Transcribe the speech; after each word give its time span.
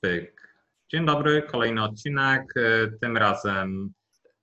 Pyk. 0.00 0.56
Dzień 0.92 1.06
dobry, 1.06 1.42
kolejny 1.42 1.82
odcinek. 1.84 2.42
E, 2.56 2.88
tym 3.00 3.16
razem 3.16 3.92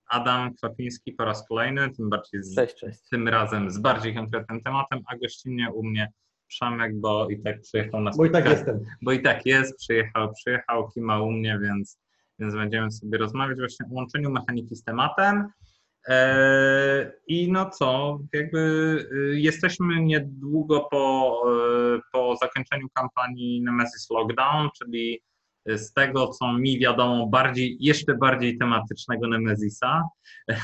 Adam 0.08 0.54
Kwapiński 0.54 1.12
po 1.12 1.24
raz 1.24 1.48
kolejny, 1.48 1.90
tym 1.90 2.10
bardziej 2.10 2.42
z, 2.42 2.54
cześć, 2.54 2.74
cześć. 2.74 3.00
tym 3.10 3.28
razem 3.28 3.70
z 3.70 3.78
bardziej 3.78 4.14
konkretnym 4.14 4.62
tematem, 4.62 5.00
a 5.06 5.16
gościnnie 5.16 5.70
u 5.74 5.84
mnie 5.84 6.12
Przemek, 6.46 7.00
bo 7.00 7.28
i 7.30 7.42
tak 7.42 7.60
przyjechał 7.60 8.00
na 8.00 8.10
Bo 8.16 8.24
i 8.24 8.30
tak 8.30 8.44
spotkanie. 8.44 8.72
jestem. 8.72 8.96
Bo 9.02 9.12
i 9.12 9.22
tak 9.22 9.46
jest, 9.46 9.78
przyjechał, 9.78 10.32
przyjechał, 10.32 10.90
kima 10.90 11.22
u 11.22 11.30
mnie, 11.30 11.58
więc, 11.62 11.98
więc 12.38 12.54
będziemy 12.54 12.92
sobie 12.92 13.18
rozmawiać 13.18 13.58
właśnie 13.58 13.86
o 13.86 13.94
łączeniu 13.94 14.30
mechaniki 14.30 14.76
z 14.76 14.84
tematem. 14.84 15.48
E, 16.08 17.12
I 17.26 17.52
no 17.52 17.70
co, 17.70 18.18
jakby 18.32 18.58
y, 19.12 19.40
jesteśmy 19.40 20.00
niedługo 20.02 20.80
po, 20.90 21.42
y, 21.96 22.00
po 22.12 22.36
zakończeniu 22.36 22.86
kampanii 22.94 23.62
Nemesis 23.62 24.10
Lockdown, 24.10 24.68
czyli 24.78 25.22
z 25.66 25.92
tego, 25.92 26.28
co 26.28 26.52
mi 26.52 26.78
wiadomo, 26.78 27.26
bardziej, 27.26 27.76
jeszcze 27.80 28.14
bardziej 28.14 28.58
tematycznego 28.58 29.28
Nemesisa. 29.28 30.02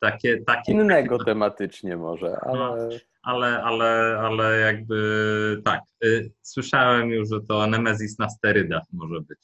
takie, 0.00 0.42
takie, 0.46 0.72
Innego 0.72 1.24
tematycznie 1.24 1.96
może, 1.96 2.36
ale 2.40 2.88
ale, 3.26 3.62
ale, 3.62 4.18
ale 4.20 4.58
jakby 4.58 5.62
tak. 5.64 5.80
y, 6.04 6.32
Słyszałem 6.42 7.10
już, 7.10 7.28
że 7.28 7.40
to 7.48 7.66
Nemesis 7.66 8.18
na 8.18 8.28
sterydach 8.28 8.82
może 8.92 9.20
być 9.20 9.38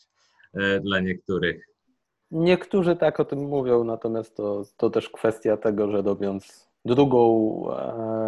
y, 0.57 0.81
dla 0.81 1.01
niektórych. 1.01 1.67
niektórzy 2.31 2.97
tak 2.97 3.21
o 3.21 3.25
tym 3.25 3.39
mówią, 3.39 3.85
natomiast 3.85 4.37
to, 4.37 4.63
to 4.77 4.91
też 4.91 5.11
kwestia 5.11 5.57
tego, 5.57 5.91
że 5.91 6.03
robiąc 6.03 6.71
drugą, 6.85 7.65
e, 7.71 8.22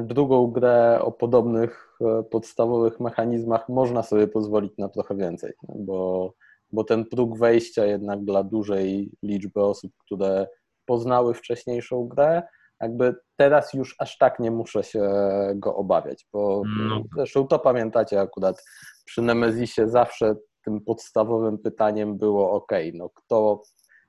drugą 0.00 0.46
grę 0.46 0.98
o 1.02 1.12
podobnych 1.12 1.98
e, 2.00 2.22
podstawowych 2.22 3.00
mechanizmach, 3.00 3.68
można 3.68 4.02
sobie 4.02 4.28
pozwolić 4.28 4.72
na 4.78 4.88
trochę 4.88 5.16
więcej, 5.16 5.52
bo, 5.62 6.32
bo 6.72 6.84
ten 6.84 7.04
próg 7.04 7.38
wejścia 7.38 7.84
jednak 7.84 8.24
dla 8.24 8.42
dużej 8.42 9.10
liczby 9.22 9.62
osób, 9.62 9.92
które 9.98 10.46
poznały 10.86 11.34
wcześniejszą 11.34 12.08
grę, 12.08 12.42
jakby 12.80 13.14
teraz 13.36 13.74
już 13.74 13.96
aż 13.98 14.18
tak 14.18 14.40
nie 14.40 14.50
muszę 14.50 14.82
się 14.82 15.10
go 15.54 15.76
obawiać, 15.76 16.26
bo 16.32 16.62
No. 16.88 17.02
zresztą 17.16 17.46
to 17.46 17.58
pamiętacie 17.58 18.20
akurat 18.20 18.64
przy 19.04 19.22
Nemezisie 19.22 19.88
zawsze 19.88 20.34
tym 20.64 20.80
podstawowym 20.80 21.58
pytaniem 21.58 22.18
było 22.18 22.52
ok, 22.52 22.72
no 22.94 23.10
kto 23.14 23.62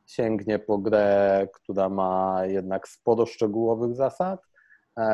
sięgnie 0.06 0.60
po 0.60 0.78
grę, 0.78 1.48
która 1.54 1.90
ma 1.90 2.42
jednak 2.46 2.88
sporo 2.88 3.26
szczegółowych 3.26 3.96
zasad, 3.96 4.40
e, 4.40 4.55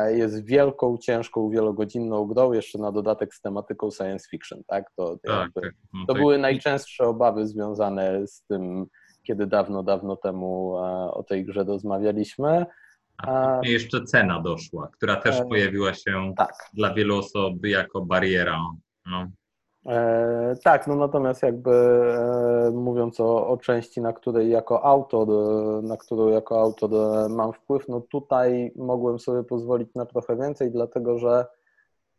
jest 0.08 0.44
wielką, 0.44 0.98
ciężką, 0.98 1.50
wielogodzinną 1.50 2.26
grą, 2.26 2.52
jeszcze 2.52 2.78
na 2.78 2.92
dodatek 2.92 3.34
z 3.34 3.40
tematyką 3.40 3.90
science 3.90 4.28
fiction, 4.30 4.62
tak? 4.66 4.84
To, 4.96 5.16
Tak, 5.24 5.40
jakby, 5.40 5.60
tak. 5.60 5.72
No 5.94 6.06
to 6.06 6.12
tak. 6.12 6.22
były 6.22 6.38
najczęstsze 6.38 7.04
obawy 7.04 7.46
związane 7.46 8.26
z 8.26 8.42
tym, 8.42 8.86
kiedy 9.22 9.46
dawno, 9.46 9.82
dawno 9.82 10.16
temu 10.16 10.78
e, 10.78 10.80
o 11.10 11.22
tej 11.22 11.44
grze 11.44 11.64
rozmawialiśmy. 11.64 12.66
A 13.18 13.56
później 13.56 13.72
jeszcze 13.74 14.04
cena 14.04 14.40
doszła, 14.40 14.88
która 14.96 15.16
też 15.16 15.40
E, 15.40 15.44
pojawiła 15.44 15.94
się 15.94 16.34
Tak. 16.36 16.54
dla 16.74 16.94
wielu 16.94 17.18
osób 17.18 17.66
jako 17.66 18.00
bariera. 18.00 18.58
No. 19.06 19.26
E, 19.86 20.56
tak, 20.64 20.86
no 20.86 20.96
natomiast 20.96 21.42
jakby 21.42 21.70
e, 21.70 22.70
mówiąc 22.70 23.20
o, 23.20 23.48
o 23.48 23.56
części, 23.56 24.00
na 24.00 24.12
której 24.12 24.50
jako 24.50 24.84
autor, 24.84 25.28
e, 25.30 25.82
na 25.82 25.96
którą 25.96 26.28
jako 26.28 26.60
autor 26.60 26.94
e, 26.94 27.28
mam 27.28 27.52
wpływ, 27.52 27.88
no 27.88 28.00
tutaj 28.00 28.72
mogłem 28.76 29.18
sobie 29.18 29.44
pozwolić 29.44 29.94
na 29.94 30.06
trochę 30.06 30.36
więcej, 30.36 30.70
dlatego 30.70 31.18
że 31.18 31.46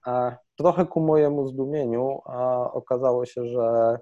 e, 0.07 0.37
trochę 0.57 0.85
ku 0.85 1.01
mojemu 1.01 1.47
zdumieniu 1.47 2.19
okazało 2.73 3.25
się, 3.25 3.47
że 3.47 3.99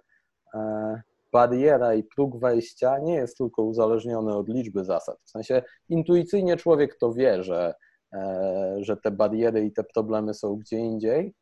e, 0.54 1.02
bariera 1.34 1.94
i 1.94 2.04
próg 2.04 2.39
wejścia 2.39 3.00
nie 3.00 3.14
jest 3.14 3.38
tylko 3.38 3.64
uzależniony 3.64 4.36
od 4.36 4.50
liczby 4.50 4.86
zasad. 4.86 5.17
W 5.23 5.30
sensie 5.30 5.64
intuicyjnie 5.89 6.58
człowiek 6.58 6.98
to 6.98 7.14
wie, 7.14 7.44
że, 7.44 7.73
że 8.77 8.98
te 8.98 9.11
bariery 9.11 9.66
i 9.66 9.73
te 9.73 9.83
problemy 9.83 10.33
są 10.33 10.55
gdzie 10.55 10.77
indziej, 10.77 11.33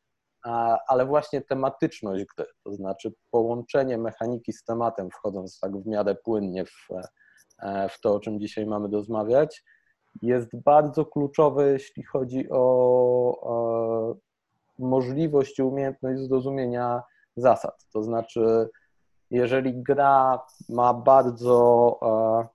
ale 0.87 1.05
właśnie 1.05 1.41
tematyczność 1.41 2.25
gry, 2.35 2.45
to 2.63 2.73
znaczy 2.73 3.13
połączenie 3.31 3.97
mechaniki 3.97 4.53
z 4.53 4.63
tematem, 4.63 5.09
wchodząc 5.09 5.59
tak 5.59 5.77
w 5.77 5.87
miarę 5.87 6.15
płynnie 6.15 6.65
w, 6.65 6.87
e, 7.59 7.89
w 7.89 8.01
to, 8.01 8.13
o 8.13 8.19
czym 8.19 8.39
dzisiaj 8.39 8.65
mamy 8.65 8.87
rozmawiać, 8.91 9.63
jest 10.21 10.49
bardzo 10.55 11.05
kluczowe, 11.05 11.71
jeśli 11.71 12.03
chodzi 12.03 12.47
o 12.51 14.13
e, 14.13 14.15
możliwość 14.79 15.59
i 15.59 15.63
umiejętność 15.63 16.21
zrozumienia 16.21 17.03
zasad. 17.35 17.85
To 17.93 18.03
znaczy, 18.03 18.69
jeżeli 19.31 19.83
gra 19.83 20.45
ma 20.69 20.93
bardzo 20.93 21.99
e, 22.01 22.47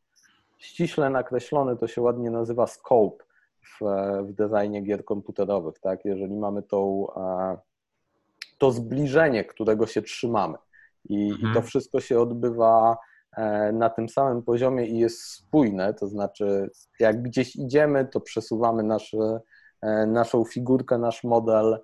ściśle 0.59 1.11
nakreślony, 1.11 1.77
to 1.77 1.87
się 1.87 2.03
ładnie 2.03 2.31
nazywa 2.31 2.67
scope 2.67 3.25
w, 3.63 3.85
w 4.23 4.33
designie 4.33 4.83
gier 4.83 5.05
komputerowych, 5.05 5.79
tak? 5.79 6.05
Jeżeli 6.05 6.37
mamy 6.37 6.63
tą, 6.63 7.07
e, 7.17 7.59
to 8.59 8.71
zbliżenie, 8.73 9.45
którego 9.45 9.87
się 9.87 10.03
trzymamy 10.03 10.59
i, 11.09 11.31
Mhm. 11.33 11.51
i 11.51 11.55
to 11.55 11.63
wszystko 11.63 12.01
się 12.01 12.21
odbywa 12.21 12.97
e, 13.37 13.73
na 13.73 13.91
tym 13.91 14.09
samym 14.09 14.43
poziomie 14.43 14.87
i 14.87 14.99
jest 14.99 15.23
spójne, 15.23 15.95
to 15.95 16.07
znaczy 16.07 16.71
jak 17.01 17.23
gdzieś 17.23 17.57
idziemy, 17.57 18.07
to 18.07 18.21
przesuwamy 18.21 18.83
nasze, 18.83 19.41
e, 19.83 20.07
naszą 20.07 20.45
figurkę, 20.45 20.99
nasz 20.99 21.25
model 21.25 21.81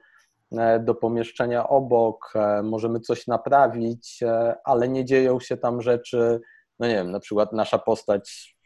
e, 0.52 0.80
do 0.80 0.94
pomieszczenia 0.94 1.68
obok, 1.68 2.32
możemy 2.62 3.00
coś 3.00 3.26
naprawić, 3.26 4.20
ale 4.64 4.88
nie 4.88 5.04
dzieją 5.04 5.40
się 5.40 5.56
tam 5.56 5.82
rzeczy, 5.82 6.40
no 6.78 6.86
nie 6.86 6.94
wiem, 6.94 7.10
na 7.10 7.20
przykład 7.20 7.52
nasza 7.52 7.78
postać 7.78 8.56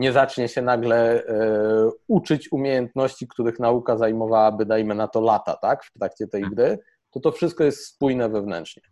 nie 0.00 0.12
zacznie 0.12 0.48
się 0.48 0.62
nagle 0.62 1.26
e, 1.26 1.90
uczyć 2.08 2.52
umiejętności, 2.52 3.28
których 3.28 3.58
nauka 3.58 3.96
zajmowałaby, 3.96 4.66
dajmy 4.66 4.94
na 4.94 5.08
to 5.08 5.20
lata, 5.20 5.56
tak, 5.56 5.84
w 5.84 5.92
trakcie 5.92 6.26
tej 6.26 6.42
gry, 6.42 6.78
to 7.10 7.20
to 7.20 7.32
wszystko 7.32 7.64
jest 7.64 7.86
spójne 7.86 8.28
wewnętrznie. 8.28 8.82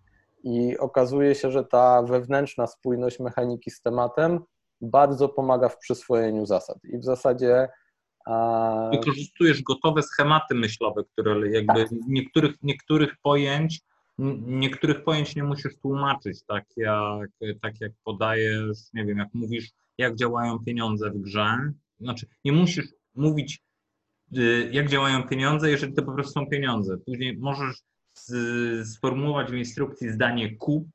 I 0.45 0.79
okazuje 0.79 1.35
się, 1.35 1.51
że 1.51 1.65
ta 1.65 2.03
wewnętrzna 2.03 2.67
spójność 2.67 3.21
mechaniki 3.21 3.71
z 3.71 3.81
tematem 3.81 4.41
bardzo 4.81 5.29
pomaga 5.29 5.69
w 5.69 5.79
przyswojeniu 5.79 6.47
zasad. 6.47 6.79
I 6.85 6.99
w 6.99 7.05
zasadzie 7.05 7.69
a, 8.27 8.91
Wykorzystujesz 8.93 9.63
gotowe 9.63 10.03
schematy 10.03 10.55
myślowe, 10.55 11.03
które 11.13 11.51
jakby 11.51 11.85
Tak. 11.85 11.89
niektórych, 12.09 12.55
niektórych 12.63 13.15
pojęć 13.23 13.81
niektórych 14.47 15.05
pojęć 15.05 15.37
nie 15.37 15.45
musisz 15.45 15.77
tłumaczyć, 15.79 16.43
tak 16.47 16.65
jak, 16.77 17.31
tak 17.63 17.81
jak 17.81 17.93
podajesz, 18.05 18.79
nie 18.95 19.05
wiem, 19.05 19.19
jak 19.19 19.29
mówisz, 19.35 19.71
jak 19.99 20.15
działają 20.17 20.59
pieniądze 20.59 21.11
w 21.11 21.19
grze. 21.19 21.73
Znaczy, 22.01 22.27
nie 22.45 22.53
musisz 22.53 22.87
mówić, 23.15 23.63
y, 24.37 24.71
jak 24.73 24.89
działają 24.89 25.23
pieniądze, 25.29 25.71
jeżeli 25.71 25.93
to 25.95 26.03
po 26.03 26.13
prostu 26.13 26.33
są 26.33 26.47
pieniądze. 26.47 26.97
Później 27.07 27.37
możesz 27.39 27.77
z- 28.15 28.89
sformułować 28.95 29.51
w 29.51 29.55
instrukcji 29.55 30.11
zdanie 30.11 30.57
kup, 30.57 30.89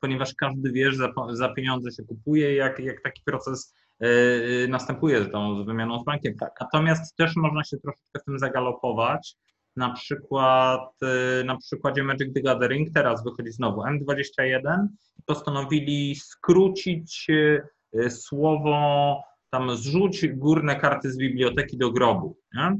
ponieważ 0.00 0.34
każdy 0.34 0.72
wie, 0.72 0.92
że 0.92 0.96
za, 0.96 1.12
za 1.30 1.48
pieniądze 1.48 1.90
się 1.92 2.02
kupuje, 2.02 2.54
jak, 2.54 2.78
jak 2.78 3.02
taki 3.02 3.22
proces 3.24 3.74
y, 4.04 4.66
następuje 4.68 5.24
z 5.24 5.30
tą 5.32 5.62
z 5.62 5.66
wymianą 5.66 6.00
z 6.00 6.04
bankiem. 6.04 6.34
Natomiast 6.60 7.16
też 7.16 7.36
można 7.36 7.64
się 7.64 7.76
troszeczkę 7.76 8.18
w 8.20 8.24
tym 8.24 8.38
zagalopować. 8.38 9.36
Na 9.76 9.90
przykład 9.92 10.90
y, 11.40 11.44
na 11.44 11.56
przykładzie 11.56 12.02
Magic 12.02 12.34
the 12.34 12.40
Gathering 12.40 12.94
teraz 12.94 13.24
wychodzi 13.24 13.52
znowu 13.52 13.80
M21 13.82 14.86
i 15.18 15.22
postanowili 15.22 16.14
skrócić 16.14 17.26
y, 17.30 17.32
y, 17.32 17.68
słowo 18.10 19.22
tam 19.50 19.76
zrzuć 19.76 20.26
górne 20.28 20.76
karty 20.76 21.10
z 21.10 21.16
biblioteki 21.18 21.76
do 21.78 21.90
grobu. 21.92 22.36
Nie? 22.54 22.76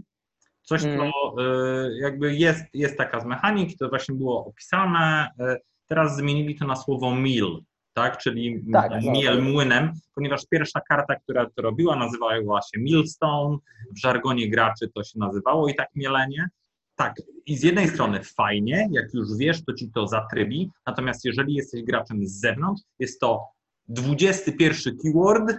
Coś, 0.63 0.83
co 0.83 0.89
Mhm. 0.89 1.11
y, 1.39 1.99
jakby 2.01 2.35
jest, 2.35 2.65
jest 2.75 2.99
taka 2.99 3.21
z 3.21 3.25
mechaniki, 3.25 3.77
to 3.77 3.89
właśnie 3.89 4.15
było 4.15 4.47
opisane. 4.47 5.29
y, 5.41 5.57
Teraz 5.89 6.17
zmienili 6.17 6.55
to 6.59 6.67
na 6.67 6.77
słowo 6.77 7.15
mill, 7.15 7.63
tak? 7.93 8.19
czyli 8.19 8.65
Tak, 8.73 8.93
miel 9.03 9.35
tak. 9.37 9.45
młynem, 9.45 9.93
ponieważ 10.15 10.47
pierwsza 10.51 10.81
karta, 10.81 11.17
która 11.17 11.47
to 11.51 11.63
robiła, 11.63 11.97
nazywała 11.97 12.63
się 12.63 12.81
millstone, 12.81 13.57
w 13.97 13.99
żargonie 14.01 14.51
graczy 14.51 14.89
to 14.95 15.05
się 15.05 15.19
nazywało 15.19 15.69
i 15.69 15.75
tak 15.75 15.89
mielenie. 15.95 16.49
Tak, 16.97 17.15
i 17.47 17.57
z 17.57 17.63
jednej 17.63 17.89
strony 17.89 18.21
fajnie, 18.25 18.89
jak 18.93 19.15
już 19.15 19.29
wiesz, 19.39 19.65
to 19.65 19.73
ci 19.75 19.91
to 19.93 20.07
zatrybi, 20.09 20.71
natomiast 20.87 21.25
jeżeli 21.25 21.55
jesteś 21.55 21.83
graczem 21.83 22.27
z 22.27 22.41
zewnątrz, 22.41 22.83
jest 22.99 23.21
to 23.21 23.45
21 23.89 24.99
keyword, 25.03 25.53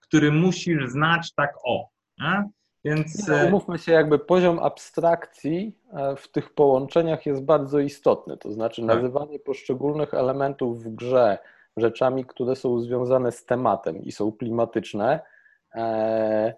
który 0.00 0.32
musisz 0.32 0.88
znać 0.88 1.34
tak 1.34 1.54
o. 1.64 1.88
Nie? 2.18 2.50
Więc 2.84 3.28
No, 3.28 3.40
e, 3.40 3.46
umówmy 3.46 3.78
się, 3.78 3.92
jakby 3.92 4.18
poziom 4.18 4.58
abstrakcji 4.58 5.78
e, 5.92 6.16
w 6.16 6.28
tych 6.28 6.54
połączeniach 6.54 7.26
jest 7.26 7.44
bardzo 7.44 7.78
istotny. 7.78 8.36
To 8.36 8.52
znaczy, 8.52 8.82
Tak. 8.86 8.96
nazywanie 8.96 9.38
poszczególnych 9.38 10.14
elementów 10.14 10.84
w 10.84 10.94
grze 10.94 11.38
rzeczami, 11.76 12.24
które 12.24 12.56
są 12.56 12.80
związane 12.80 13.32
z 13.32 13.44
tematem 13.44 14.02
i 14.02 14.12
są 14.12 14.32
klimatyczne, 14.32 15.20
e, 15.74 16.54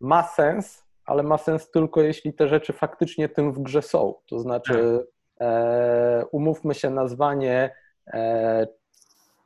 ma 0.00 0.22
sens, 0.22 0.84
ale 1.04 1.22
ma 1.22 1.38
sens 1.38 1.70
tylko 1.70 2.00
jeśli 2.00 2.34
te 2.34 2.48
rzeczy 2.48 2.72
faktycznie 2.72 3.28
tym 3.28 3.52
w 3.52 3.62
grze 3.62 3.82
są. 3.82 4.14
To 4.26 4.38
znaczy, 4.38 5.06
e, 5.40 6.24
umówmy 6.32 6.74
się, 6.74 6.90
nazwanie 6.90 7.74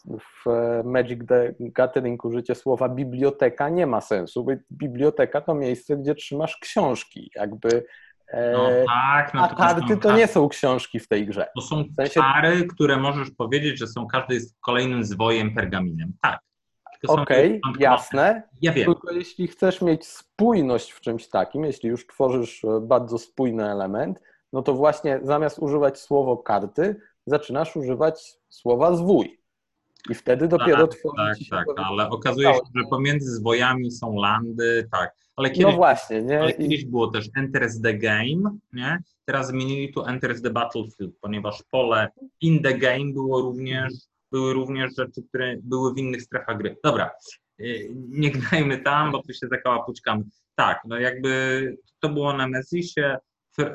w 0.04 0.44
Magic 0.84 1.20
the 1.28 1.54
Gathering 1.60 2.24
użycie 2.24 2.54
słowa 2.54 2.88
biblioteka 2.88 3.68
nie 3.68 3.86
ma 3.86 4.00
sensu, 4.00 4.44
bo 4.44 4.52
biblioteka 4.70 5.40
to 5.40 5.54
miejsce, 5.54 5.96
gdzie 5.96 6.14
trzymasz 6.14 6.56
książki, 6.56 7.30
jakby 7.34 7.84
no 8.52 8.70
tak, 8.86 9.34
no 9.34 9.42
a 9.42 9.54
karty 9.54 9.96
to 9.96 10.16
nie 10.16 10.26
są 10.26 10.48
książki 10.48 11.00
w 11.00 11.08
tej 11.08 11.26
grze. 11.26 11.46
To 11.56 11.62
są 11.62 11.84
w 11.84 11.94
sensie... 11.94 12.20
czary, 12.20 12.66
które 12.66 12.96
możesz 12.96 13.30
powiedzieć, 13.30 13.78
że 13.78 13.86
są 13.86 14.06
każdy 14.06 14.34
jest 14.34 14.56
kolejnym 14.60 15.04
zwojem 15.04 15.54
pergaminem. 15.54 16.12
Tak. 16.22 16.40
Okej, 17.08 17.60
okay, 17.62 17.82
jasne. 17.82 18.42
Ja 18.62 18.72
wiem. 18.72 18.84
Tylko 18.84 19.12
jeśli 19.12 19.48
chcesz 19.48 19.82
mieć 19.82 20.06
spójność 20.06 20.90
w 20.90 21.00
czymś 21.00 21.28
takim, 21.28 21.64
jeśli 21.64 21.88
już 21.88 22.06
tworzysz 22.06 22.64
e, 22.64 22.80
bardzo 22.80 23.18
spójny 23.18 23.70
element, 23.70 24.20
no 24.52 24.62
to 24.62 24.74
właśnie 24.74 25.20
zamiast 25.22 25.58
używać 25.58 25.98
słowo 25.98 26.36
karty, 26.36 26.96
zaczynasz 27.26 27.76
używać 27.76 28.38
słowa 28.48 28.96
zwój. 28.96 29.40
I 30.10 30.14
wtedy 30.14 30.48
dopiero 30.48 30.86
tak, 30.86 30.98
tworzy 30.98 31.50
Tak, 31.50 31.66
tak, 31.76 31.86
ale 31.86 32.10
okazuje 32.10 32.54
się, 32.54 32.60
że 32.74 32.82
pomiędzy 32.90 33.30
zwojami 33.30 33.90
są 33.90 34.16
landy, 34.16 34.88
tak. 34.92 35.14
Ale 35.36 35.50
kiedyś, 35.50 35.72
no 35.72 35.72
właśnie, 35.72 36.22
nie? 36.22 36.40
Ale 36.40 36.52
kiedyś 36.52 36.84
było 36.84 37.06
też 37.06 37.28
Enters 37.36 37.80
the 37.80 37.94
Game, 37.94 38.56
nie? 38.72 38.98
Teraz 39.24 39.48
zmienili 39.48 39.92
tu 39.92 40.04
Enters 40.04 40.42
the 40.42 40.50
Battlefield, 40.50 41.14
ponieważ 41.20 41.62
pole 41.70 42.08
in 42.40 42.62
the 42.62 42.78
game 42.78 43.12
było 43.12 43.40
również 43.40 43.92
były 44.34 44.52
również 44.52 44.94
rzeczy, 44.96 45.22
które 45.28 45.56
były 45.62 45.94
w 45.94 45.98
innych 45.98 46.22
strefach 46.22 46.58
gry. 46.58 46.76
Dobra, 46.84 47.10
y, 47.60 47.90
nie 48.08 48.30
gnajmy 48.30 48.78
tam, 48.78 49.12
bo 49.12 49.22
tu 49.22 49.32
się 49.32 49.46
zakałapućkamy. 49.48 50.24
Tak, 50.54 50.80
no 50.84 50.98
jakby 50.98 51.76
to 52.00 52.08
było 52.08 52.32
na 52.32 52.48
Messisie, 52.48 53.16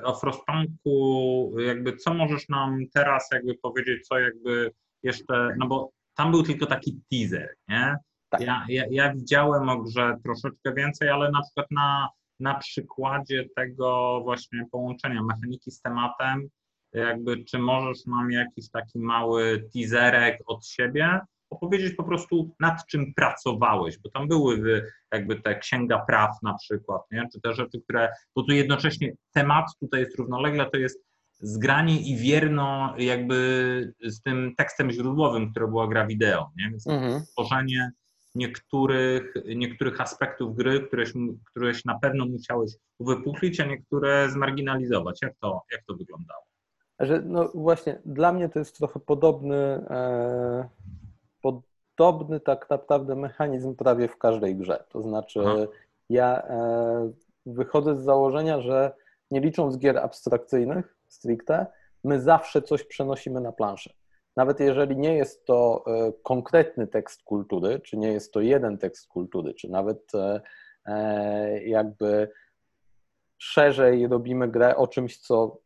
o 0.03 0.15
Frostpunku, 0.15 1.53
jakby 1.59 1.97
co 1.97 2.13
możesz 2.13 2.49
nam 2.49 2.79
teraz 2.93 3.27
jakby 3.31 3.55
powiedzieć, 3.55 4.07
co 4.07 4.19
jakby 4.19 4.71
jeszcze, 5.03 5.55
no 5.57 5.67
bo 5.67 5.91
tam 6.19 6.31
był 6.31 6.43
tylko 6.43 6.65
taki 6.65 7.01
teaser, 7.11 7.55
nie? 7.67 7.95
Tak. 8.29 8.41
Ja, 8.41 8.65
ja, 8.69 8.83
ja 8.91 9.13
widziałem 9.13 9.69
o 9.69 9.77
grze 9.77 10.17
troszeczkę 10.23 10.73
więcej, 10.73 11.09
ale 11.09 11.31
na 11.31 11.41
przykład 11.41 11.71
na, 11.71 12.09
na 12.39 12.55
przykładzie 12.55 13.45
tego 13.55 14.21
właśnie 14.23 14.65
połączenia 14.71 15.23
mechaniki 15.23 15.71
z 15.71 15.81
tematem, 15.81 16.49
jakby 16.93 17.43
czy 17.43 17.59
możesz 17.59 18.05
nam 18.05 18.31
jakiś 18.31 18.69
taki 18.69 18.99
mały 18.99 19.69
teaserek 19.73 20.39
od 20.45 20.67
siebie 20.67 21.19
opowiedzieć 21.49 21.95
po 21.95 22.03
prostu 22.03 22.55
nad 22.59 22.85
czym 22.85 23.13
pracowałeś, 23.13 23.97
bo 23.99 24.09
tam 24.09 24.27
były 24.27 24.83
jakby 25.11 25.41
te 25.41 25.59
księga 25.59 25.99
praw 26.07 26.31
na 26.43 26.53
przykład, 26.53 27.01
nie? 27.11 27.27
czy 27.33 27.41
te 27.41 27.53
rzeczy, 27.53 27.81
które, 27.81 28.09
bo 28.35 28.43
tu 28.43 28.51
jednocześnie 28.51 29.11
temat 29.33 29.65
tutaj 29.79 29.99
jest 29.99 30.17
równolegle, 30.17 30.69
to 30.69 30.77
jest 30.77 31.08
zgranie 31.39 32.01
i 32.01 32.15
wierno 32.15 32.93
jakby 32.97 33.93
z 34.03 34.21
tym 34.21 34.53
tekstem 34.57 34.91
źródłowym, 34.91 35.51
które 35.51 35.67
była 35.67 35.87
gra 35.87 36.07
wideo, 36.07 36.51
nie? 36.57 36.69
Więc 36.69 36.87
mhm. 36.87 37.23
tworzenie 37.31 37.91
niektórych, 38.35 39.33
niektórych 39.55 40.01
aspektów 40.01 40.55
gry, 40.55 40.81
któreś, 40.87 41.13
któreś 41.45 41.85
na 41.85 41.99
pewno 41.99 42.25
musiałeś 42.25 42.71
uwypuklić, 42.97 43.59
a 43.59 43.65
niektóre 43.65 44.29
zmarginalizować. 44.29 45.21
Jak 45.21 45.33
to, 45.41 45.61
jak 45.71 45.83
to 45.83 45.93
wyglądało? 45.93 46.41
Że 46.99 47.21
no 47.25 47.51
właśnie, 47.53 48.01
dla 48.05 48.33
mnie 48.33 48.49
to 48.49 48.59
jest 48.59 48.77
trochę 48.77 48.99
podobny, 48.99 49.55
e, 49.55 50.69
podobny 51.41 52.39
tak 52.39 52.69
naprawdę 52.69 53.15
mechanizm 53.15 53.75
prawie 53.75 54.07
w 54.07 54.17
każdej 54.17 54.55
grze. 54.55 54.83
To 54.89 55.01
znaczy, 55.01 55.41
Aha. 55.45 55.55
ja 56.09 56.43
e, 56.43 57.11
wychodzę 57.45 57.95
z 57.95 58.03
założenia, 58.03 58.61
że 58.61 58.91
nie 59.31 59.39
licząc 59.39 59.77
gier 59.77 59.97
abstrakcyjnych 59.97 60.98
stricte, 61.09 61.65
my 62.03 62.21
zawsze 62.21 62.61
coś 62.61 62.83
przenosimy 62.83 63.41
na 63.41 63.51
planszę. 63.51 63.93
Nawet 64.37 64.59
jeżeli 64.59 64.97
nie 64.97 65.17
jest 65.17 65.45
to 65.45 65.83
e, 65.87 66.13
konkretny 66.23 66.87
tekst 66.87 67.23
kultury, 67.23 67.79
czy 67.79 67.97
nie 67.97 68.11
jest 68.11 68.33
to 68.33 68.41
jeden 68.41 68.77
tekst 68.77 69.07
kultury, 69.07 69.53
czy 69.53 69.69
nawet 69.69 70.15
e, 70.15 70.41
e, 70.85 71.63
jakby 71.63 72.29
szerzej 73.37 74.07
robimy 74.07 74.47
grę 74.47 74.75
o 74.75 74.87
czymś, 74.87 75.17
co 75.17 75.61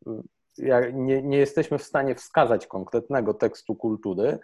nie, 0.93 1.21
nie 1.21 1.37
jesteśmy 1.37 1.77
w 1.77 1.83
stanie 1.83 2.15
wskazać 2.15 2.67
konkretnego 2.67 3.33
tekstu 3.33 3.75
kultury, 3.75 4.39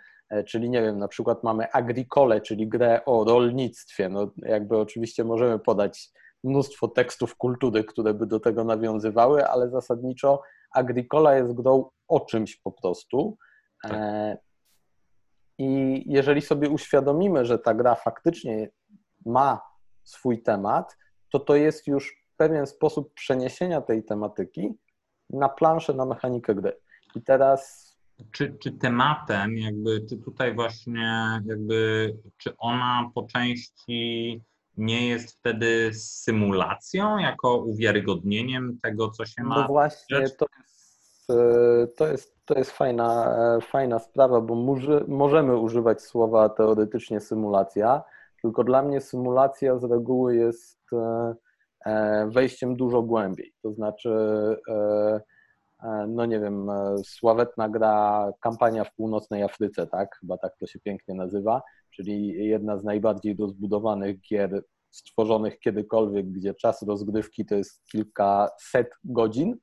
czyli 0.47 0.69
nie 0.69 0.81
wiem, 0.81 0.99
na 0.99 1.07
przykład 1.07 1.43
mamy 1.43 1.71
agricole, 1.71 2.41
czyli 2.41 2.67
grę 2.67 3.05
o 3.05 3.23
rolnictwie, 3.23 4.09
no 4.09 4.31
jakby 4.37 4.77
oczywiście 4.77 5.23
możemy 5.23 5.59
podać 5.59 6.09
mnóstwo 6.43 6.87
tekstów 6.87 7.35
kultury, 7.35 7.83
które 7.83 8.13
by 8.13 8.25
do 8.25 8.39
tego 8.39 8.63
nawiązywały, 8.63 9.47
ale 9.47 9.69
zasadniczo 9.69 10.41
Agricola 10.73 11.35
jest 11.35 11.53
grą 11.53 11.89
o 12.07 12.19
czymś 12.19 12.55
po 12.55 12.71
prostu. 12.71 13.37
Tak. 13.83 13.93
E, 13.93 14.37
I 15.57 16.03
jeżeli 16.05 16.41
sobie 16.41 16.69
uświadomimy, 16.69 17.45
że 17.45 17.59
ta 17.59 17.73
gra 17.73 17.95
faktycznie 17.95 18.69
ma 19.25 19.61
swój 20.03 20.43
temat, 20.43 20.97
to 21.31 21.39
to 21.39 21.55
jest 21.55 21.87
już 21.87 22.19
pewien 22.39 22.67
sposób 22.67 23.13
przeniesienia 23.13 23.81
tej 23.81 24.03
tematyki 24.03 24.73
na 25.29 25.49
planszę, 25.49 25.93
na 25.93 26.05
mechanikę 26.05 26.55
gry. 26.55 26.77
I 27.15 27.21
teraz. 27.21 27.89
Czy, 28.31 28.57
czy 28.57 28.71
tematem, 28.71 29.57
jakby, 29.57 30.05
czy 30.09 30.17
tutaj 30.17 30.55
właśnie, 30.55 31.39
jakby, 31.45 32.13
czy 32.37 32.57
ona 32.57 33.11
po 33.15 33.23
części 33.23 34.41
nie 34.79 35.07
jest 35.07 35.39
wtedy 35.39 35.93
symulacją, 35.93 37.17
jako 37.17 37.57
uwiarygodnieniem 37.57 38.79
tego, 38.81 39.09
co 39.09 39.25
się 39.25 39.43
ma? 39.43 39.61
No 39.61 39.67
właśnie, 39.67 40.17
to 40.17 40.21
jest, 40.21 40.39
to 41.97 42.07
jest, 42.07 42.35
to 42.45 42.57
jest 42.57 42.71
fajna, 42.71 43.35
fajna 43.61 43.99
sprawa, 43.99 44.41
bo 44.41 44.55
może, 44.55 45.03
możemy 45.07 45.57
używać 45.57 46.01
słowa 46.01 46.49
teoretycznie 46.49 47.19
symulacja, 47.19 48.03
tylko 48.41 48.63
dla 48.63 48.81
mnie 48.81 49.01
symulacja 49.01 49.77
z 49.77 49.83
reguły 49.83 50.35
jest 50.35 50.79
E, 51.85 52.27
wejściem 52.31 52.75
dużo 52.75 53.01
głębiej. 53.01 53.53
To 53.61 53.71
znaczy, 53.71 54.09
e, 54.69 55.21
e, 55.83 56.07
no 56.07 56.25
nie 56.25 56.39
wiem, 56.39 56.67
sławetna 57.03 57.69
gra 57.69 58.31
kampania 58.41 58.83
w 58.83 58.95
północnej 58.95 59.43
Afryce, 59.43 59.87
tak? 59.87 60.15
Chyba 60.19 60.37
tak 60.37 60.57
to 60.57 60.67
się 60.67 60.79
pięknie 60.79 61.15
nazywa, 61.15 61.61
czyli 61.89 62.47
jedna 62.47 62.77
z 62.77 62.83
najbardziej 62.83 63.35
rozbudowanych 63.39 64.21
gier 64.21 64.63
stworzonych 64.89 65.59
kiedykolwiek, 65.59 66.31
gdzie 66.31 66.53
czas 66.53 66.81
rozgrywki 66.81 67.45
to 67.45 67.55
jest 67.55 67.83
kilkaset 67.91 68.89
godzin, 69.03 69.57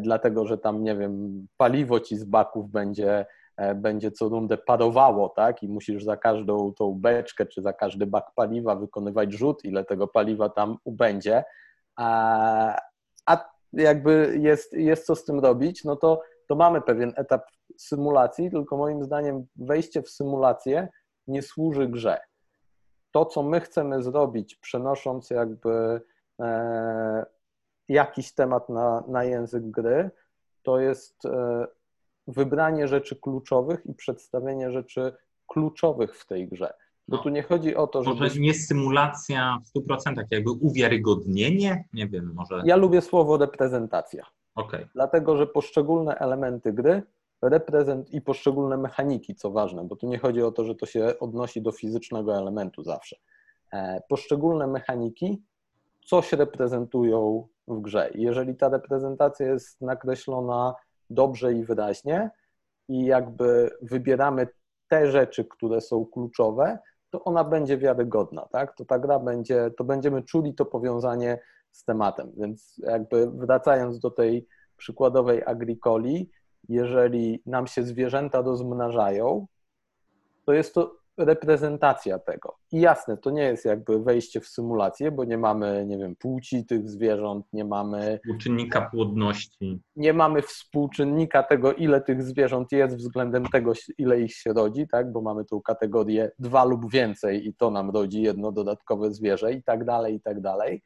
dlatego 0.00 0.46
że 0.46 0.58
tam, 0.58 0.82
nie 0.82 0.96
wiem, 0.96 1.46
paliwo 1.56 2.00
ci 2.00 2.16
z 2.16 2.24
baków 2.24 2.70
będzie 2.70 3.26
E, 3.56 3.74
będzie 3.74 4.10
co 4.10 4.28
rundę 4.28 4.58
parowało, 4.58 5.28
tak? 5.28 5.62
I 5.62 5.68
musisz 5.68 6.04
za 6.04 6.16
każdą 6.16 6.72
tą 6.72 6.94
beczkę 6.94 7.46
czy 7.46 7.62
za 7.62 7.72
każdy 7.72 8.06
bak 8.06 8.30
paliwa 8.34 8.76
wykonywać 8.76 9.32
rzut, 9.32 9.64
ile 9.64 9.84
tego 9.84 10.08
paliwa 10.08 10.48
tam 10.48 10.76
ubędzie. 10.84 11.44
A, 11.96 12.80
a 13.26 13.50
jakby 13.72 14.38
jest, 14.40 14.72
jest 14.72 15.06
co 15.06 15.16
z 15.16 15.24
tym 15.24 15.40
robić, 15.40 15.84
no 15.84 15.96
to, 15.96 16.22
to 16.48 16.54
mamy 16.54 16.80
pewien 16.80 17.12
etap 17.16 17.42
symulacji, 17.78 18.50
tylko 18.50 18.76
moim 18.76 19.04
zdaniem 19.04 19.46
wejście 19.56 20.02
w 20.02 20.10
symulację 20.10 20.88
nie 21.28 21.42
służy 21.42 21.88
grze. 21.88 22.18
To, 23.10 23.24
co 23.24 23.42
my 23.42 23.60
chcemy 23.60 24.02
zrobić, 24.02 24.54
przenosząc 24.54 25.30
jakby 25.30 26.00
e, 26.40 27.26
jakiś 27.88 28.32
temat 28.32 28.68
na, 28.68 29.04
na 29.08 29.24
język 29.24 29.70
gry, 29.70 30.10
to 30.62 30.80
jest 30.80 31.26
e, 31.26 31.66
wybranie 32.26 32.88
rzeczy 32.88 33.16
kluczowych 33.16 33.86
i 33.86 33.94
przedstawienie 33.94 34.70
rzeczy 34.70 35.16
kluczowych 35.46 36.16
w 36.16 36.26
tej 36.26 36.48
grze. 36.48 36.72
Bo 37.08 37.16
no. 37.16 37.22
tu 37.22 37.28
nie 37.28 37.42
chodzi 37.42 37.76
o 37.76 37.86
to, 37.86 38.04
że. 38.04 38.10
Może 38.10 38.40
nie 38.40 38.54
symulacja 38.54 39.58
w 39.64 39.78
100%, 39.78 40.24
jakby 40.30 40.50
uwiarygodnienie? 40.50 41.84
Nie 41.92 42.08
wiem, 42.08 42.32
może. 42.34 42.62
Ja 42.64 42.76
lubię 42.76 43.02
słowo 43.02 43.36
reprezentacja. 43.36 44.26
Okay. 44.54 44.88
Dlatego, 44.94 45.36
że 45.36 45.46
poszczególne 45.46 46.18
elementy 46.18 46.72
gry 46.72 47.02
reprezent 47.42 48.10
i 48.10 48.20
poszczególne 48.20 48.76
mechaniki, 48.76 49.34
co 49.34 49.50
ważne, 49.50 49.84
bo 49.84 49.96
tu 49.96 50.08
nie 50.08 50.18
chodzi 50.18 50.42
o 50.42 50.52
to, 50.52 50.64
że 50.64 50.74
to 50.74 50.86
się 50.86 51.18
odnosi 51.20 51.62
do 51.62 51.72
fizycznego 51.72 52.36
elementu 52.36 52.82
zawsze. 52.82 53.16
E, 53.72 54.02
poszczególne 54.08 54.66
mechaniki 54.66 55.42
coś 56.06 56.32
reprezentują 56.32 57.48
w 57.68 57.80
grze. 57.80 58.10
Jeżeli 58.14 58.56
ta 58.56 58.68
reprezentacja 58.68 59.46
jest 59.46 59.80
nakreślona 59.80 60.74
dobrze 61.10 61.52
i 61.52 61.64
wyraźnie 61.64 62.30
i 62.88 63.04
jakby 63.04 63.70
wybieramy 63.82 64.48
te 64.88 65.10
rzeczy, 65.10 65.44
które 65.44 65.80
są 65.80 66.06
kluczowe, 66.06 66.78
to 67.10 67.24
ona 67.24 67.44
będzie 67.44 67.78
wiarygodna, 67.78 68.48
tak? 68.52 68.76
To 68.76 68.84
ta 68.84 68.98
gra 68.98 69.18
będzie, 69.18 69.70
to 69.78 69.84
będziemy 69.84 70.22
czuli 70.22 70.54
to 70.54 70.64
powiązanie 70.64 71.38
z 71.70 71.84
tematem. 71.84 72.32
Więc 72.36 72.78
jakby 72.78 73.30
wracając 73.30 73.98
do 73.98 74.10
tej 74.10 74.46
przykładowej 74.76 75.42
agricoli, 75.46 76.30
jeżeli 76.68 77.42
nam 77.46 77.66
się 77.66 77.82
zwierzęta 77.82 78.42
rozmnażają, 78.42 79.46
to 80.44 80.52
jest 80.52 80.74
to 80.74 80.96
reprezentacja 81.18 82.18
tego. 82.18 82.56
I 82.72 82.80
jasne, 82.80 83.16
to 83.16 83.30
nie 83.30 83.42
jest 83.42 83.64
jakby 83.64 84.02
wejście 84.02 84.40
w 84.40 84.48
symulację, 84.48 85.10
bo 85.10 85.24
nie 85.24 85.38
mamy, 85.38 85.86
nie 85.86 85.98
wiem, 85.98 86.16
płci 86.16 86.66
tych 86.66 86.88
zwierząt, 86.88 87.46
nie 87.52 87.64
mamy. 87.64 88.18
Współczynnika 88.22 88.90
płodności. 88.90 89.82
Nie 89.96 90.12
mamy 90.12 90.42
współczynnika 90.42 91.42
tego, 91.42 91.72
ile 91.72 92.00
tych 92.00 92.22
zwierząt 92.22 92.72
jest 92.72 92.96
względem 92.96 93.46
tego, 93.46 93.72
ile 93.98 94.20
ich 94.20 94.34
się 94.34 94.52
rodzi, 94.52 94.88
tak? 94.88 95.12
Bo 95.12 95.20
mamy 95.20 95.44
tu 95.44 95.60
kategorię 95.60 96.30
dwa 96.38 96.64
lub 96.64 96.90
więcej 96.90 97.48
i 97.48 97.54
to 97.54 97.70
nam 97.70 97.90
rodzi 97.90 98.22
jedno 98.22 98.52
dodatkowe 98.52 99.14
zwierzę 99.14 99.52
i 99.52 99.62
tak 99.62 99.84
dalej, 99.84 100.14
i 100.14 100.20
tak 100.20 100.40
dalej. 100.40 100.82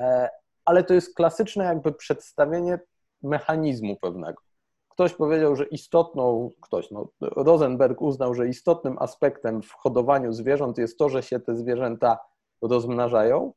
E, 0.00 0.28
ale 0.64 0.84
to 0.84 0.94
jest 0.94 1.14
klasyczne 1.14 1.64
jakby 1.64 1.92
przedstawienie 1.92 2.78
mechanizmu 3.22 3.96
pewnego. 3.96 4.42
Ktoś 4.92 5.14
powiedział, 5.14 5.56
że 5.56 5.64
istotną, 5.64 6.50
ktoś, 6.60 6.90
no, 6.90 7.08
Rosenberg 7.20 8.02
uznał, 8.02 8.34
że 8.34 8.48
istotnym 8.48 8.96
aspektem 8.98 9.62
w 9.62 9.72
hodowaniu 9.72 10.32
zwierząt 10.32 10.78
jest 10.78 10.98
to, 10.98 11.08
że 11.08 11.22
się 11.22 11.40
te 11.40 11.56
zwierzęta 11.56 12.18
rozmnażają 12.62 13.52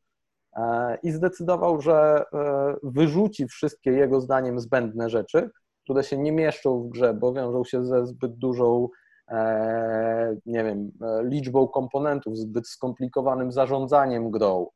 e, 0.57 0.97
i 1.03 1.11
zdecydował, 1.11 1.81
że 1.81 2.25
e, 2.33 2.75
wyrzuci 2.83 3.47
wszystkie 3.47 3.91
jego 3.91 4.21
zdaniem 4.21 4.59
zbędne 4.59 5.09
rzeczy, 5.09 5.49
które 5.83 6.03
się 6.03 6.17
nie 6.17 6.31
mieszczą 6.31 6.83
w 6.83 6.89
grze, 6.89 7.13
bo 7.13 7.33
wiążą 7.33 7.63
się 7.63 7.85
ze 7.85 8.05
zbyt 8.05 8.35
dużą 8.35 8.87
e, 9.27 10.37
nie 10.45 10.63
wiem, 10.63 10.91
liczbą 11.23 11.67
komponentów, 11.67 12.37
zbyt 12.37 12.67
skomplikowanym 12.67 13.51
zarządzaniem 13.51 14.31
grą, 14.31 14.67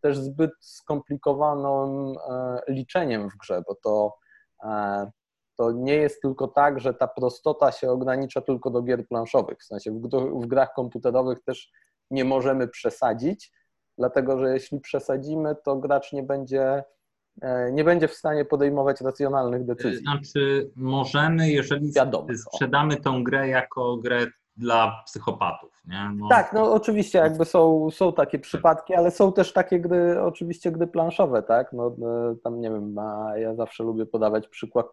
też 0.00 0.18
zbyt 0.18 0.50
skomplikowanym 0.60 2.14
liczeniem 2.68 3.30
w 3.30 3.36
grze, 3.36 3.62
bo 3.68 3.74
to 3.74 4.14
to 5.58 5.72
nie 5.72 5.94
jest 5.94 6.22
tylko 6.22 6.48
tak, 6.48 6.80
że 6.80 6.94
ta 6.94 7.08
prostota 7.08 7.72
się 7.72 7.90
ogranicza 7.90 8.40
tylko 8.40 8.70
do 8.70 8.82
gier 8.82 9.08
planszowych. 9.08 9.58
W 9.58 9.64
sensie 9.64 9.90
w, 10.40 10.46
grach 10.46 10.72
komputerowych 10.74 11.40
też 11.44 11.70
nie 12.10 12.24
możemy 12.24 12.68
przesadzić, 12.68 13.52
dlatego 13.98 14.38
że 14.38 14.52
jeśli 14.52 14.80
przesadzimy, 14.80 15.56
to 15.64 15.76
gracz 15.76 16.12
nie 16.12 16.22
będzie, 16.22 16.84
e, 17.42 17.72
nie 17.72 17.84
będzie 17.84 18.08
w 18.08 18.14
stanie 18.14 18.44
podejmować 18.44 19.00
racjonalnych 19.00 19.64
decyzji. 19.64 20.02
Znaczy, 20.02 20.70
możemy, 20.76 21.50
jeżeli 21.50 21.92
Wiadomo, 21.92 22.28
sprzedamy 22.34 22.96
tą 22.96 23.24
grę 23.24 23.48
jako 23.48 23.96
grę 23.96 24.26
dla 24.56 25.02
psychopatów. 25.06 25.82
Nie? 25.86 26.10
No. 26.16 26.28
Tak, 26.28 26.52
no 26.52 26.72
oczywiście 26.72 27.18
jakby 27.18 27.44
są, 27.44 27.90
są 27.90 28.12
takie 28.12 28.38
przypadki, 28.38 28.94
ale 28.94 29.10
są 29.10 29.32
też 29.32 29.52
takie 29.52 29.80
gry, 29.80 30.22
oczywiście 30.22 30.72
gry 30.72 30.86
planszowe, 30.86 31.42
tak? 31.42 31.72
No, 31.72 31.86
e, 31.86 32.36
tam 32.44 32.60
nie 32.60 32.70
wiem, 32.70 32.96
ja 33.36 33.54
zawsze 33.54 33.84
lubię 33.84 34.06
podawać 34.06 34.48
przykład 34.48 34.86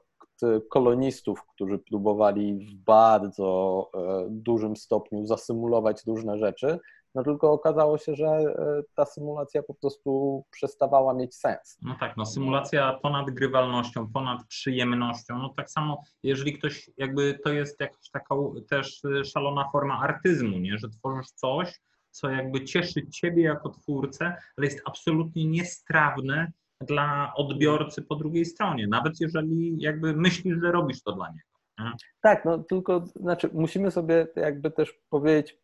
kolonistów, 0.70 1.44
którzy 1.56 1.80
próbowali 1.80 2.66
w 2.66 2.76
bardzo 2.84 3.90
e, 3.94 4.28
dużym 4.30 4.76
stopniu 4.76 5.26
zasymulować 5.26 6.02
różne 6.08 6.38
rzeczy, 6.38 6.80
no 7.16 7.24
tylko 7.24 7.52
okazało 7.52 7.98
się, 7.98 8.16
że 8.16 8.28
e, 8.28 8.82
ta 8.96 9.06
symulacja 9.06 9.64
po 9.64 9.74
prostu 9.74 10.44
przestawała 10.52 11.14
mieć 11.14 11.36
sens. 11.36 11.78
No 11.82 11.96
tak, 12.00 12.18
no 12.18 12.26
symulacja 12.26 13.00
ponad 13.02 13.30
grywalnością, 13.32 14.12
ponad 14.14 14.48
przyjemnością, 14.48 15.38
no 15.38 15.54
tak 15.58 15.70
samo 15.70 16.02
jeżeli 16.24 16.54
ktoś 16.54 16.90
jakby 16.98 17.40
to 17.44 17.54
jest 17.54 17.80
jakaś 17.80 18.10
taka 18.10 18.36
też 18.70 19.02
szalona 19.24 19.70
forma 19.72 20.00
artyzmu, 20.00 20.58
nie, 20.58 20.78
że 20.78 20.90
tworzysz 20.90 21.32
coś, 21.32 21.82
co 22.12 22.30
jakby 22.30 22.64
cieszy 22.66 23.08
ciebie 23.08 23.44
jako 23.44 23.70
twórcę, 23.70 24.36
ale 24.58 24.68
jest 24.68 24.82
absolutnie 24.86 25.46
niestrawne 25.46 26.52
dla 26.82 27.34
odbiorcy 27.36 28.02
po 28.02 28.16
drugiej 28.16 28.46
stronie, 28.46 28.88
nawet 28.88 29.14
jeżeli 29.20 29.82
jakby 29.82 30.14
myślisz, 30.14 30.58
że 30.64 30.72
robisz 30.72 31.04
to 31.04 31.12
dla 31.12 31.28
niego. 31.28 31.56
Nie? 31.80 31.92
Tak, 32.22 32.46
no 32.46 32.58
tylko 32.58 33.06
znaczy 33.16 33.50
musimy 33.54 33.92
sobie 33.92 34.28
jakby 34.36 34.72
też 34.72 35.00
powiedzieć 35.10 35.60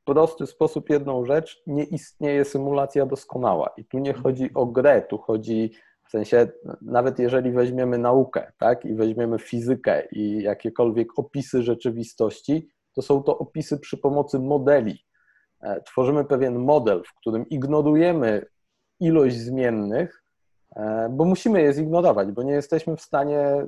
w 0.00 0.04
prosty 0.04 0.46
sposób 0.46 0.90
jedną 0.90 1.26
rzecz, 1.26 1.62
nie 1.66 1.84
istnieje 1.84 2.44
symulacja 2.44 3.06
doskonała 3.06 3.70
i 3.76 3.84
tu 3.84 3.98
nie 3.98 4.14
chodzi 4.14 4.54
o 4.54 4.66
grę, 4.66 5.02
tu 5.02 5.18
chodzi 5.18 5.70
w 6.08 6.10
sensie, 6.10 6.48
nawet 6.82 7.18
jeżeli 7.18 7.52
weźmiemy 7.52 7.98
naukę, 7.98 8.52
tak, 8.58 8.84
i 8.84 8.94
weźmiemy 8.94 9.38
fizykę 9.38 10.08
i 10.12 10.42
jakiekolwiek 10.42 11.18
opisy 11.18 11.62
rzeczywistości, 11.62 12.68
to 12.94 13.02
są 13.02 13.22
to 13.22 13.38
opisy 13.38 13.78
przy 13.78 13.98
pomocy 13.98 14.38
modeli. 14.38 15.04
E, 15.60 15.80
tworzymy 15.80 16.24
pewien 16.24 16.58
model, 16.58 17.02
w 17.06 17.14
którym 17.14 17.48
ignorujemy 17.48 18.46
ilość 19.00 19.36
zmiennych, 19.36 20.24
e, 20.76 21.08
bo 21.10 21.24
musimy 21.24 21.62
je 21.62 21.72
zignorować, 21.72 22.32
bo 22.32 22.42
nie 22.42 22.52
jesteśmy 22.52 22.96
w 22.96 23.00
stanie 23.00 23.40
e, 23.40 23.66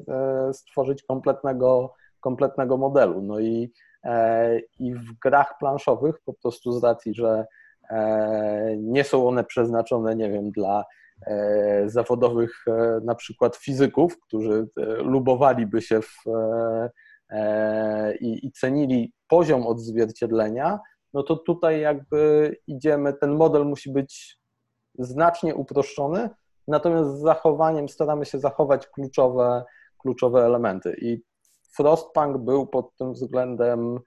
stworzyć 0.53 1.03
kompletnego, 1.03 1.95
kompletnego 2.21 2.77
modelu. 2.77 3.23
No 3.23 3.41
i, 3.41 3.73
e, 4.05 4.59
i 4.79 4.95
w 4.95 5.19
grach 5.23 5.55
planszowych 5.59 6.21
po 6.25 6.35
prostu 6.35 6.73
z 6.73 6.85
racji, 6.85 7.15
że 7.15 7.47
nie 8.77 9.05
są 9.05 9.29
one 9.29 9.45
przeznaczone, 9.45 10.17
nie 10.17 10.31
wiem, 10.31 10.51
dla 10.51 10.85
zawodowych 11.87 12.65
na 13.05 13.15
przykład 13.15 13.57
fizyków, 13.57 14.21
którzy 14.21 14.69
lubowaliby 14.99 15.83
się 15.83 16.01
w, 16.03 16.15
i, 18.21 18.47
i 18.47 18.53
cenili 18.53 19.13
poziom 19.29 19.67
odzwierciedlenia, 19.67 20.79
no 21.15 21.23
to 21.23 21.37
tutaj 21.37 21.81
jakby 21.81 22.57
idziemy, 22.67 23.13
ten 23.13 23.31
model 23.31 23.65
musi 23.65 23.93
być 23.93 24.40
znacznie 24.99 25.55
uproszczony, 25.55 26.31
natomiast 26.69 27.11
z 27.11 27.21
zachowaniem 27.21 27.89
staramy 27.89 28.27
się 28.27 28.39
zachować 28.39 28.87
kluczowe, 28.87 29.65
kluczowe 29.99 30.45
elementy. 30.45 30.97
I 31.01 31.23
Frostpunk 31.77 32.39
był 32.39 32.67
pod 32.67 32.97
tym 32.97 33.13
względem 33.13 33.99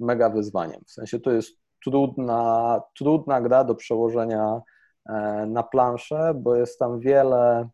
mega 0.00 0.30
wyzwaniem. 0.30 0.80
W 0.86 0.90
sensie 0.90 1.20
to 1.20 1.30
jest 1.30 1.50
trudna, 1.84 2.80
trudna 2.98 3.40
gra 3.40 3.64
do 3.64 3.74
przełożenia 3.74 4.60
e, 5.08 5.46
na 5.46 5.62
planszę, 5.62 6.32
bo 6.34 6.56
jest 6.56 6.78
tam 6.78 7.00
wiele 7.00 7.68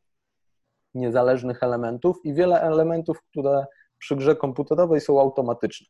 niezależnych 0.94 1.62
elementów 1.62 2.16
i 2.24 2.34
wiele 2.34 2.60
elementów, 2.60 3.22
które 3.22 3.66
przy 3.98 4.16
grze 4.16 4.36
komputerowej 4.36 5.00
są 5.00 5.20
automatyczne. 5.20 5.86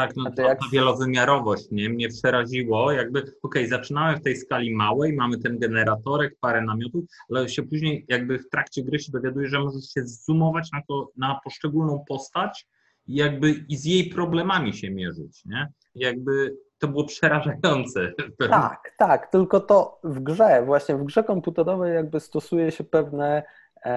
Tak, 0.00 0.16
no 0.16 0.30
to, 0.30 0.42
jak... 0.42 0.58
ta 0.58 0.64
wielowymiarowość 0.72 1.68
nie? 1.70 1.88
mnie 1.88 2.08
przeraziło. 2.08 2.92
Jakby, 2.92 3.20
okej, 3.20 3.36
okay, 3.42 3.68
zaczynałem 3.68 4.16
w 4.16 4.22
tej 4.22 4.36
skali 4.36 4.74
małej, 4.74 5.12
mamy 5.12 5.38
ten 5.38 5.58
generatorek, 5.58 6.36
parę 6.40 6.62
namiotów, 6.62 7.04
ale 7.30 7.48
się 7.48 7.62
później 7.62 8.04
jakby 8.08 8.38
w 8.38 8.48
trakcie 8.48 8.82
gry 8.82 8.98
się 8.98 9.12
dowiaduje, 9.12 9.48
że 9.48 9.60
możesz 9.60 9.84
się 9.84 10.02
zoomować 10.04 10.72
na, 10.72 10.82
to, 10.88 11.08
na 11.16 11.40
poszczególną 11.44 12.04
postać 12.08 12.66
i 13.06 13.14
jakby 13.14 13.50
i 13.68 13.76
z 13.76 13.84
jej 13.84 14.08
problemami 14.08 14.74
się 14.74 14.90
mierzyć, 14.90 15.44
nie? 15.44 15.72
Jakby 15.94 16.56
to 16.78 16.88
było 16.88 17.04
przerażające. 17.04 18.12
Tak, 18.50 18.94
tak, 18.98 19.30
tylko 19.30 19.60
to 19.60 20.00
w 20.04 20.20
grze, 20.20 20.62
właśnie 20.66 20.96
w 20.96 21.04
grze 21.04 21.24
komputerowej 21.24 21.94
jakby 21.94 22.20
stosuje 22.20 22.70
się 22.70 22.84
pewne 22.84 23.42
e, 23.84 23.90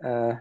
e, 0.00 0.40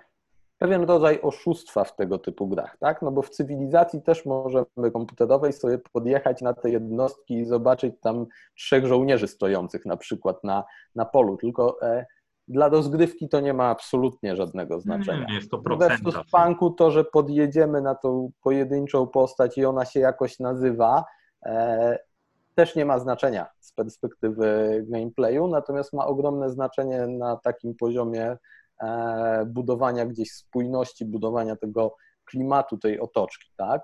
pewien 0.59 0.83
rodzaj 0.83 1.21
oszustwa 1.21 1.83
w 1.83 1.95
tego 1.95 2.17
typu 2.17 2.47
grach, 2.47 2.77
tak? 2.77 3.01
No 3.01 3.11
bo 3.11 3.21
w 3.21 3.29
cywilizacji 3.29 4.01
też 4.01 4.25
możemy 4.25 4.91
komputerowej 4.93 5.53
sobie 5.53 5.77
podjechać 5.93 6.41
na 6.41 6.53
te 6.53 6.69
jednostki 6.69 7.33
i 7.33 7.45
zobaczyć 7.45 7.95
tam 8.01 8.25
trzech 8.55 8.85
żołnierzy 8.85 9.27
stojących 9.27 9.85
na 9.85 9.97
przykład 9.97 10.43
na, 10.43 10.63
na 10.95 11.05
polu, 11.05 11.37
tylko 11.37 11.81
e, 11.81 12.05
dla 12.47 12.69
rozgrywki 12.69 13.29
to 13.29 13.39
nie 13.39 13.53
ma 13.53 13.69
absolutnie 13.69 14.35
żadnego 14.35 14.79
znaczenia. 14.79 15.25
Nie, 15.29 15.35
jest 15.35 15.51
to 15.51 15.57
procent. 15.57 16.01
W 16.01 16.31
punku 16.31 16.69
to, 16.69 16.91
że 16.91 17.03
podjedziemy 17.03 17.81
na 17.81 17.95
tą 17.95 18.31
pojedynczą 18.43 19.07
postać 19.07 19.57
i 19.57 19.65
ona 19.65 19.85
się 19.85 19.99
jakoś 19.99 20.39
nazywa, 20.39 21.05
e, 21.45 21.99
też 22.55 22.75
nie 22.75 22.85
ma 22.85 22.99
znaczenia 22.99 23.47
z 23.59 23.73
perspektywy 23.73 24.79
gameplayu, 24.89 25.47
natomiast 25.47 25.93
ma 25.93 26.05
ogromne 26.05 26.49
znaczenie 26.49 27.07
na 27.07 27.37
takim 27.37 27.75
poziomie 27.75 28.37
budowania 29.45 30.05
gdzieś 30.05 30.31
spójności, 30.31 31.05
budowania 31.05 31.55
tego 31.55 31.95
klimatu 32.25 32.77
tej 32.77 32.99
otoczki, 32.99 33.51
tak? 33.57 33.81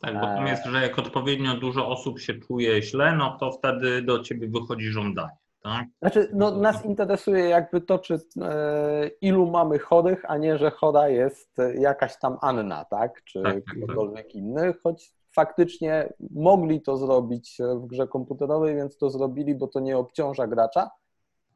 Tak, 0.00 0.14
bo 0.14 0.20
tam 0.20 0.46
jest, 0.46 0.64
że 0.64 0.82
jak 0.82 0.98
odpowiednio 0.98 1.54
dużo 1.54 1.88
osób 1.88 2.20
się 2.20 2.34
czuje 2.34 2.82
źle, 2.82 3.16
no 3.16 3.36
to 3.40 3.52
wtedy 3.52 4.02
do 4.02 4.18
ciebie 4.18 4.48
wychodzi 4.48 4.86
żądanie. 4.86 5.36
Tak? 5.62 5.86
Znaczy, 6.02 6.30
no, 6.34 6.50
nas 6.50 6.84
interesuje 6.84 7.48
jakby 7.48 7.80
to, 7.80 7.98
czy 7.98 8.14
e, 8.42 9.10
ilu 9.20 9.50
mamy 9.50 9.78
chorych, 9.78 10.24
a 10.28 10.36
nie, 10.36 10.58
że 10.58 10.70
chora 10.70 11.08
jest 11.08 11.56
jakaś 11.78 12.18
tam 12.18 12.38
Anna, 12.42 12.84
tak? 12.84 13.24
Czy 13.24 13.42
tak, 13.42 13.54
tak, 13.54 13.64
tak. 13.64 13.76
ktokolwiek 13.84 14.26
tak. 14.26 14.34
inny, 14.34 14.74
choć 14.82 15.12
faktycznie 15.34 16.12
mogli 16.30 16.82
to 16.82 16.96
zrobić 16.96 17.58
w 17.76 17.86
grze 17.86 18.06
komputerowej, 18.06 18.76
więc 18.76 18.98
to 18.98 19.10
zrobili, 19.10 19.54
bo 19.54 19.66
to 19.66 19.80
nie 19.80 19.98
obciąża 19.98 20.46
gracza, 20.46 20.90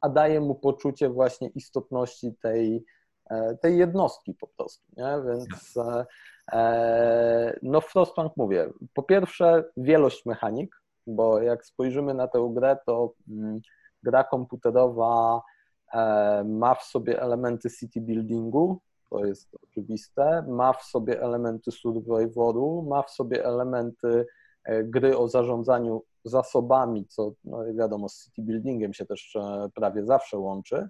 a 0.01 0.09
daje 0.09 0.41
mu 0.41 0.55
poczucie 0.55 1.09
właśnie 1.09 1.47
istotności 1.47 2.35
tej, 2.41 2.85
e, 3.29 3.57
tej 3.57 3.77
jednostki 3.77 4.33
po 4.33 4.47
prostu, 4.47 4.83
nie? 4.97 5.23
Więc 5.27 5.77
e, 5.77 6.05
e, 6.51 7.59
no 7.63 7.81
w 7.81 7.85
Frostpunk 7.85 8.37
mówię, 8.37 8.69
po 8.93 9.03
pierwsze 9.03 9.63
wielość 9.77 10.25
mechanik, 10.25 10.75
bo 11.07 11.41
jak 11.41 11.65
spojrzymy 11.65 12.13
na 12.13 12.27
tę 12.27 12.51
grę, 12.53 12.77
to 12.85 13.13
mm, 13.29 13.59
gra 14.03 14.23
komputerowa 14.23 15.41
ma 16.45 16.75
w 16.75 16.83
sobie 16.83 17.21
elementy 17.21 17.69
city 17.69 18.01
buildingu, 18.01 18.79
to 19.09 19.25
jest 19.25 19.57
oczywiste, 19.63 20.45
ma 20.47 20.73
w 20.73 20.83
sobie 20.83 21.21
elementy 21.21 21.71
survivoru, 21.71 22.85
ma 22.89 23.03
w 23.03 23.09
sobie 23.09 23.45
elementy 23.45 24.25
gry 24.83 25.17
o 25.17 25.27
zarządzaniu 25.27 26.03
zasobami, 26.23 27.05
co 27.07 27.31
no 27.43 27.73
wiadomo 27.73 28.09
z 28.09 28.25
city 28.25 28.41
buildingiem 28.41 28.93
się 28.93 29.05
też 29.05 29.37
prawie 29.75 30.05
zawsze 30.05 30.37
łączy, 30.37 30.89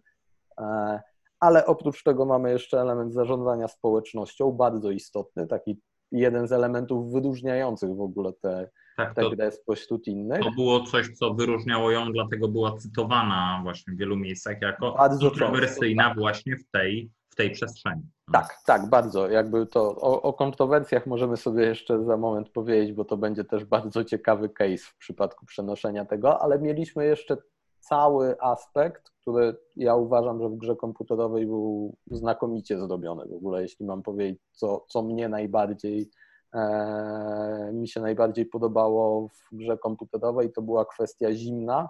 ale 1.40 1.66
oprócz 1.66 2.04
tego 2.04 2.26
mamy 2.26 2.52
jeszcze 2.52 2.82
element 2.82 3.14
zarządzania 3.14 3.68
społecznością, 3.68 4.52
bardzo 4.52 4.92
istotny, 4.92 5.48
taki 5.48 5.80
jeden 6.12 6.48
z 6.48 6.52
elementów 6.52 7.12
wyróżniających 7.12 7.96
w 7.96 8.02
ogóle 8.02 8.34
te, 8.34 8.70
tak, 8.98 9.16
tę 9.16 9.30
grę 9.36 9.52
spośród 9.52 10.08
innych. 10.08 10.42
To 10.44 10.52
było 10.52 10.84
coś, 10.84 11.10
co 11.10 11.34
wyróżniało 11.34 11.92
ją, 11.92 12.12
dlatego 12.12 12.48
była 12.48 12.78
cytowana 12.78 13.60
właśnie 13.64 13.94
w 13.94 13.98
wielu 13.98 14.18
miejscach 14.18 14.62
jako 14.62 14.92
bardzo 14.92 15.30
kontrowersyjna 15.30 16.04
tak. 16.04 16.18
właśnie 16.18 16.58
w 16.58 16.70
tej, 16.72 17.12
w 17.32 17.36
tej 17.36 17.52
przestrzeni. 17.52 18.02
Tak, 18.34 18.62
tak, 18.66 18.90
bardzo. 18.90 19.30
Jakby 19.30 19.66
to 19.66 19.96
o, 19.96 20.22
o, 20.22 20.34
kontrowersjach 20.34 21.08
możemy 21.08 21.38
sobie 21.38 21.66
jeszcze 21.66 22.04
za 22.04 22.18
moment 22.18 22.50
powiedzieć, 22.50 22.94
bo 22.94 23.06
to 23.06 23.18
będzie 23.18 23.44
też 23.44 23.66
bardzo 23.66 24.04
ciekawy 24.04 24.50
case 24.50 24.78
w 24.78 24.98
przypadku 24.98 25.46
przenoszenia 25.46 26.06
tego, 26.06 26.42
ale 26.42 26.60
mieliśmy 26.60 27.06
jeszcze 27.06 27.38
cały 27.80 28.42
aspekt, 28.42 29.10
który 29.22 29.58
ja 29.76 29.96
uważam, 29.96 30.42
że 30.42 30.50
w 30.50 30.56
grze 30.56 30.76
komputerowej 30.76 31.46
był 31.46 31.96
znakomicie 32.12 32.80
zrobiony. 32.80 33.26
W 33.28 33.34
ogóle, 33.34 33.62
jeśli 33.62 33.86
mam 33.86 34.04
powiedzieć, 34.04 34.40
co, 34.52 34.86
co 34.88 35.02
mnie 35.02 35.30
najbardziej 35.30 36.10
e, 36.54 37.72
mi 37.74 37.88
się 37.88 38.02
najbardziej 38.02 38.46
podobało 38.46 39.28
w 39.28 39.56
grze 39.56 39.78
komputerowej, 39.78 40.52
to 40.52 40.62
była 40.62 40.86
kwestia 40.86 41.34
zimna 41.34 41.90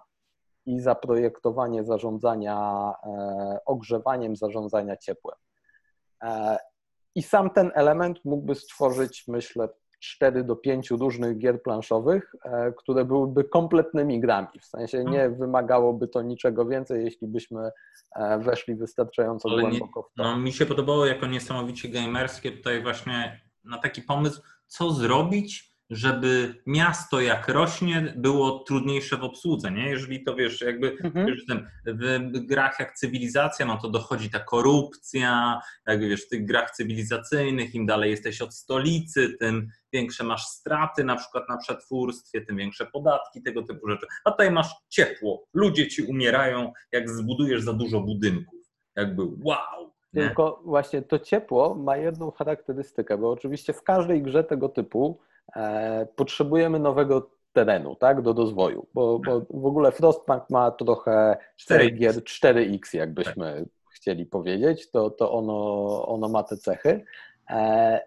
i 0.65 0.79
zaprojektowanie 0.79 1.83
zarządzania 1.83 2.91
e, 3.03 3.59
ogrzewaniem, 3.65 4.35
zarządzania 4.35 4.97
ciepłem. 4.97 5.35
E, 6.23 6.57
I 7.15 7.23
sam 7.23 7.49
ten 7.49 7.71
element 7.75 8.19
mógłby 8.25 8.55
stworzyć, 8.55 9.23
myślę, 9.27 9.69
4 9.99 10.43
do 10.43 10.55
5 10.55 10.91
różnych 10.91 11.37
gier 11.37 11.63
planszowych, 11.63 12.31
e, 12.45 12.73
które 12.77 13.05
byłyby 13.05 13.43
kompletnymi 13.43 14.19
grami. 14.19 14.59
W 14.61 14.65
sensie 14.65 14.97
nie 14.97 15.23
mhm. 15.23 15.35
wymagałoby 15.35 16.07
to 16.07 16.21
niczego 16.21 16.65
więcej, 16.65 17.03
jeśli 17.03 17.27
byśmy 17.27 17.71
weszli 18.39 18.75
wystarczająco 18.75 19.49
Ale 19.49 19.61
głęboko 19.61 20.03
w 20.03 20.13
to. 20.13 20.23
No, 20.23 20.37
mi 20.37 20.53
się 20.53 20.65
podobało 20.65 21.05
jako 21.05 21.27
niesamowicie 21.27 21.89
gamerskie 21.89 22.51
tutaj 22.51 22.83
właśnie 22.83 23.41
na 23.63 23.77
taki 23.77 24.01
pomysł, 24.01 24.41
co 24.67 24.91
zrobić, 24.91 25.70
żeby 25.91 26.55
miasto 26.65 27.21
jak 27.21 27.47
rośnie 27.47 28.13
było 28.17 28.59
trudniejsze 28.59 29.17
w 29.17 29.23
obsłudze, 29.23 29.71
nie? 29.71 29.89
Jeżeli 29.89 30.23
to 30.23 30.35
wiesz, 30.35 30.61
jakby 30.61 30.97
mhm. 31.03 31.25
wiesz, 31.25 31.45
w 31.85 32.39
grach 32.45 32.79
jak 32.79 32.93
cywilizacja, 32.93 33.65
no 33.65 33.77
to 33.77 33.89
dochodzi 33.89 34.29
ta 34.29 34.39
korupcja, 34.39 35.59
jakby 35.87 36.09
wiesz, 36.09 36.25
w 36.25 36.29
tych 36.29 36.45
grach 36.45 36.71
cywilizacyjnych, 36.71 37.75
im 37.75 37.85
dalej 37.85 38.11
jesteś 38.11 38.41
od 38.41 38.53
stolicy, 38.53 39.37
tym 39.39 39.67
większe 39.93 40.23
masz 40.23 40.43
straty 40.45 41.03
na 41.03 41.15
przykład 41.15 41.49
na 41.49 41.57
przetwórstwie, 41.57 42.41
tym 42.41 42.57
większe 42.57 42.85
podatki, 42.85 43.43
tego 43.43 43.63
typu 43.63 43.89
rzeczy. 43.89 44.07
A 44.25 44.31
tutaj 44.31 44.51
masz 44.51 44.75
ciepło, 44.89 45.43
ludzie 45.53 45.87
ci 45.87 46.03
umierają, 46.03 46.71
jak 46.91 47.09
zbudujesz 47.09 47.61
za 47.61 47.73
dużo 47.73 48.01
budynków. 48.01 48.59
Jakby 48.95 49.23
wow, 49.23 49.91
nie? 50.13 50.25
Tylko 50.25 50.61
właśnie 50.65 51.01
to 51.01 51.19
ciepło 51.19 51.75
ma 51.75 51.97
jedną 51.97 52.31
charakterystykę, 52.31 53.17
bo 53.17 53.31
oczywiście 53.31 53.73
w 53.73 53.83
każdej 53.83 54.21
grze 54.21 54.43
tego 54.43 54.69
typu 54.69 55.19
potrzebujemy 56.15 56.79
nowego 56.79 57.29
terenu, 57.53 57.95
tak, 57.95 58.21
do 58.21 58.33
rozwoju, 58.33 58.87
bo, 58.93 59.19
bo 59.19 59.41
w 59.49 59.65
ogóle 59.65 59.91
Frostpunk 59.91 60.49
ma 60.49 60.71
trochę 60.71 61.37
4 61.55 61.91
gier 61.91 62.15
4X, 62.15 62.97
jakbyśmy 62.97 63.53
tak. 63.53 63.93
chcieli 63.93 64.25
powiedzieć, 64.25 64.91
to, 64.91 65.09
to 65.09 65.31
ono, 65.31 66.07
ono 66.07 66.29
ma 66.29 66.43
te 66.43 66.57
cechy, 66.57 67.03
e, 67.49 68.01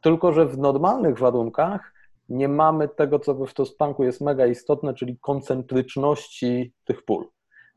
tylko 0.00 0.32
że 0.32 0.46
w 0.46 0.58
normalnych 0.58 1.18
warunkach 1.18 1.92
nie 2.28 2.48
mamy 2.48 2.88
tego, 2.88 3.18
co 3.18 3.34
w 3.34 3.46
Frostpunku 3.46 4.04
jest 4.04 4.20
mega 4.20 4.46
istotne, 4.46 4.94
czyli 4.94 5.18
koncentryczności 5.18 6.72
tych 6.84 7.04
pól. 7.04 7.28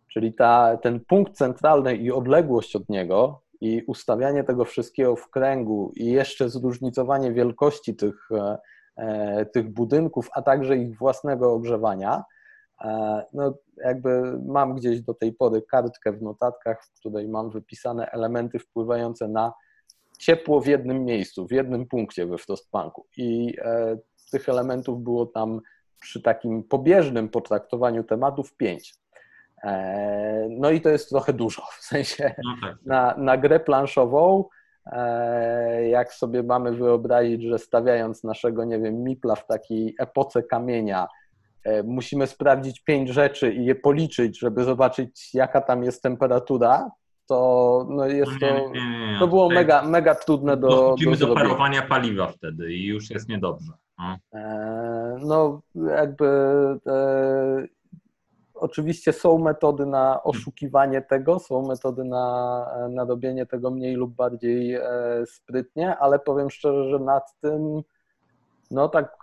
Czyli 0.07 0.33
ta, 0.33 0.77
ten 0.77 0.99
punkt 0.99 1.33
centralny 1.33 1.95
i 1.95 2.11
odległość 2.11 2.75
od 2.75 2.89
niego 2.89 3.41
i 3.61 3.83
ustawianie 3.87 4.43
tego 4.43 4.65
wszystkiego 4.65 5.15
w 5.15 5.29
kręgu 5.29 5.91
i 5.95 6.05
jeszcze 6.05 6.49
zróżnicowanie 6.49 7.31
wielkości 7.31 7.95
tych 7.95 8.29
e, 8.31 8.57
E, 8.57 8.72
tych 9.53 9.73
budynków, 9.73 10.29
a 10.33 10.41
także 10.41 10.77
ich 10.77 10.97
własnego 10.97 11.53
ogrzewania. 11.53 12.23
E, 12.81 13.23
no, 13.33 13.53
jakby 13.85 14.39
mam 14.45 14.75
gdzieś 14.75 15.01
do 15.01 15.13
tej 15.13 15.33
pory 15.33 15.61
kartkę 15.61 16.11
w 16.11 16.21
notatkach, 16.21 16.85
w 16.85 16.99
której 16.99 17.27
mam 17.27 17.49
wypisane 17.49 18.11
elementy 18.11 18.59
wpływające 18.59 19.27
na 19.27 19.53
ciepło 20.19 20.61
w 20.61 20.67
jednym 20.67 21.05
miejscu, 21.05 21.47
w 21.47 21.51
jednym 21.51 21.87
punkcie 21.87 22.25
we 22.25 22.37
Frostpunku. 22.37 23.07
I 23.17 23.55
e, 23.61 23.97
tych 24.31 24.49
elementów 24.49 25.03
było 25.03 25.25
tam 25.25 25.61
przy 26.01 26.21
takim 26.21 26.63
pobieżnym 26.63 27.29
potraktowaniu 27.29 28.03
tematów 28.03 28.55
pięć. 28.55 28.95
No 30.49 30.71
i 30.71 30.81
to 30.81 30.89
jest 30.89 31.09
trochę 31.09 31.33
dużo, 31.33 31.61
w 31.79 31.83
sensie 31.83 32.35
no 32.43 32.67
tak. 32.67 32.85
na, 32.85 33.15
na 33.17 33.37
grę 33.37 33.59
planszową 33.59 34.43
E, 34.43 34.62
jak 35.89 36.13
sobie 36.13 36.43
mamy 36.43 36.71
wyobrazić, 36.71 37.43
że 37.43 37.59
stawiając 37.59 38.23
naszego, 38.23 38.65
nie 38.65 38.79
wiem, 38.79 39.03
mipla 39.03 39.35
w 39.35 39.47
takiej 39.47 39.95
epoce 39.99 40.43
kamienia, 40.43 41.07
e, 41.63 41.83
musimy 41.83 42.27
sprawdzić 42.27 42.83
pięć 42.83 43.09
rzeczy 43.09 43.53
i 43.53 43.65
je 43.65 43.75
policzyć, 43.75 44.39
żeby 44.39 44.63
zobaczyć, 44.63 45.33
jaka 45.33 45.61
tam 45.61 45.83
jest 45.83 46.03
temperatura, 46.03 46.91
to 47.27 47.87
no 47.89 48.05
jest 48.05 48.31
nie, 48.31 48.39
to. 48.39 48.45
Nie, 48.45 49.11
nie, 49.11 49.19
to 49.19 49.27
było 49.27 49.49
mega, 49.49 49.81
mega 49.81 50.15
trudne 50.15 50.57
do. 50.57 50.67
Dochodzimy 50.67 51.17
do, 51.17 51.27
do 51.27 51.35
parowania 51.35 51.81
paliwa 51.81 52.27
wtedy 52.27 52.73
i 52.73 52.85
już 52.85 53.09
jest 53.09 53.29
niedobrze. 53.29 53.71
No, 53.99 54.17
no 55.21 55.61
jakby 55.89 56.25
Oczywiście 58.63 59.13
są 59.13 59.37
metody 59.37 59.85
na 59.85 60.23
oszukiwanie 60.23 61.01
tego, 61.01 61.39
są 61.39 61.67
metody 61.67 62.03
na, 62.03 62.87
na 62.89 63.05
robienie 63.05 63.45
tego 63.45 63.71
mniej 63.71 63.95
lub 63.95 64.15
bardziej 64.15 64.75
e, 64.75 64.83
sprytnie, 65.25 65.97
ale 65.97 66.19
powiem 66.19 66.49
szczerze, 66.49 66.89
że 66.89 66.99
nad 66.99 67.39
tym 67.41 67.81
no 68.71 68.89
tak 68.89 69.17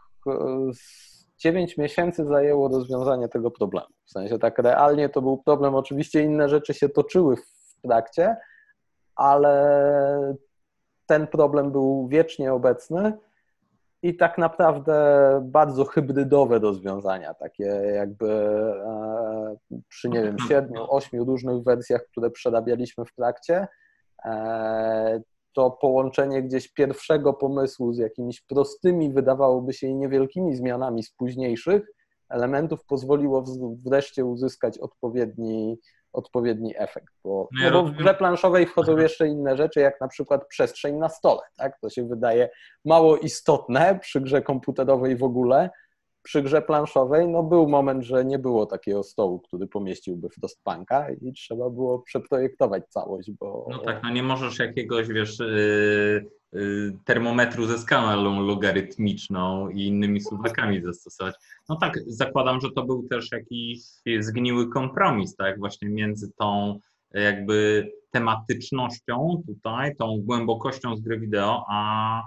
9 1.38 1.78
e, 1.78 1.82
miesięcy 1.82 2.24
zajęło 2.24 2.68
rozwiązanie 2.68 3.28
tego 3.28 3.50
problemu. 3.50 3.88
W 4.04 4.10
sensie 4.10 4.38
tak 4.38 4.58
realnie 4.58 5.08
to 5.08 5.22
był 5.22 5.38
problem. 5.38 5.74
Oczywiście 5.74 6.22
inne 6.22 6.48
rzeczy 6.48 6.74
się 6.74 6.88
toczyły 6.88 7.36
w 7.36 7.76
trakcie, 7.82 8.36
ale 9.16 10.34
ten 11.06 11.26
problem 11.26 11.70
był 11.70 12.08
wiecznie 12.08 12.52
obecny 12.52 13.12
i 14.02 14.16
tak 14.16 14.38
naprawdę 14.38 14.94
bardzo 15.44 15.84
hybrydowe 15.84 16.58
rozwiązania, 16.58 17.34
takie 17.34 17.64
jakby 17.94 18.30
e, 18.30 19.56
przy, 19.88 20.08
nie 20.08 20.22
wiem, 20.22 20.36
siedmiu, 20.48 20.86
ośmiu 20.88 21.24
różnych 21.24 21.62
wersjach, 21.62 22.02
które 22.10 22.30
przerabialiśmy 22.30 23.04
w 23.04 23.14
trakcie, 23.14 23.68
e, 24.24 25.20
to 25.52 25.70
połączenie 25.70 26.42
gdzieś 26.42 26.72
pierwszego 26.72 27.32
pomysłu 27.32 27.92
z 27.92 27.98
jakimiś 27.98 28.40
prostymi, 28.40 29.12
wydawałoby 29.12 29.72
się 29.72 29.94
niewielkimi 29.94 30.56
zmianami 30.56 31.02
z 31.02 31.10
późniejszych 31.10 31.82
elementów 32.30 32.84
pozwoliło 32.84 33.44
wreszcie 33.86 34.24
uzyskać 34.24 34.78
odpowiedni 34.78 35.78
odpowiedni 36.12 36.74
efekt, 36.76 37.14
bo, 37.24 37.48
no, 37.52 37.64
ja 37.64 37.70
no 37.70 37.82
bo 37.82 37.88
w 37.88 37.92
grze 37.92 38.14
planszowej 38.14 38.66
wchodzą 38.66 38.98
jeszcze 38.98 39.28
inne 39.28 39.56
rzeczy, 39.56 39.80
jak 39.80 40.00
na 40.00 40.08
przykład 40.08 40.46
przestrzeń 40.48 40.96
na 40.96 41.08
stole, 41.08 41.40
tak? 41.56 41.80
To 41.80 41.90
się 41.90 42.08
wydaje 42.08 42.48
mało 42.84 43.16
istotne 43.16 43.98
przy 44.02 44.20
grze 44.20 44.42
komputerowej 44.42 45.16
w 45.16 45.22
ogóle, 45.22 45.70
przy 46.22 46.42
grze 46.42 46.62
planszowej 46.62 47.28
no 47.28 47.42
był 47.42 47.68
moment, 47.68 48.04
że 48.04 48.24
nie 48.24 48.38
było 48.38 48.66
takiego 48.66 49.02
stołu, 49.02 49.40
który 49.40 49.66
pomieściłby 49.66 50.28
w 50.28 50.34
Frostpunka 50.34 51.06
i 51.10 51.32
trzeba 51.32 51.70
było 51.70 51.98
przeprojektować 51.98 52.88
całość, 52.88 53.30
bo... 53.30 53.66
No 53.70 53.78
tak, 53.78 54.02
no 54.02 54.10
nie 54.10 54.22
możesz 54.22 54.58
jakiegoś, 54.58 55.08
wiesz, 55.08 55.38
yy, 55.38 56.30
termometru 57.04 57.66
ze 57.66 57.78
skalą 57.78 58.46
logarytmiczną 58.46 59.68
i 59.68 59.86
innymi 59.86 60.20
suwakami 60.20 60.82
zastosować. 60.82 61.34
No 61.68 61.76
tak, 61.76 61.98
zakładam, 62.06 62.60
że 62.60 62.70
to 62.70 62.84
był 62.84 63.08
też 63.08 63.32
jakiś 63.32 63.80
zgniły 64.20 64.70
kompromis, 64.70 65.36
tak, 65.36 65.58
właśnie 65.58 65.88
między 65.88 66.30
tą 66.38 66.78
jakby 67.14 67.90
tematycznością 68.10 69.42
tutaj, 69.46 69.96
tą 69.96 70.22
głębokością 70.22 70.96
z 70.96 71.00
gry 71.00 71.20
wideo, 71.20 71.64
a 71.68 72.22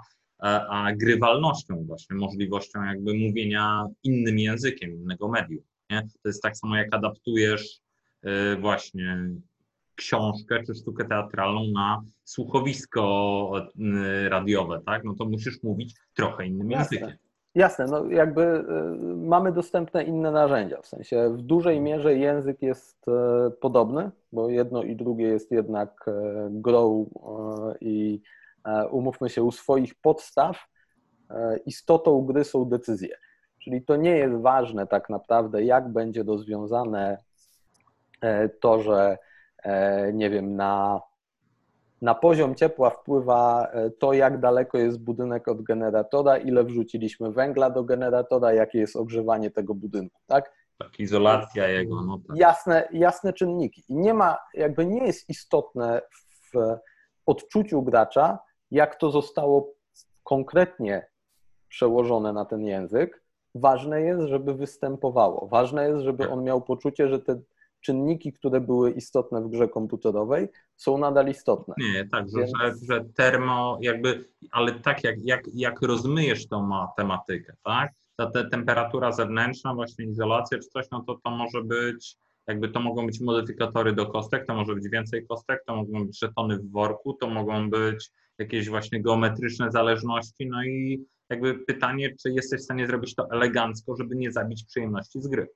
a 0.70 0.92
grywalnością 0.96 1.84
właśnie, 1.88 2.16
możliwością 2.16 2.84
jakby 2.84 3.14
mówienia 3.14 3.86
innym 4.04 4.40
językiem, 4.40 4.92
innego 4.92 5.28
medium. 5.28 5.64
Nie? 5.90 6.02
To 6.02 6.30
jest 6.30 6.42
tak 6.42 6.58
samo 6.58 6.78
jak 6.78 6.96
adaptujesz 6.96 7.82
y, 8.26 8.30
właśnie 8.56 9.30
książkę 9.96 10.64
czy 10.68 10.76
sztukę 10.76 11.06
teatralną 11.06 11.62
na 11.74 12.04
słuchowisko 12.24 13.52
y, 14.26 14.30
radiowe, 14.30 14.82
tak? 14.86 15.04
No 15.04 15.14
to 15.16 15.26
musisz 15.26 15.64
mówić 15.64 15.96
trochę 16.16 16.48
innym 16.48 16.72
Jasne. 16.72 16.98
językiem. 16.98 17.18
Jasne, 17.56 17.86
no 17.86 18.06
jakby 18.06 18.42
y, 18.42 18.64
mamy 19.16 19.52
dostępne 19.52 20.04
inne 20.04 20.32
narzędzia, 20.32 20.82
w 20.82 20.88
sensie 20.88 21.30
w 21.30 21.42
dużej 21.42 21.82
mierze 21.82 22.18
język 22.18 22.62
jest 22.62 23.06
podobny, 23.62 24.12
bo 24.32 24.50
jedno 24.50 24.84
i 24.84 24.96
drugie 24.96 25.26
jest 25.26 25.52
jednak 25.52 26.06
grą 26.50 27.10
i 27.82 28.22
E, 28.66 28.88
umówmy 28.88 29.30
się, 29.30 29.44
u 29.44 29.52
swoich 29.52 29.96
podstaw 29.96 30.68
e, 31.30 31.58
istotą 31.66 32.22
gry 32.22 32.44
są 32.44 32.66
decyzje. 32.66 33.18
Czyli 33.60 33.86
to 33.86 33.96
nie 33.96 34.18
jest 34.18 34.36
ważne 34.36 34.88
tak 34.88 35.10
naprawdę, 35.10 35.64
jak 35.64 35.90
będzie 35.90 36.24
rozwiązane 36.24 37.18
e, 38.22 38.50
to, 38.50 38.80
że 38.80 39.18
nie 40.14 40.30
wiem, 40.30 40.56
na, 40.56 41.02
na 42.02 42.16
poziom 42.16 42.56
ciepła 42.56 42.90
wpływa 42.90 43.68
e, 43.68 43.90
to, 43.90 44.14
jak 44.14 44.40
daleko 44.40 44.78
jest 44.78 45.04
budynek 45.04 45.48
od 45.48 45.62
generatora, 45.62 46.38
ile 46.38 46.64
wrzuciliśmy 46.64 47.32
węgla 47.32 47.70
do 47.70 47.84
generatora, 47.84 48.54
jakie 48.54 48.80
jest 48.80 48.96
ogrzewanie 48.96 49.52
tego 49.52 49.76
budynku, 49.76 50.20
tak? 50.28 50.52
Tak, 50.78 51.00
izolacja 51.00 51.68
jego. 51.68 52.02
No 52.02 52.20
tak. 52.28 52.38
Jasne, 52.38 52.88
jasne 52.92 53.34
czynniki. 53.34 53.84
I 53.90 53.96
nie 53.96 54.14
ma, 54.14 54.38
jakby 54.54 54.86
nie 54.86 55.06
jest 55.06 55.30
istotne 55.30 56.02
w 56.54 56.78
odczuciu 57.26 57.82
gracza, 57.82 58.40
jak 58.72 58.96
to 58.96 59.12
zostało 59.12 59.74
konkretnie 60.24 61.08
przełożone 61.68 62.34
na 62.34 62.46
ten 62.46 62.66
język. 62.66 63.24
Ważne 63.56 64.02
jest, 64.02 64.22
żeby 64.22 64.54
występowało. 64.54 65.48
Ważne 65.48 65.90
jest, 65.90 66.02
żeby 66.02 66.30
on 66.30 66.44
miał 66.44 66.62
poczucie, 66.62 67.08
że 67.08 67.20
te 67.20 67.42
czynniki, 67.84 68.34
które 68.34 68.62
były 68.62 68.92
istotne 68.92 69.42
w 69.42 69.50
grze 69.50 69.68
komputerowej, 69.68 70.48
są 70.76 70.98
nadal 70.98 71.30
istotne. 71.30 71.76
Nie, 71.78 72.08
tak, 72.08 72.30
że, 72.30 72.40
Więc... 72.40 72.52
że, 72.62 72.74
że 72.86 73.06
termo, 73.16 73.78
jakby, 73.82 74.26
ale 74.52 74.72
tak 74.72 75.04
jak, 75.04 75.16
jak, 75.24 75.42
jak 75.54 75.82
rozmyjesz 75.82 76.48
tą 76.48 76.62
matematykę, 76.68 77.54
tak? 77.64 77.92
Ta, 78.16 78.32
ta 78.32 78.50
temperatura 78.50 79.12
zewnętrzna, 79.12 79.74
właśnie 79.74 80.06
izolacja 80.06 80.58
czy 80.58 80.68
coś, 80.68 80.86
no 80.92 81.04
to 81.08 81.20
to 81.24 81.32
może 81.32 81.64
być, 81.64 82.18
jakby 82.48 82.70
to 82.70 82.80
mogą 82.80 83.06
być 83.06 83.20
modyfikatory 83.20 83.94
do 83.94 84.06
kostek, 84.06 84.46
to 84.48 84.54
może 84.54 84.76
być 84.76 84.90
więcej 84.90 85.28
kostek, 85.28 85.64
to 85.66 85.76
mogą 85.76 86.06
być 86.06 86.20
żetony 86.20 86.58
w 86.58 86.72
worku, 86.72 87.14
to 87.14 87.30
mogą 87.30 87.70
być 87.70 88.10
jakieś 88.38 88.70
właśnie 88.70 89.02
geometryczne 89.02 89.72
zależności, 89.72 90.48
no 90.48 90.64
i 90.64 91.06
jakby 91.30 91.60
pytanie, 91.60 92.16
czy 92.22 92.32
jesteś 92.32 92.62
w 92.62 92.64
stanie 92.64 92.88
zrobić 92.88 93.16
to 93.16 93.32
elegancko, 93.32 93.96
żeby 93.96 94.16
nie 94.16 94.32
zabić 94.32 94.64
przyjemności 94.66 95.22
z 95.22 95.28
gry. 95.28 95.48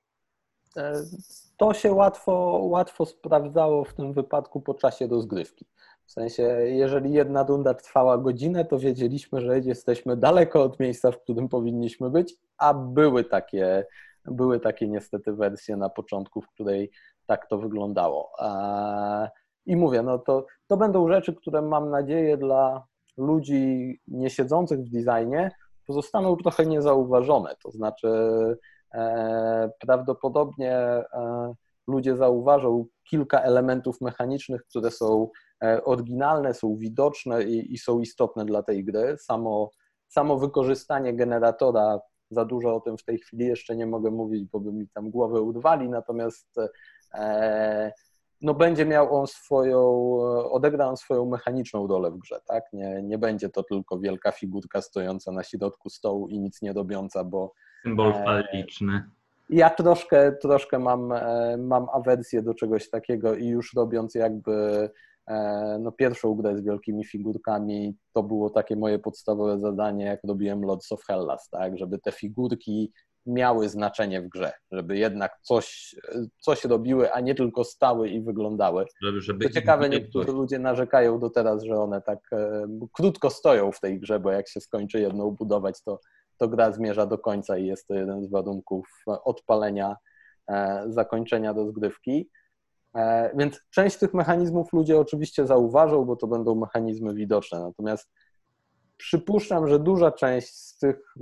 To 1.58 1.74
się 1.74 1.92
łatwo, 1.92 2.60
łatwo 2.62 3.06
sprawdzało 3.06 3.84
w 3.84 3.94
tym 3.94 4.12
wypadku 4.12 4.60
po 4.60 4.74
czasie 4.74 5.06
rozgrywki. 5.06 5.66
W 6.04 6.12
sensie, 6.12 6.42
jeżeli 6.64 7.12
jedna 7.12 7.42
runda 7.42 7.74
trwała 7.74 8.18
godzinę, 8.18 8.64
to 8.64 8.78
wiedzieliśmy, 8.78 9.40
że 9.40 9.58
jesteśmy 9.58 10.16
daleko 10.16 10.62
od 10.62 10.80
miejsca, 10.80 11.10
w 11.10 11.18
którym 11.18 11.48
powinniśmy 11.48 12.10
być, 12.10 12.34
a 12.58 12.74
były 12.74 13.24
takie, 13.24 13.86
były 14.24 14.60
takie 14.60 14.88
niestety 14.88 15.32
wersje 15.32 15.76
na 15.76 15.88
początku, 15.88 16.40
w 16.40 16.48
której 16.48 16.90
tak 17.26 17.46
to 17.46 17.58
wyglądało. 17.58 18.32
I 19.66 19.76
mówię, 19.76 20.02
no 20.02 20.18
to, 20.18 20.46
to 20.66 20.76
będą 20.76 21.08
rzeczy, 21.08 21.34
które 21.34 21.62
mam 21.62 21.90
nadzieję 21.90 22.36
dla 22.36 22.84
ludzi 23.16 24.00
nie 24.08 24.30
siedzących 24.30 24.78
w 24.78 24.90
designie 24.90 25.50
pozostaną 25.86 26.36
trochę 26.36 26.66
niezauważone. 26.66 27.54
To 27.62 27.70
znaczy, 27.70 28.08
prawdopodobnie 29.80 30.72
e, 30.72 31.04
ludzie 31.86 32.16
zauważą 32.16 32.86
kilka 33.04 33.40
elementów 33.40 34.00
mechanicznych, 34.00 34.64
które 34.64 34.90
są 34.90 35.28
e, 35.64 35.84
oryginalne, 35.84 36.54
są 36.54 36.76
widoczne 36.76 37.42
i, 37.42 37.74
i 37.74 37.78
są 37.78 38.00
istotne 38.00 38.44
dla 38.44 38.62
tej 38.62 38.84
gry. 38.84 39.16
Samo, 39.18 39.70
samo 40.08 40.38
wykorzystanie 40.38 41.14
generatora, 41.14 42.00
za 42.30 42.44
dużo 42.44 42.76
o 42.76 42.80
tym 42.80 42.98
w 42.98 43.04
tej 43.04 43.18
chwili 43.18 43.46
jeszcze 43.46 43.76
nie 43.76 43.86
mogę 43.86 44.10
mówić, 44.10 44.44
bo 44.44 44.60
by 44.60 44.72
mi 44.72 44.88
tam 44.88 45.10
głowę 45.10 45.40
urwali, 45.40 45.88
natomiast 45.88 46.48
e, 47.14 47.92
no 48.40 48.54
będzie 48.54 48.86
miał 48.86 49.16
on 49.16 49.26
swoją, 49.26 50.14
odegra 50.50 50.86
on 50.86 50.96
swoją 50.96 51.26
mechaniczną 51.26 51.86
rolę 51.86 52.10
w 52.10 52.18
grze, 52.18 52.40
tak? 52.46 52.64
Nie, 52.72 53.02
nie 53.02 53.18
będzie 53.18 53.48
to 53.48 53.62
tylko 53.62 53.98
wielka 53.98 54.32
figurka 54.32 54.82
stojąca 54.82 55.32
na 55.32 55.42
środku 55.42 55.90
stołu 55.90 56.28
i 56.28 56.40
nic 56.40 56.62
nie 56.62 56.72
robiąca, 56.72 57.24
bo... 57.24 57.52
Symbol 57.82 58.10
e, 58.10 58.24
faliczny. 58.24 59.04
Ja 59.50 59.70
troszkę, 59.70 60.32
troszkę 60.32 60.78
mam, 60.78 61.12
e, 61.12 61.56
mam 61.58 61.86
awersję 61.92 62.42
do 62.42 62.54
czegoś 62.54 62.90
takiego 62.90 63.34
i 63.34 63.46
już 63.46 63.74
robiąc 63.74 64.14
jakby 64.14 64.90
e, 65.26 65.78
no 65.80 65.92
pierwszą 65.92 66.34
grę 66.34 66.56
z 66.56 66.64
wielkimi 66.64 67.04
figurkami, 67.04 67.96
to 68.12 68.22
było 68.22 68.50
takie 68.50 68.76
moje 68.76 68.98
podstawowe 68.98 69.58
zadanie, 69.58 70.04
jak 70.04 70.20
robiłem 70.24 70.62
Lords 70.62 70.92
of 70.92 71.04
Hellas, 71.04 71.48
tak, 71.50 71.78
żeby 71.78 71.98
te 71.98 72.12
figurki 72.12 72.92
miały 73.28 73.68
znaczenie 73.68 74.22
w 74.22 74.28
grze, 74.28 74.52
żeby 74.72 74.98
jednak 74.98 75.38
coś, 75.42 75.96
coś 76.40 76.64
robiły, 76.64 77.12
a 77.12 77.20
nie 77.20 77.34
tylko 77.34 77.64
stały 77.64 78.08
i 78.08 78.20
wyglądały. 78.20 78.84
Żeby, 79.02 79.20
żeby 79.20 79.44
to 79.44 79.54
ciekawe, 79.54 79.88
niektórzy 79.88 80.32
ludzie 80.32 80.58
narzekają 80.58 81.18
do 81.18 81.30
teraz, 81.30 81.62
że 81.62 81.74
one 81.74 82.02
tak 82.02 82.18
e, 82.32 82.66
krótko 82.92 83.30
stoją 83.30 83.72
w 83.72 83.80
tej 83.80 84.00
grze, 84.00 84.20
bo 84.20 84.30
jak 84.30 84.48
się 84.48 84.60
skończy 84.60 85.00
jedną 85.00 85.30
budować, 85.30 85.82
to, 85.82 86.00
to 86.38 86.48
gra 86.48 86.72
zmierza 86.72 87.06
do 87.06 87.18
końca 87.18 87.58
i 87.58 87.66
jest 87.66 87.86
to 87.86 87.94
jeden 87.94 88.24
z 88.24 88.30
warunków 88.30 89.04
odpalenia, 89.06 89.96
e, 90.48 90.84
zakończenia 90.88 91.52
rozgrywki. 91.52 92.30
E, 92.94 93.30
więc 93.36 93.60
część 93.70 93.96
tych 93.96 94.14
mechanizmów 94.14 94.72
ludzie 94.72 95.00
oczywiście 95.00 95.46
zauważą, 95.46 96.04
bo 96.04 96.16
to 96.16 96.26
będą 96.26 96.54
mechanizmy 96.54 97.14
widoczne. 97.14 97.60
Natomiast 97.60 98.08
przypuszczam, 98.96 99.68
że 99.68 99.78
duża 99.78 100.12
część 100.12 100.54
z 100.54 100.78
tych 100.78 101.14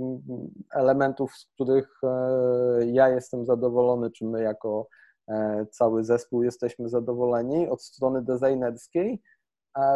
elementów, 0.71 1.35
z 1.35 1.45
których 1.45 1.99
e, 2.03 2.85
ja 2.85 3.09
jestem 3.09 3.45
zadowolony, 3.45 4.11
czy 4.11 4.25
my 4.25 4.41
jako 4.41 4.87
cały 5.71 6.03
zespół 6.03 6.43
jesteśmy 6.43 6.89
zadowoleni 6.89 7.69
od 7.69 7.83
strony 7.83 8.21
designerskiej, 8.21 9.21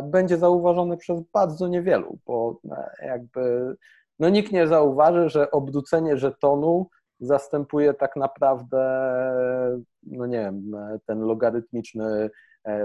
będzie 0.03 0.37
zauważony 0.37 0.97
przez 0.97 1.21
bardzo 1.33 1.67
niewielu, 1.67 2.17
bo 2.25 2.59
jakby 3.01 3.75
no 4.21 4.29
nikt 4.29 4.51
nie 4.51 4.67
zauważy, 4.67 5.29
że 5.29 5.51
obrócenie 5.51 6.17
żetonu 6.17 6.87
zastępuje 7.19 7.93
tak 7.93 8.15
naprawdę, 8.15 9.11
no 10.03 10.25
nie 10.25 10.39
wiem, 10.39 10.71
ten 11.05 11.19
logarytmiczny 11.19 12.29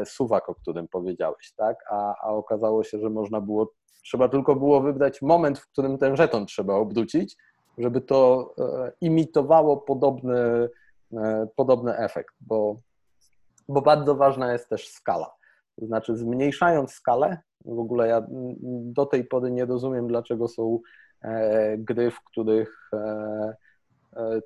suwak, 0.05 0.49
o 0.49 0.55
którym 0.55 0.89
powiedziałeś, 0.89 1.53
tak? 1.57 1.77
A, 1.91 2.15
a 2.23 2.29
okazało 2.29 2.85
się, 2.85 2.99
że 2.99 3.11
można 3.11 3.41
było 3.41 3.73
Trzeba 4.07 4.29
tylko 4.29 4.57
było 4.57 4.81
wybrać 4.81 5.23
moment, 5.23 5.59
w 5.59 5.69
którym 5.69 5.99
ten 5.99 6.17
żeton 6.17 6.47
trzeba 6.47 6.75
obrócić, 6.75 7.37
żeby 7.79 8.01
to 8.01 8.51
e, 8.59 8.93
imitowało 9.01 9.77
podobny, 9.77 10.69
e, 11.13 11.49
podobny 11.57 11.97
efekt, 11.97 12.35
bo, 12.41 12.81
bo 13.69 13.83
bardzo 13.83 14.15
ważna 14.15 14.53
jest 14.53 14.69
też 14.69 14.89
skala. 14.89 15.35
To 15.81 15.87
znaczy, 15.87 16.17
zmniejszając 16.17 16.93
skalę, 16.93 17.39
w 17.65 17.79
ogóle 17.79 18.09
ja 18.09 18.27
do 18.71 19.07
tej 19.07 19.25
pory 19.25 19.51
nie 19.51 19.65
rozumiem, 19.65 20.09
dlaczego 20.09 20.49
są 20.49 20.79
e, 20.79 20.79
gry, 21.79 22.11
w 22.11 22.21
których 22.21 22.91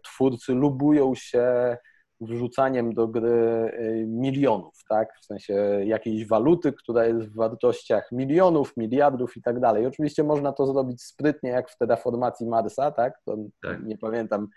twórcy 0.03 0.53
lubują 0.53 1.15
się 1.15 1.77
wrzucaniem 2.21 2.95
do 2.95 3.09
gry 3.09 3.73
milionów, 4.07 4.75
tak? 4.89 5.09
W 5.21 5.25
sensie 5.25 5.55
jakiejś 5.85 6.27
waluty, 6.27 6.73
która 6.73 7.05
jest 7.05 7.21
w 7.21 7.37
wartościach 7.37 8.13
milionów, 8.13 8.77
miliardów 8.77 9.37
i 9.37 9.43
tak 9.43 9.61
dalej. 9.61 9.87
Oczywiście 9.87 10.25
można 10.25 10.53
to 10.53 10.67
zrobić 10.67 11.03
sprytnie, 11.03 11.51
jak 11.51 11.71
w 11.71 11.79
terraformacji 11.79 12.47
Marsa, 12.49 12.91
tak? 12.91 13.15
To 13.25 13.37
tak. 13.63 13.85
nie 13.85 13.99
pamiętam. 13.99 14.49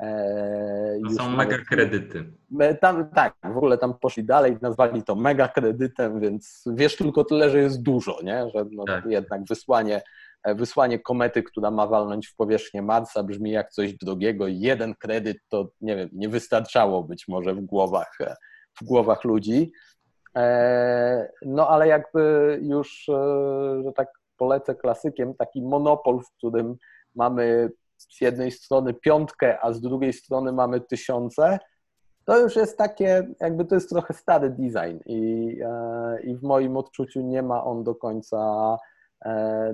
E, 0.00 0.98
to 1.08 1.10
są 1.14 1.30
mega 1.30 1.58
kredyty. 1.58 2.32
Tam, 2.80 3.10
tak, 3.10 3.34
w 3.44 3.56
ogóle 3.56 3.78
tam 3.78 3.94
poszli 4.00 4.24
dalej, 4.24 4.56
nazwali 4.62 5.02
to 5.02 5.14
mega 5.14 5.48
kredytem, 5.48 6.20
więc 6.20 6.64
wiesz 6.74 6.96
tylko 6.96 7.24
tyle, 7.24 7.50
że 7.50 7.58
jest 7.58 7.82
dużo, 7.82 8.18
nie? 8.22 8.50
Że 8.54 8.64
no, 8.70 8.84
tak. 8.84 9.06
jednak 9.06 9.44
wysłanie 9.48 9.96
E, 9.96 10.02
wysłanie 10.44 10.98
komety, 10.98 11.42
która 11.42 11.70
ma 11.70 11.86
walnąć 11.86 12.28
w 12.28 12.36
powierzchnię 12.36 12.82
Marsa, 12.82 13.22
brzmi 13.22 13.50
jak 13.50 13.70
coś 13.70 13.94
drogiego. 13.94 14.46
Jeden 14.48 14.94
kredyt 14.94 15.36
to 15.48 15.68
nie 15.80 15.96
wiem, 15.96 16.08
nie 16.12 16.28
wystarczało 16.28 17.02
być 17.02 17.28
może 17.28 17.54
w 17.54 17.60
głowach, 17.60 18.16
e, 18.20 18.34
w 18.80 18.84
głowach 18.84 19.24
ludzi. 19.24 19.72
E, 20.36 21.32
no 21.42 21.68
ale 21.68 21.88
jakby 21.88 22.58
już, 22.62 23.04
że 23.84 23.92
tak 23.96 24.08
polecę 24.36 24.74
klasykiem, 24.74 25.34
taki 25.34 25.62
monopol, 25.62 26.20
w 26.20 26.36
którym 26.36 26.76
mamy 27.14 27.70
z 27.96 28.20
jednej 28.20 28.50
strony 28.50 28.94
piątkę, 28.94 29.58
a 29.60 29.72
z 29.72 29.80
drugiej 29.80 30.12
strony 30.12 30.52
mamy 30.52 30.80
tysiące, 30.80 31.58
to 32.24 32.38
już 32.38 32.56
jest 32.56 32.78
takie, 32.78 33.28
jakby 33.40 33.64
to 33.64 33.74
jest 33.74 33.88
trochę 33.88 34.14
stary 34.14 34.50
design 34.50 34.98
i, 35.06 35.56
i 36.24 36.36
w 36.36 36.42
moim 36.42 36.76
odczuciu 36.76 37.20
nie 37.20 37.42
ma 37.42 37.64
on 37.64 37.84
do 37.84 37.94
końca 37.94 38.36
E, 38.36 38.78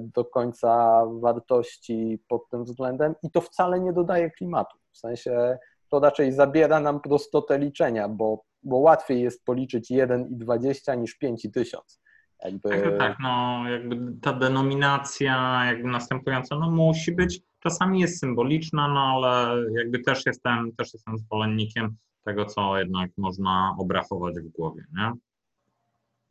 do 0.00 0.24
końca 0.24 1.02
wartości 1.20 2.18
pod 2.28 2.48
tym 2.48 2.64
względem 2.64 3.14
i 3.22 3.30
to 3.30 3.40
wcale 3.40 3.80
nie 3.80 3.92
dodaje 3.92 4.30
klimatu. 4.30 4.78
W 4.92 4.98
sensie 4.98 5.58
to 5.88 6.00
raczej 6.00 6.32
zabiera 6.32 6.80
nam 6.80 7.00
prostotę 7.00 7.58
liczenia, 7.58 8.08
bo, 8.08 8.44
bo 8.62 8.76
łatwiej 8.76 9.22
jest 9.22 9.44
policzyć 9.44 9.90
1,20 9.90 10.98
niż 10.98 11.18
5000. 11.18 11.98
Jakby... 12.44 12.68
Tak, 12.68 12.98
tak, 12.98 13.16
no 13.22 13.62
jakby 13.70 14.20
ta 14.22 14.32
denominacja 14.32 15.62
jakby 15.66 15.88
następująca, 15.88 16.58
no 16.58 16.70
musi 16.70 17.12
być, 17.12 17.42
czasami 17.60 18.00
jest 18.00 18.20
symboliczna, 18.20 18.88
no 18.88 19.00
ale 19.00 19.62
jakby 19.78 19.98
też 19.98 20.26
jestem, 20.26 20.72
też 20.76 20.92
jestem 20.92 21.18
zwolennikiem 21.18 21.96
tego, 22.24 22.44
co 22.44 22.78
jednak 22.78 23.10
można 23.16 23.76
obrachować 23.78 24.34
w 24.34 24.48
głowie, 24.48 24.84
nie? 24.96 25.12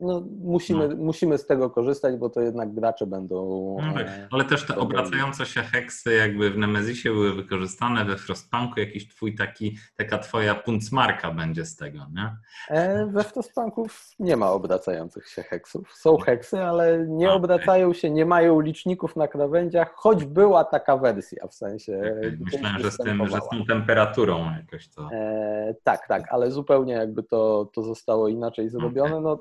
No, 0.00 0.22
musimy, 0.40 0.88
no. 0.88 0.96
musimy 0.96 1.38
z 1.38 1.46
tego 1.46 1.70
korzystać, 1.70 2.16
bo 2.16 2.30
to 2.30 2.40
jednak 2.40 2.74
gracze 2.74 3.06
będą. 3.06 3.76
No 3.82 3.94
tak, 3.94 4.06
ale 4.30 4.44
też 4.44 4.66
te 4.66 4.76
obracające 4.76 5.46
się 5.46 5.60
heksy 5.60 6.14
jakby 6.14 6.50
w 6.50 6.58
Nemezisie 6.58 7.10
były 7.10 7.34
wykorzystane 7.34 8.04
we 8.04 8.16
Frostpunku, 8.16 8.80
jakiś 8.80 9.08
twój 9.08 9.34
taki, 9.34 9.76
taka 9.96 10.18
twoja 10.18 10.54
puncmarka 10.54 11.30
będzie 11.30 11.64
z 11.64 11.76
tego, 11.76 11.98
nie? 12.14 12.36
E, 12.68 13.06
we 13.06 13.24
Frostpunku 13.24 13.86
nie 14.18 14.36
ma 14.36 14.50
obracających 14.50 15.28
się 15.28 15.42
heksów. 15.42 15.92
Są 15.94 16.16
heksy, 16.16 16.60
ale 16.60 17.06
nie 17.08 17.26
okay. 17.26 17.36
obracają 17.36 17.92
się, 17.92 18.10
nie 18.10 18.26
mają 18.26 18.60
liczników 18.60 19.16
na 19.16 19.28
krawędziach, 19.28 19.94
choć 19.94 20.24
była 20.24 20.64
taka 20.64 20.96
wersja 20.96 21.46
w 21.46 21.54
sensie. 21.54 21.98
Okay. 22.18 22.38
Myślałem, 22.40 22.78
że 22.78 22.90
z, 22.90 22.96
tym, 22.96 23.26
że 23.26 23.36
z 23.40 23.48
tą 23.48 23.64
temperaturą 23.68 24.50
jakoś 24.56 24.88
to. 24.88 25.08
E, 25.12 25.74
tak, 25.82 26.08
tak, 26.08 26.32
ale 26.32 26.50
zupełnie 26.50 26.92
jakby 26.92 27.22
to, 27.22 27.70
to 27.74 27.82
zostało 27.82 28.28
inaczej 28.28 28.68
zrobione. 28.68 29.16
Okay. 29.16 29.20
No, 29.20 29.38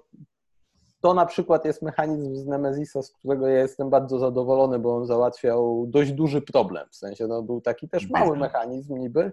to 1.06 1.14
na 1.14 1.26
przykład 1.26 1.66
jest 1.66 1.82
mechanizm 1.82 2.36
z 2.36 2.46
Nemezisa, 2.46 3.02
z 3.02 3.12
którego 3.12 3.48
ja 3.48 3.60
jestem 3.60 3.90
bardzo 3.90 4.20
zadowolony, 4.20 4.80
bo 4.80 4.98
on 4.98 5.06
załatwiał 5.06 5.86
dość 5.88 6.12
duży 6.12 6.42
problem. 6.42 6.88
W 6.92 6.96
sensie 6.96 7.28
no, 7.28 7.42
był 7.42 7.62
taki 7.62 7.90
też 7.90 8.10
mały 8.10 8.38
mechanizm 8.38 8.98
niby, 8.98 9.32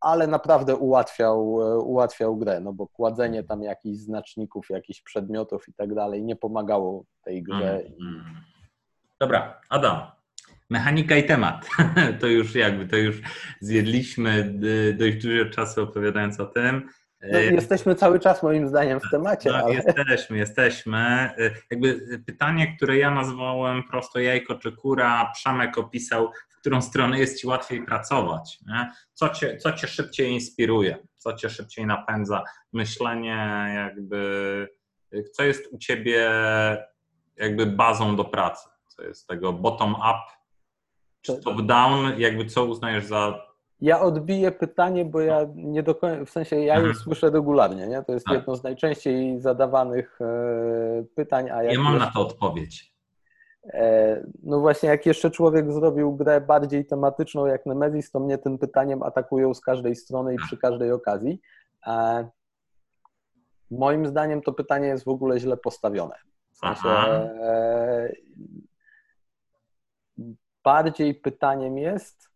ale 0.00 0.26
naprawdę 0.26 0.76
ułatwiał, 0.76 1.52
ułatwiał 1.84 2.36
grę, 2.36 2.60
no 2.60 2.72
bo 2.72 2.86
kładzenie 2.86 3.44
tam 3.44 3.62
jakichś 3.62 3.98
znaczników, 3.98 4.70
jakichś 4.70 5.02
przedmiotów 5.02 5.68
i 5.68 5.72
tak 5.72 5.94
dalej 5.94 6.24
nie 6.24 6.36
pomagało 6.36 7.04
tej 7.22 7.42
grze. 7.42 7.82
Mm. 8.00 8.24
Dobra, 9.20 9.60
Adam, 9.68 10.00
mechanika 10.70 11.16
i 11.16 11.26
temat. 11.26 11.68
To 12.20 12.26
już 12.26 12.54
jakby, 12.54 12.86
to 12.86 12.96
już 12.96 13.22
zjedliśmy 13.60 14.54
dość 14.98 15.16
dużo 15.16 15.50
czasu 15.50 15.82
opowiadając 15.82 16.40
o 16.40 16.46
tym. 16.46 16.88
No, 17.22 17.38
jesteśmy 17.38 17.94
cały 17.94 18.20
czas 18.20 18.42
moim 18.42 18.68
zdaniem 18.68 19.00
w 19.00 19.10
temacie. 19.10 19.50
No, 19.50 19.56
ale... 19.56 19.74
Jesteśmy, 19.74 20.38
jesteśmy. 20.38 21.30
Jakby 21.70 22.00
pytanie, 22.26 22.76
które 22.76 22.96
ja 22.96 23.10
nazwałem 23.10 23.82
prosto 23.90 24.20
jajko 24.20 24.54
czy 24.54 24.72
kura, 24.72 25.32
Przemek 25.34 25.78
opisał, 25.78 26.32
w 26.48 26.60
którą 26.60 26.82
stronę 26.82 27.18
jest 27.18 27.40
ci 27.40 27.46
łatwiej 27.46 27.84
pracować. 27.84 28.58
Nie? 28.66 28.92
Co, 29.12 29.28
cię, 29.28 29.56
co 29.56 29.72
cię 29.72 29.86
szybciej 29.86 30.32
inspiruje, 30.32 30.98
co 31.16 31.32
cię 31.32 31.50
szybciej 31.50 31.86
napędza 31.86 32.44
myślenie, 32.72 33.66
jakby 33.74 34.68
co 35.32 35.44
jest 35.44 35.72
u 35.72 35.78
ciebie 35.78 36.30
jakby 37.36 37.66
bazą 37.66 38.16
do 38.16 38.24
pracy, 38.24 38.68
co 38.88 39.02
jest 39.02 39.26
tego 39.26 39.52
bottom 39.52 39.94
up 39.94 40.18
czy 41.20 41.40
top 41.40 41.62
down, 41.62 42.20
jakby 42.20 42.44
co 42.44 42.64
uznajesz 42.64 43.04
za 43.04 43.47
ja 43.80 44.00
odbiję 44.00 44.52
pytanie, 44.52 45.04
bo 45.04 45.20
ja 45.20 45.46
nie 45.54 45.82
do 45.82 45.94
końca, 45.94 46.24
w 46.24 46.30
sensie 46.30 46.56
ja 46.56 46.74
je 46.74 46.80
mhm. 46.80 46.94
słyszę 46.94 47.30
regularnie, 47.30 47.86
nie? 47.86 48.02
To 48.02 48.12
jest 48.12 48.26
tak. 48.26 48.34
jedno 48.34 48.56
z 48.56 48.62
najczęściej 48.62 49.40
zadawanych 49.40 50.18
e, 50.20 51.04
pytań. 51.14 51.50
A 51.50 51.62
jak 51.62 51.74
ja 51.74 51.80
mam 51.80 51.92
jeszcze, 51.92 52.06
na 52.06 52.12
to 52.12 52.20
odpowiedź. 52.20 52.94
E, 53.64 54.26
no 54.42 54.60
właśnie, 54.60 54.88
jak 54.88 55.06
jeszcze 55.06 55.30
człowiek 55.30 55.72
zrobił 55.72 56.16
grę 56.16 56.40
bardziej 56.40 56.86
tematyczną 56.86 57.46
jak 57.46 57.66
Nemesis, 57.66 58.10
to 58.10 58.20
mnie 58.20 58.38
tym 58.38 58.58
pytaniem 58.58 59.02
atakują 59.02 59.54
z 59.54 59.60
każdej 59.60 59.96
strony 59.96 60.34
i 60.34 60.36
przy 60.36 60.56
tak. 60.56 60.60
każdej 60.60 60.92
okazji. 60.92 61.40
E, 61.86 62.28
moim 63.70 64.06
zdaniem 64.06 64.42
to 64.42 64.52
pytanie 64.52 64.88
jest 64.88 65.04
w 65.04 65.08
ogóle 65.08 65.40
źle 65.40 65.56
postawione. 65.56 66.14
W 66.50 66.56
sensie, 66.56 66.88
bardziej 70.64 71.14
pytaniem 71.14 71.78
jest, 71.78 72.28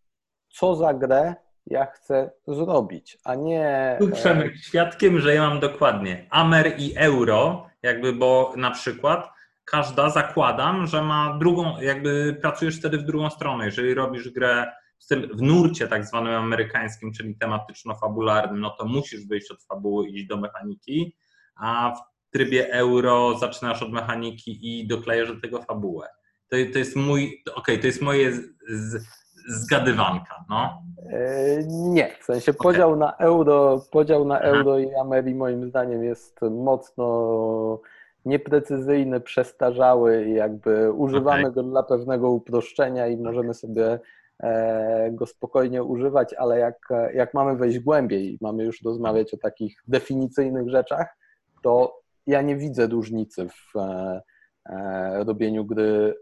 co 0.53 0.77
za 0.77 0.95
grę 0.95 1.35
ja 1.67 1.87
chcę 1.87 2.31
zrobić, 2.47 3.19
a 3.25 3.35
nie. 3.35 3.97
Tu 4.01 4.11
Przemek 4.11 4.57
świadkiem, 4.57 5.21
że 5.21 5.35
ja 5.35 5.49
mam 5.49 5.61
dokładnie 5.61 6.27
Amer 6.31 6.75
i 6.79 6.95
Euro, 6.97 7.67
jakby, 7.83 8.13
bo 8.13 8.55
na 8.57 8.71
przykład 8.71 9.31
każda 9.65 10.11
zakładam, 10.11 10.87
że 10.87 11.03
ma 11.03 11.39
drugą, 11.39 11.81
jakby 11.81 12.39
pracujesz 12.41 12.79
wtedy 12.79 12.99
w 12.99 13.05
drugą 13.05 13.31
stronę. 13.31 13.65
Jeżeli 13.65 13.95
robisz 13.95 14.29
grę 14.29 14.73
w, 14.99 15.05
styl, 15.05 15.37
w 15.37 15.43
nurcie 15.43 15.89
tak 15.89 16.07
zwanym 16.07 16.35
amerykańskim, 16.35 17.13
czyli 17.13 17.37
tematyczno-fabularnym, 17.39 18.61
no 18.61 18.71
to 18.71 18.85
musisz 18.85 19.27
wyjść 19.27 19.51
od 19.51 19.63
fabuły 19.63 20.09
i 20.09 20.17
iść 20.17 20.27
do 20.27 20.37
mechaniki, 20.37 21.17
a 21.57 21.95
w 21.95 22.33
trybie 22.33 22.73
euro 22.73 23.39
zaczynasz 23.39 23.83
od 23.83 23.93
mechaniki 23.93 24.59
i 24.63 24.87
doklejasz 24.87 25.29
do 25.29 25.41
tego 25.41 25.63
fabułę. 25.63 26.07
To, 26.49 26.57
to 26.73 26.79
jest 26.79 26.97
mój, 26.97 27.43
okej, 27.47 27.55
okay, 27.55 27.79
to 27.79 27.87
jest 27.87 28.03
moje 28.03 28.33
z, 28.33 28.43
z, 28.69 29.07
zgadywanka, 29.49 30.45
no? 30.51 30.83
E, 31.11 31.63
nie, 31.69 32.11
w 32.21 32.25
sensie 32.25 32.53
okay. 32.53 32.73
podział 32.73 32.97
na 32.97 33.17
euro, 33.17 33.85
podział 33.91 34.25
na 34.25 34.41
euro 34.41 34.79
i 34.79 34.95
Ameri 34.95 35.35
moim 35.35 35.69
zdaniem 35.69 36.05
jest 36.05 36.41
mocno 36.51 37.81
nieprecyzyjny, 38.25 39.21
przestarzały 39.21 40.25
i 40.25 40.35
jakby 40.35 40.93
używamy 40.93 41.43
okay. 41.43 41.53
go 41.53 41.63
dla 41.63 41.83
pewnego 41.83 42.31
uproszczenia 42.31 43.07
i 43.07 43.17
możemy 43.17 43.55
sobie 43.55 44.01
e, 44.41 45.11
go 45.11 45.27
spokojnie 45.27 45.83
używać, 45.85 46.35
ale 46.35 46.59
jak, 46.59 46.89
jak 47.15 47.35
mamy 47.35 47.57
wejść 47.57 47.79
głębiej 47.79 48.33
i 48.33 48.39
mamy 48.41 48.65
już 48.65 48.83
rozmawiać 48.83 49.35
o 49.35 49.37
takich 49.37 49.83
definicyjnych 49.89 50.71
rzeczach, 50.71 51.17
to 51.63 52.01
ja 52.27 52.43
nie 52.43 52.57
widzę 52.57 52.87
różnicy 52.87 53.49
w 53.49 53.77
e, 53.77 55.25
robieniu 55.25 55.65
gry 55.65 56.15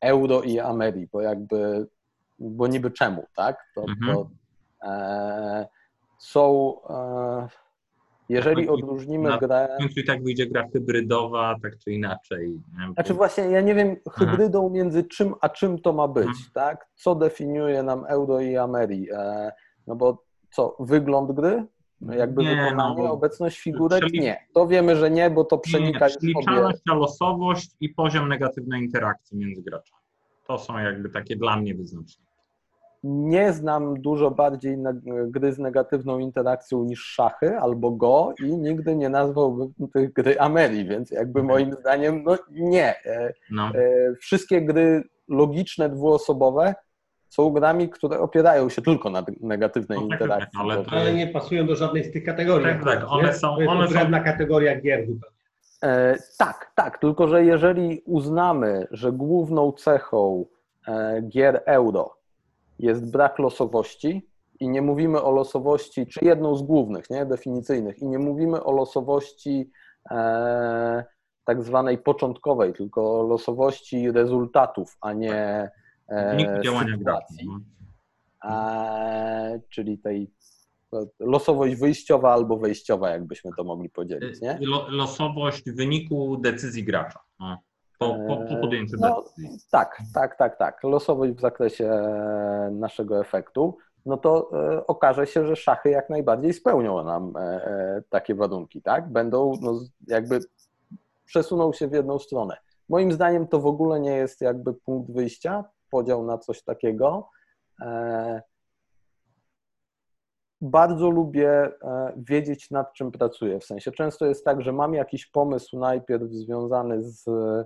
euro 0.00 0.42
i 0.42 0.60
Ameri, 0.60 1.08
bo 1.12 1.20
jakby 1.20 1.86
bo 2.38 2.66
niby 2.66 2.90
czemu, 2.90 3.26
tak? 3.36 3.56
To, 3.74 3.84
mhm. 3.88 4.16
to 4.16 4.30
e, 4.82 5.66
są, 6.18 6.74
e, 6.90 7.48
jeżeli 8.28 8.68
odróżnimy 8.68 9.28
na, 9.28 9.38
grę... 9.38 9.76
W 9.94 9.96
i 9.96 10.04
tak 10.04 10.24
wyjdzie 10.24 10.46
gra 10.46 10.68
hybrydowa, 10.72 11.56
tak 11.62 11.78
czy 11.78 11.92
inaczej. 11.92 12.50
Nie? 12.50 12.92
Znaczy 12.92 13.14
właśnie, 13.14 13.44
ja 13.44 13.60
nie 13.60 13.74
wiem 13.74 13.96
hybrydą 14.10 14.70
między 14.70 15.04
czym 15.04 15.34
a 15.40 15.48
czym 15.48 15.78
to 15.78 15.92
ma 15.92 16.08
być, 16.08 16.26
mhm. 16.26 16.50
tak? 16.54 16.86
Co 16.94 17.14
definiuje 17.14 17.82
nam 17.82 18.04
Euro 18.08 18.40
i 18.40 18.56
Ameri? 18.56 19.08
E, 19.12 19.52
no 19.86 19.96
bo 19.96 20.24
co, 20.50 20.76
wygląd 20.80 21.32
gry? 21.32 21.66
No 22.00 22.14
jakby 22.14 22.42
nie, 22.42 22.50
wykonanie, 22.50 23.02
no, 23.02 23.12
obecność 23.12 23.60
figurek? 23.60 24.12
Nie. 24.12 24.46
To 24.54 24.66
wiemy, 24.66 24.96
że 24.96 25.10
nie, 25.10 25.30
bo 25.30 25.44
to 25.44 25.58
przenika 25.58 26.08
nie, 26.08 26.14
Liczalność, 26.22 26.78
losowość 26.86 27.70
i 27.80 27.88
poziom 27.88 28.28
negatywnej 28.28 28.82
interakcji 28.82 29.38
między 29.38 29.62
graczami. 29.62 30.02
To 30.46 30.58
są 30.58 30.78
jakby 30.78 31.10
takie 31.10 31.36
dla 31.36 31.56
mnie 31.56 31.74
wyznaczniki. 31.74 32.23
Nie 33.06 33.52
znam 33.52 34.00
dużo 34.00 34.30
bardziej 34.30 34.78
gry 35.26 35.52
z 35.52 35.58
negatywną 35.58 36.18
interakcją 36.18 36.84
niż 36.84 37.04
szachy 37.04 37.58
albo 37.58 37.90
go 37.90 38.34
i 38.44 38.56
nigdy 38.56 38.96
nie 38.96 39.08
nazwałbym 39.08 39.72
tych 39.92 40.12
gry 40.12 40.40
Ameri, 40.40 40.84
więc 40.84 41.10
jakby 41.10 41.42
moim 41.42 41.72
zdaniem 41.72 42.22
no 42.22 42.36
nie. 42.50 43.04
E, 43.06 43.32
no. 43.50 43.68
E, 43.74 44.14
wszystkie 44.20 44.62
gry 44.62 45.02
logiczne, 45.28 45.88
dwuosobowe 45.88 46.74
są 47.28 47.50
grami, 47.50 47.88
które 47.88 48.18
opierają 48.18 48.68
się 48.68 48.82
tylko 48.82 49.10
na 49.10 49.24
negatywnej 49.40 49.98
no, 49.98 50.08
tak, 50.08 50.12
interakcji. 50.20 50.60
Ale, 50.60 50.84
to... 50.84 50.90
ale, 50.90 51.14
nie 51.14 51.26
pasują 51.26 51.66
do 51.66 51.76
żadnej 51.76 52.04
z 52.04 52.12
tych 52.12 52.24
kategorii. 52.24 52.66
Tak, 52.66 52.84
tak, 52.84 53.04
one 53.08 53.34
są. 53.34 53.54
To 53.54 53.60
jest 53.60 53.72
one 53.72 53.88
są... 53.88 54.24
kategoria 54.24 54.80
gier 54.80 55.00
zupełnie. 55.00 55.36
E, 55.82 56.16
tak, 56.38 56.72
tak, 56.74 56.98
tylko 56.98 57.28
że 57.28 57.44
jeżeli 57.44 58.02
uznamy, 58.06 58.86
że 58.90 59.12
główną 59.12 59.72
cechą 59.72 60.46
e, 60.88 61.22
gier 61.22 61.62
euro 61.66 62.23
jest 62.78 63.10
brak 63.10 63.38
losowości 63.38 64.28
i 64.60 64.68
nie 64.68 64.82
mówimy 64.82 65.22
o 65.22 65.30
losowości, 65.30 66.06
czy 66.06 66.24
jedną 66.24 66.56
z 66.56 66.62
głównych, 66.62 67.10
nie, 67.10 67.26
definicyjnych, 67.26 67.98
i 67.98 68.06
nie 68.06 68.18
mówimy 68.18 68.64
o 68.64 68.72
losowości 68.72 69.70
e, 70.10 71.04
tak 71.44 71.62
zwanej 71.62 71.98
początkowej, 71.98 72.72
tylko 72.72 73.20
o 73.20 73.22
losowości 73.22 74.12
rezultatów, 74.12 74.96
a 75.00 75.12
nie 75.12 75.70
e, 76.08 76.60
działania 76.64 76.96
sytuacji. 76.98 77.48
E, 78.44 79.60
czyli 79.68 79.98
tej 79.98 80.30
losowość 81.20 81.76
wyjściowa 81.76 82.32
albo 82.32 82.58
wejściowa, 82.58 83.10
jakbyśmy 83.10 83.50
to 83.56 83.64
mogli 83.64 83.90
podzielić. 83.90 84.40
Nie? 84.40 84.58
Losowość 84.88 85.70
wyniku 85.70 86.36
decyzji 86.36 86.84
gracza. 86.84 87.20
No. 87.40 87.58
Po, 88.08 88.36
po, 88.36 88.44
po, 88.48 88.56
podjęciu 88.60 88.96
no. 89.00 89.24
Tak, 89.70 90.02
tak, 90.14 90.36
tak, 90.36 90.58
tak. 90.58 90.82
Losowość 90.82 91.32
w 91.32 91.40
zakresie 91.40 91.90
naszego 92.70 93.20
efektu. 93.20 93.76
No 94.06 94.16
to 94.16 94.50
e, 94.52 94.86
okaże 94.86 95.26
się, 95.26 95.46
że 95.46 95.56
szachy 95.56 95.90
jak 95.90 96.10
najbardziej 96.10 96.52
spełnią 96.52 97.04
nam 97.04 97.36
e, 97.36 97.40
e, 97.40 98.02
takie 98.10 98.34
warunki, 98.34 98.82
tak? 98.82 99.12
Będą 99.12 99.52
no, 99.60 99.80
jakby 100.08 100.38
przesuną 101.24 101.72
się 101.72 101.88
w 101.88 101.92
jedną 101.92 102.18
stronę. 102.18 102.56
Moim 102.88 103.12
zdaniem 103.12 103.46
to 103.46 103.60
w 103.60 103.66
ogóle 103.66 104.00
nie 104.00 104.16
jest 104.16 104.40
jakby 104.40 104.74
punkt 104.74 105.12
wyjścia, 105.12 105.64
podział 105.90 106.24
na 106.24 106.38
coś 106.38 106.62
takiego. 106.62 107.28
E, 107.80 108.42
bardzo 110.60 111.10
lubię 111.10 111.50
e, 111.50 112.12
wiedzieć, 112.16 112.70
nad 112.70 112.92
czym 112.92 113.12
pracuję. 113.12 113.60
W 113.60 113.64
sensie 113.64 113.92
często 113.92 114.26
jest 114.26 114.44
tak, 114.44 114.62
że 114.62 114.72
mam 114.72 114.94
jakiś 114.94 115.26
pomysł 115.26 115.78
najpierw 115.78 116.30
związany 116.30 117.02
z 117.02 117.28
e, 117.28 117.64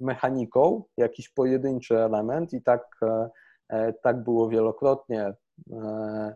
mechaniką, 0.00 0.84
jakiś 0.96 1.28
pojedynczy 1.28 1.98
element 1.98 2.52
i 2.52 2.62
tak, 2.62 2.96
e, 3.68 3.92
tak 3.92 4.24
było 4.24 4.48
wielokrotnie. 4.48 5.34
E, 5.72 6.34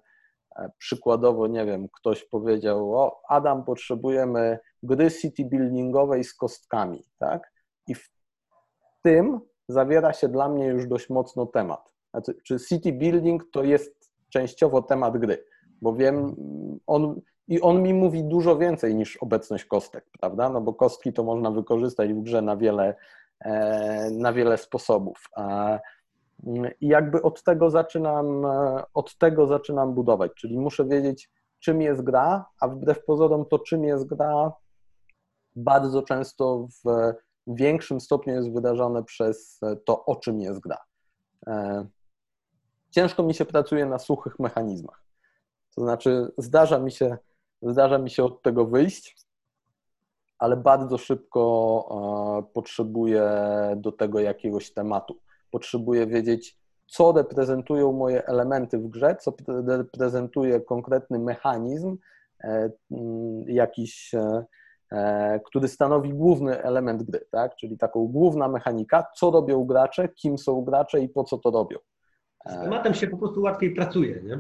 przykładowo, 0.79 1.47
nie 1.47 1.67
wiem, 1.67 1.89
ktoś 1.93 2.25
powiedział, 2.25 2.95
o 2.95 3.21
Adam, 3.29 3.65
potrzebujemy 3.65 4.59
gry 4.83 5.11
city 5.11 5.45
buildingowej 5.45 6.25
z 6.25 6.35
kostkami, 6.35 7.05
tak? 7.19 7.53
I 7.87 7.95
w 7.95 8.11
tym 9.03 9.41
zawiera 9.69 10.13
się 10.13 10.29
dla 10.29 10.49
mnie 10.49 10.67
już 10.67 10.87
dość 10.87 11.11
mocno 11.11 11.47
temat. 11.47 11.93
Znaczy, 12.11 12.35
czy 12.45 12.59
city 12.59 12.93
building 12.93 13.51
to 13.53 13.63
jest 13.63 14.11
częściowo 14.29 14.83
temat 14.83 15.19
gry, 15.19 15.45
bo 15.83 15.95
wiem, 15.95 16.37
on, 16.87 17.21
i 17.49 17.61
on 17.61 17.83
mi 17.83 17.95
mówi 17.95 18.25
dużo 18.25 18.57
więcej 18.57 18.95
niż 18.95 19.17
obecność 19.17 19.65
kostek, 19.65 20.05
prawda? 20.21 20.49
No 20.49 20.61
bo 20.61 20.75
kostki 20.75 21.13
to 21.13 21.23
można 21.23 21.51
wykorzystać 21.51 22.13
w 22.13 22.23
grze 22.23 22.43
na 22.43 22.57
wiele, 22.57 22.95
e, 23.41 24.11
na 24.11 24.33
wiele 24.33 24.59
sposobów. 24.59 25.25
I 26.81 26.89
jakby 26.89 27.23
od 27.23 27.43
tego 27.43 27.71
zaczynam, 27.71 28.47
od 28.95 29.19
tego 29.19 29.47
zaczynam 29.47 29.95
budować, 29.95 30.33
czyli 30.35 30.59
muszę 30.59 30.85
wiedzieć, 30.85 31.31
czym 31.61 31.83
jest 31.83 32.03
gra, 32.03 32.47
a 32.61 32.69
wbrew 32.69 33.05
pozorom 33.05 33.45
to, 33.45 33.59
czym 33.59 33.85
jest 33.85 34.07
gra, 34.07 34.53
bardzo 35.57 36.03
często 36.03 36.67
w 36.85 37.15
większym 37.47 38.01
stopniu 38.01 38.35
jest 38.35 38.53
wydarzone 38.53 39.05
przez 39.05 39.61
to, 39.85 40.05
o 40.05 40.17
czym 40.17 40.41
jest 40.41 40.61
gra. 40.61 40.79
E, 41.47 41.87
ciężko 42.91 43.23
mi 43.23 43.35
się 43.35 43.45
pracuje 43.45 43.87
na 43.87 43.99
suchych 43.99 44.39
mechanizmach. 44.39 45.03
To 45.75 45.81
znaczy, 45.81 46.33
zdarza 46.39 46.79
mi 46.79 46.91
się, 46.93 47.19
zdarza 47.63 47.99
mi 47.99 48.11
się 48.11 48.25
od 48.25 48.43
tego 48.43 48.67
wyjść, 48.67 49.17
ale 50.39 50.57
bardzo 50.57 50.99
szybko 50.99 52.45
e, 52.49 52.53
potrzebuję 52.53 53.31
do 53.77 53.93
tego 53.93 54.21
jakiegoś 54.21 54.73
tematu 54.73 55.21
potrzebuję 55.51 56.07
wiedzieć, 56.07 56.59
co 56.87 57.13
reprezentują 57.13 57.93
moje 57.93 58.27
elementy 58.27 58.79
w 58.79 58.89
grze, 58.89 59.17
co 59.21 59.35
reprezentuje 59.67 60.61
konkretny 60.61 61.19
mechanizm, 61.19 61.97
e, 62.45 62.71
mm, 62.91 63.45
jakiś, 63.47 64.15
e, 64.93 65.41
który 65.47 65.69
stanowi 65.69 66.15
główny 66.15 66.63
element 66.63 67.03
gry, 67.03 67.27
tak? 67.31 67.57
czyli 67.57 67.79
taką 67.79 68.07
główna 68.07 68.49
mechanika, 68.49 69.05
co 69.17 69.31
robią 69.31 69.65
gracze, 69.65 70.09
kim 70.09 70.39
są 70.39 70.63
gracze 70.63 71.01
i 71.01 71.09
po 71.09 71.25
co 71.25 71.39
to 71.39 71.51
robią. 71.51 71.79
Z 72.47 72.61
tematem 72.61 72.95
się 72.95 73.07
po 73.07 73.17
prostu 73.17 73.43
łatwiej 73.43 73.75
pracuje, 73.75 74.23
nie? 74.23 74.39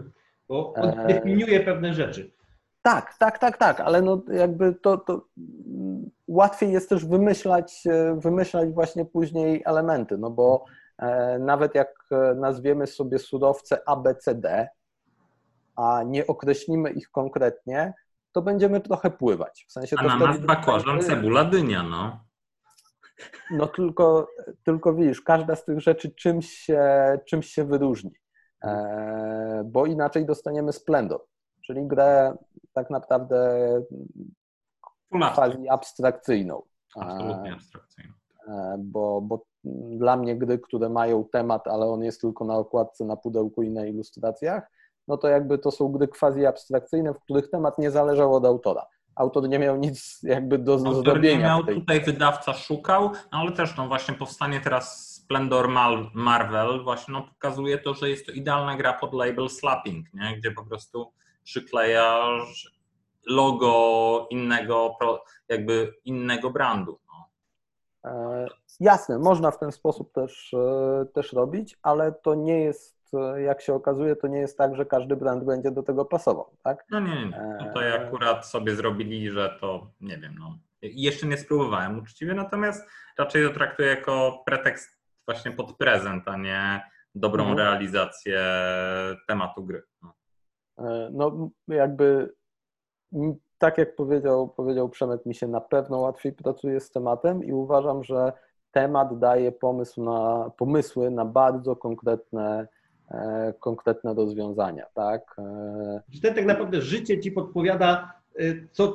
bo 0.49 0.73
on 0.73 1.07
definiuje 1.07 1.61
pewne 1.61 1.95
rzeczy. 1.95 2.33
Tak, 2.83 3.19
tak, 3.19 3.39
tak, 3.39 3.57
tak, 3.57 3.81
ale 3.81 4.03
no 4.03 4.23
jakby 4.33 4.75
to, 4.75 4.99
to 4.99 5.27
łatwiej 6.29 6.73
jest 6.73 6.89
też 6.89 7.07
wymyślać, 7.07 7.85
wymyślać 8.17 8.71
właśnie 8.71 9.05
później 9.05 9.63
elementy, 9.67 10.19
no 10.19 10.31
bo 10.31 10.65
E, 10.99 11.39
nawet 11.39 11.75
jak 11.75 12.07
e, 12.11 12.35
nazwiemy 12.35 12.87
sobie 12.87 13.19
surowce 13.19 13.89
ABCD, 13.89 14.69
a 15.77 16.03
nie 16.03 16.27
określimy 16.27 16.91
ich 16.91 17.11
konkretnie, 17.11 17.95
to 18.33 18.43
będziemy 18.43 18.81
trochę 18.81 19.11
pływać. 19.11 19.65
W 19.69 19.73
sensie 19.73 19.97
a 19.99 20.17
na 20.17 20.39
bakłażan, 20.39 21.01
cebula, 21.01 21.45
dynia, 21.45 21.83
no. 21.83 22.25
No 23.51 23.67
tylko, 23.67 24.29
tylko 24.65 24.95
widzisz, 24.95 25.23
każda 25.23 25.57
z 25.57 25.65
tych 25.65 25.81
rzeczy 25.81 26.11
czymś 26.11 26.51
się, 26.51 26.83
czymś 27.27 27.47
się 27.47 27.65
wyróżni, 27.65 28.15
e, 28.65 29.63
bo 29.65 29.87
inaczej 29.87 30.27
dostaniemy 30.27 30.73
splendor, 30.73 31.21
czyli 31.69 31.87
grę 31.87 32.37
tak 32.73 32.91
naprawdę 32.91 33.69
quasi 35.35 35.69
abstrakcyjną. 35.69 36.63
Absolutnie 36.97 37.53
abstrakcyjną. 37.53 38.15
Bo, 38.79 39.21
bo 39.21 39.45
dla 39.97 40.17
mnie 40.17 40.37
gry, 40.37 40.59
które 40.59 40.89
mają 40.89 41.25
temat, 41.25 41.69
ale 41.69 41.87
on 41.87 42.03
jest 42.03 42.21
tylko 42.21 42.45
na 42.45 42.55
okładce, 42.55 43.05
na 43.05 43.17
pudełku 43.17 43.63
i 43.63 43.71
na 43.71 43.87
ilustracjach, 43.87 44.71
no 45.09 45.17
to 45.17 45.29
jakby 45.29 45.59
to 45.59 45.71
są 45.71 45.89
gry 45.89 46.09
quasi 46.09 46.47
abstrakcyjne, 46.47 47.15
w 47.15 47.19
których 47.19 47.51
temat 47.51 47.79
nie 47.79 47.91
zależał 47.91 48.35
od 48.35 48.45
autora. 48.45 48.87
Autor 49.17 49.49
nie 49.49 49.59
miał 49.59 49.77
nic 49.77 50.19
jakby 50.23 50.59
do 50.59 50.73
Autor 50.75 50.95
zrobienia. 50.95 51.37
nie 51.37 51.43
miał, 51.43 51.65
tutaj 51.65 52.01
wydawca 52.01 52.53
szukał, 52.53 53.11
no 53.33 53.39
ale 53.39 53.53
też 53.53 53.77
no 53.77 53.89
właśnie 53.89 54.15
powstanie 54.15 54.61
teraz 54.61 55.15
Splendor 55.15 55.69
Marvel 56.15 56.85
właśnie 56.85 57.13
no 57.13 57.23
pokazuje 57.23 57.79
to, 57.79 57.95
że 57.95 58.11
jest 58.11 58.27
to 58.27 58.33
idealna 58.33 58.77
gra 58.77 58.93
pod 58.93 59.15
label 59.15 59.49
slapping, 59.49 60.07
nie? 60.15 60.37
gdzie 60.39 60.51
po 60.51 60.65
prostu 60.65 61.13
przyklejasz 61.49 62.79
logo 63.27 64.27
innego, 64.31 64.97
jakby 65.49 65.95
innego 66.05 66.51
brandu. 66.51 67.01
No. 67.09 67.31
E, 68.11 68.47
Jasne, 68.81 69.19
można 69.19 69.51
w 69.51 69.59
ten 69.59 69.73
sposób 69.73 70.13
też, 70.13 70.55
e, 70.55 71.07
też 71.15 71.33
robić, 71.33 71.79
ale 71.83 72.13
to 72.13 72.35
nie 72.35 72.61
jest, 72.61 73.15
e, 73.15 73.43
jak 73.43 73.61
się 73.61 73.75
okazuje, 73.75 74.17
to 74.17 74.27
nie 74.27 74.39
jest 74.39 74.59
tak, 74.59 74.77
że 74.77 74.87
każdy 74.87 75.17
brand 75.17 75.45
będzie 75.45 75.71
do 75.71 75.83
tego 75.83 76.05
pasował, 76.05 76.57
tak? 76.63 76.85
No 76.91 77.01
nie, 77.01 77.27
nie. 77.27 77.59
Tutaj 77.59 77.89
e, 77.89 78.07
akurat 78.07 78.47
sobie 78.47 78.77
zrobili, 78.77 79.31
że 79.31 79.57
to, 79.61 79.91
nie 80.01 80.19
wiem, 80.19 80.35
no. 80.39 80.59
Jeszcze 80.83 81.27
nie 81.27 81.37
spróbowałem 81.37 81.99
uczciwie, 81.99 82.35
natomiast 82.35 82.89
raczej 83.19 83.49
to 83.49 83.55
traktuję 83.55 83.89
jako 83.89 84.43
pretekst 84.47 84.99
właśnie 85.27 85.51
pod 85.51 85.77
prezent, 85.77 86.29
a 86.29 86.37
nie 86.37 86.83
dobrą 87.15 87.43
mhm. 87.43 87.59
realizację 87.59 88.41
tematu 89.29 89.65
gry. 89.65 89.83
No. 90.03 90.18
No 91.11 91.51
jakby 91.69 92.33
tak 93.59 93.79
jak 93.79 93.97
powiedział, 93.97 94.49
powiedział 94.49 94.89
Przemek, 94.89 95.27
mi 95.27 95.35
się 95.35 95.49
na 95.49 95.61
pewno 95.61 95.99
łatwiej 95.99 96.33
pracuje 96.33 96.81
z 96.81 96.91
tematem 96.91 97.45
i 97.45 97.53
uważam, 97.53 98.05
że 98.05 98.33
temat 98.73 99.19
daje 99.19 99.53
pomysł 99.53 100.05
na, 100.05 100.51
pomysły 100.57 101.11
na 101.11 101.25
bardzo 101.25 101.77
konkretne, 101.77 102.69
e, 103.11 103.55
konkretne 103.61 104.15
rozwiązania. 104.15 104.87
Tak? 104.95 105.37
E, 105.39 106.03
Wtedy 106.19 106.37
tak 106.37 106.47
naprawdę 106.47 106.83
życie 106.83 107.21
ci 107.21 107.33
podpowiada, 107.33 108.13
e, 108.39 108.43
co 108.73 108.93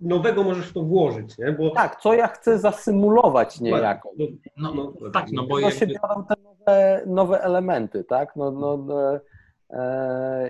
nowego 0.00 0.42
możesz 0.42 0.68
w 0.68 0.72
to 0.72 0.82
włożyć. 0.82 1.38
Nie? 1.38 1.52
Bo... 1.52 1.70
Tak, 1.70 2.00
co 2.00 2.14
ja 2.14 2.28
chcę 2.28 2.58
zasymulować 2.58 3.60
niejako. 3.60 4.10
No, 4.18 4.26
no, 4.56 4.92
no 5.00 5.10
tak, 5.10 5.26
no 5.32 5.46
bo 5.46 5.58
jakby... 5.58 5.78
się 5.78 5.86
biorą 5.86 6.24
te 6.28 6.34
nowe, 6.42 7.02
nowe 7.06 7.42
elementy, 7.42 8.04
tak? 8.04 8.36
No, 8.36 8.50
no, 8.50 8.76
no, 8.76 9.20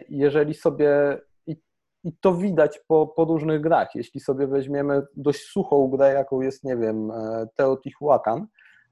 jeżeli 0.08 0.54
sobie 0.54 1.20
i, 1.46 1.56
to 2.20 2.34
widać 2.34 2.80
po, 2.88 3.06
po 3.06 3.24
różnych 3.24 3.60
grach. 3.60 3.94
Jeśli 3.94 4.20
sobie 4.20 4.46
weźmiemy 4.46 5.02
dość 5.16 5.40
suchą 5.40 5.88
grę, 5.88 6.12
jaką 6.12 6.40
jest, 6.40 6.64
nie 6.64 6.76
wiem, 6.76 7.12
Teotihuacan, 7.56 8.46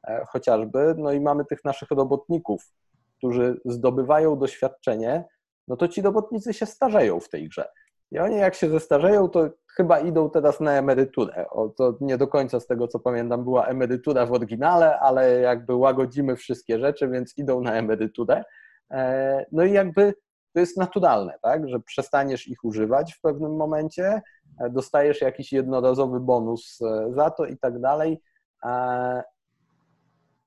E, 0.08 0.24
chociażby, 0.28 0.94
no 0.98 1.12
i 1.12 1.20
mamy 1.20 1.44
tych 1.44 1.64
naszych 1.64 1.90
robotników, 1.90 2.72
którzy 3.18 3.60
zdobywają 3.64 4.38
doświadczenie, 4.38 5.24
no 5.68 5.76
to 5.76 5.88
ci 5.88 6.02
robotnicy 6.02 6.54
się 6.54 6.66
starzeją 6.66 7.20
w 7.20 7.28
tej 7.28 7.48
grze. 7.48 7.68
I 8.10 8.18
oni 8.18 8.36
jak 8.36 8.54
się 8.54 8.70
zestarzeją, 8.70 9.28
to 9.28 9.50
chyba 9.76 10.00
idą 10.00 10.30
teraz 10.30 10.60
na 10.60 10.72
emeryturę. 10.72 11.50
O, 11.50 11.68
to 11.68 11.96
nie 12.00 12.18
do 12.18 12.28
końca 12.28 12.60
z 12.60 12.66
tego, 12.66 12.88
co 12.88 12.98
pamiętam, 12.98 13.44
była 13.44 13.66
emerytura 13.66 14.26
w 14.26 14.32
oryginale, 14.32 15.00
ale 15.00 15.40
jakby 15.40 15.74
łagodzimy 15.74 16.36
wszystkie 16.36 16.78
rzeczy, 16.78 17.08
więc 17.08 17.38
idą 17.38 17.60
na 17.60 17.74
emeryturę. 17.74 18.44
E, 18.92 19.46
no 19.52 19.64
i 19.64 19.72
jakby 19.72 20.14
to 20.54 20.60
jest 20.60 20.76
naturalne, 20.76 21.38
tak, 21.42 21.68
że 21.68 21.80
przestaniesz 21.80 22.48
ich 22.48 22.64
używać 22.64 23.14
w 23.14 23.20
pewnym 23.20 23.56
momencie, 23.56 24.22
e, 24.60 24.70
dostajesz 24.70 25.20
jakiś 25.20 25.52
jednorazowy 25.52 26.20
bonus 26.20 26.78
za 27.10 27.30
to 27.30 27.46
i 27.46 27.58
tak 27.58 27.80
dalej 27.80 28.20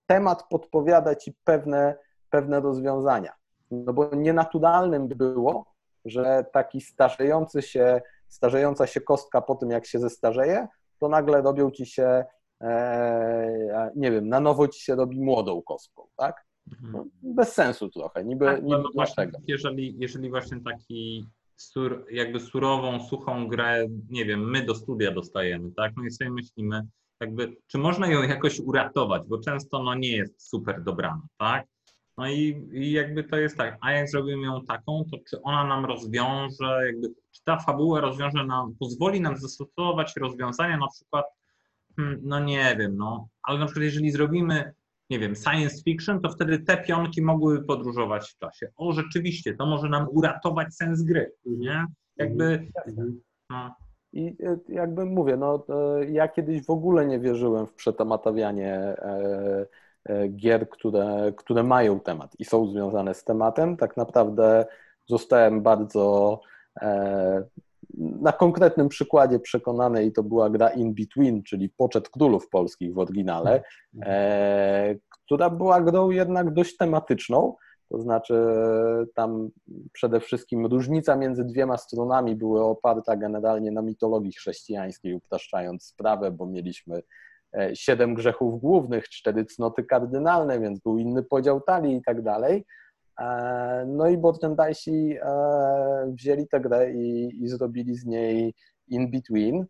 temat 0.07 0.43
podpowiada 0.49 1.15
ci 1.15 1.33
pewne, 1.43 1.95
pewne 2.29 2.59
rozwiązania. 2.59 3.33
No 3.71 3.93
bo 3.93 4.09
nienaturalnym 4.15 5.07
by 5.07 5.15
było, 5.15 5.65
że 6.05 6.45
taki 6.53 6.81
starzejący 6.81 7.61
się, 7.61 8.01
starzejąca 8.27 8.87
się 8.87 9.01
kostka 9.01 9.41
po 9.41 9.55
tym, 9.55 9.69
jak 9.69 9.85
się 9.85 9.99
zestarzeje, 9.99 10.67
to 10.99 11.09
nagle 11.09 11.41
robią 11.41 11.71
ci 11.71 11.85
się, 11.85 12.25
e, 12.61 13.91
nie 13.95 14.11
wiem, 14.11 14.29
na 14.29 14.39
nowo 14.39 14.67
ci 14.67 14.83
się 14.83 14.95
robi 14.95 15.21
młodą 15.21 15.61
kostką, 15.61 16.07
tak? 16.15 16.45
Mhm. 16.71 16.91
No, 16.91 17.05
bez 17.35 17.53
sensu 17.53 17.89
trochę, 17.89 18.23
niby, 18.23 18.45
tak, 18.45 18.63
niby 18.63 18.77
no 18.77 18.89
właśnie, 18.93 19.31
jeżeli, 19.47 19.95
jeżeli 19.99 20.29
właśnie 20.29 20.61
taki 20.61 21.25
sur, 21.55 22.05
jakby 22.11 22.39
surową, 22.39 23.07
suchą 23.07 23.47
grę, 23.47 23.87
nie 24.09 24.25
wiem, 24.25 24.49
my 24.49 24.65
do 24.65 24.75
studia 24.75 25.11
dostajemy, 25.11 25.71
tak? 25.71 25.93
No 25.97 26.03
i 26.03 26.11
sobie 26.11 26.31
myślimy, 26.31 26.81
jakby, 27.21 27.55
czy 27.67 27.77
można 27.77 28.07
ją 28.07 28.23
jakoś 28.23 28.59
uratować, 28.59 29.23
bo 29.27 29.39
często 29.39 29.83
no, 29.83 29.95
nie 29.95 30.17
jest 30.17 30.49
super 30.49 30.83
dobrana, 30.83 31.21
tak? 31.37 31.65
No 32.17 32.29
i, 32.29 32.67
i 32.71 32.91
jakby 32.91 33.23
to 33.23 33.37
jest 33.37 33.57
tak, 33.57 33.77
a 33.81 33.91
jak 33.91 34.09
zrobimy 34.09 34.43
ją 34.43 34.65
taką, 34.65 35.03
to 35.11 35.17
czy 35.29 35.41
ona 35.41 35.63
nam 35.63 35.85
rozwiąże, 35.85 36.81
jakby, 36.85 37.07
czy 37.31 37.43
ta 37.43 37.59
fabuła 37.59 38.01
rozwiąże 38.01 38.45
nam, 38.45 38.75
pozwoli 38.79 39.21
nam 39.21 39.37
zastosować 39.37 40.13
rozwiązania 40.15 40.77
na 40.77 40.87
przykład, 40.87 41.25
hmm, 41.97 42.19
no 42.23 42.39
nie 42.39 42.75
wiem, 42.79 42.97
no, 42.97 43.27
ale 43.43 43.59
na 43.59 43.65
przykład 43.65 43.83
jeżeli 43.83 44.11
zrobimy, 44.11 44.73
nie 45.09 45.19
wiem, 45.19 45.35
science 45.35 45.83
fiction, 45.83 46.21
to 46.21 46.29
wtedy 46.29 46.59
te 46.59 46.77
pionki 46.77 47.21
mogłyby 47.21 47.65
podróżować 47.65 48.29
w 48.29 48.37
czasie. 48.37 48.67
O, 48.77 48.91
rzeczywiście, 48.93 49.55
to 49.55 49.65
może 49.65 49.89
nam 49.89 50.07
uratować 50.11 50.75
sens 50.75 51.03
gry, 51.03 51.31
nie? 51.45 51.85
Jakby, 52.17 52.67
no, 53.49 53.75
i 54.13 54.35
e, 54.43 54.57
jakby 54.69 55.05
mówię, 55.05 55.37
no, 55.37 55.65
ja 56.09 56.27
kiedyś 56.27 56.65
w 56.65 56.69
ogóle 56.69 57.05
nie 57.05 57.19
wierzyłem 57.19 57.67
w 57.67 57.73
przetamatawianie 57.73 58.73
e, 58.73 59.65
e, 60.05 60.27
gier, 60.27 60.69
które, 60.69 61.33
które 61.37 61.63
mają 61.63 61.99
temat 61.99 62.35
i 62.39 62.45
są 62.45 62.67
związane 62.67 63.13
z 63.13 63.23
tematem. 63.23 63.77
Tak 63.77 63.97
naprawdę 63.97 64.65
zostałem 65.07 65.61
bardzo, 65.61 66.39
na 67.97 68.31
konkretnym 68.31 68.89
przykładzie 68.89 69.39
przekonany 69.39 70.05
i 70.05 70.11
to 70.11 70.23
była 70.23 70.49
gra 70.49 70.69
In 70.69 70.93
Between, 70.93 71.43
czyli 71.43 71.69
Poczet 71.69 72.09
Królów 72.09 72.49
Polskich 72.49 72.93
w 72.93 72.99
oryginale, 72.99 73.63
e, 74.01 74.95
która 75.09 75.49
była 75.49 75.81
grą 75.81 76.09
jednak 76.09 76.53
dość 76.53 76.77
tematyczną, 76.77 77.55
to 77.89 78.01
znaczy 78.01 78.33
tam 79.15 79.49
przede 79.93 80.19
wszystkim 80.19 80.65
różnica 80.65 81.15
między 81.15 81.45
dwiema 81.45 81.77
stronami 81.77 82.35
była 82.35 82.65
oparta 82.65 83.15
generalnie 83.15 83.71
na 83.71 83.81
mitologii 83.81 84.33
chrześcijańskiej, 84.33 85.13
upraszczając 85.13 85.83
sprawę, 85.83 86.31
bo 86.31 86.45
mieliśmy 86.45 87.01
e, 87.57 87.75
siedem 87.75 88.13
grzechów 88.13 88.61
głównych, 88.61 89.09
cztery 89.09 89.45
cnoty 89.45 89.83
kardynalne, 89.83 90.59
więc 90.59 90.79
był 90.79 90.97
inny 90.97 91.23
podział 91.23 91.61
talii 91.61 91.95
i 91.95 92.01
tak 92.01 92.21
dalej. 92.21 92.65
E, 93.19 93.85
no 93.87 94.07
i 94.07 94.17
Bortendajsi 94.17 95.17
e, 95.21 96.13
wzięli 96.13 96.47
tę 96.47 96.59
grę 96.59 96.91
i, 96.91 97.43
i 97.43 97.47
zrobili 97.47 97.95
z 97.95 98.05
niej 98.05 98.53
in 98.87 99.11
between. 99.11 99.65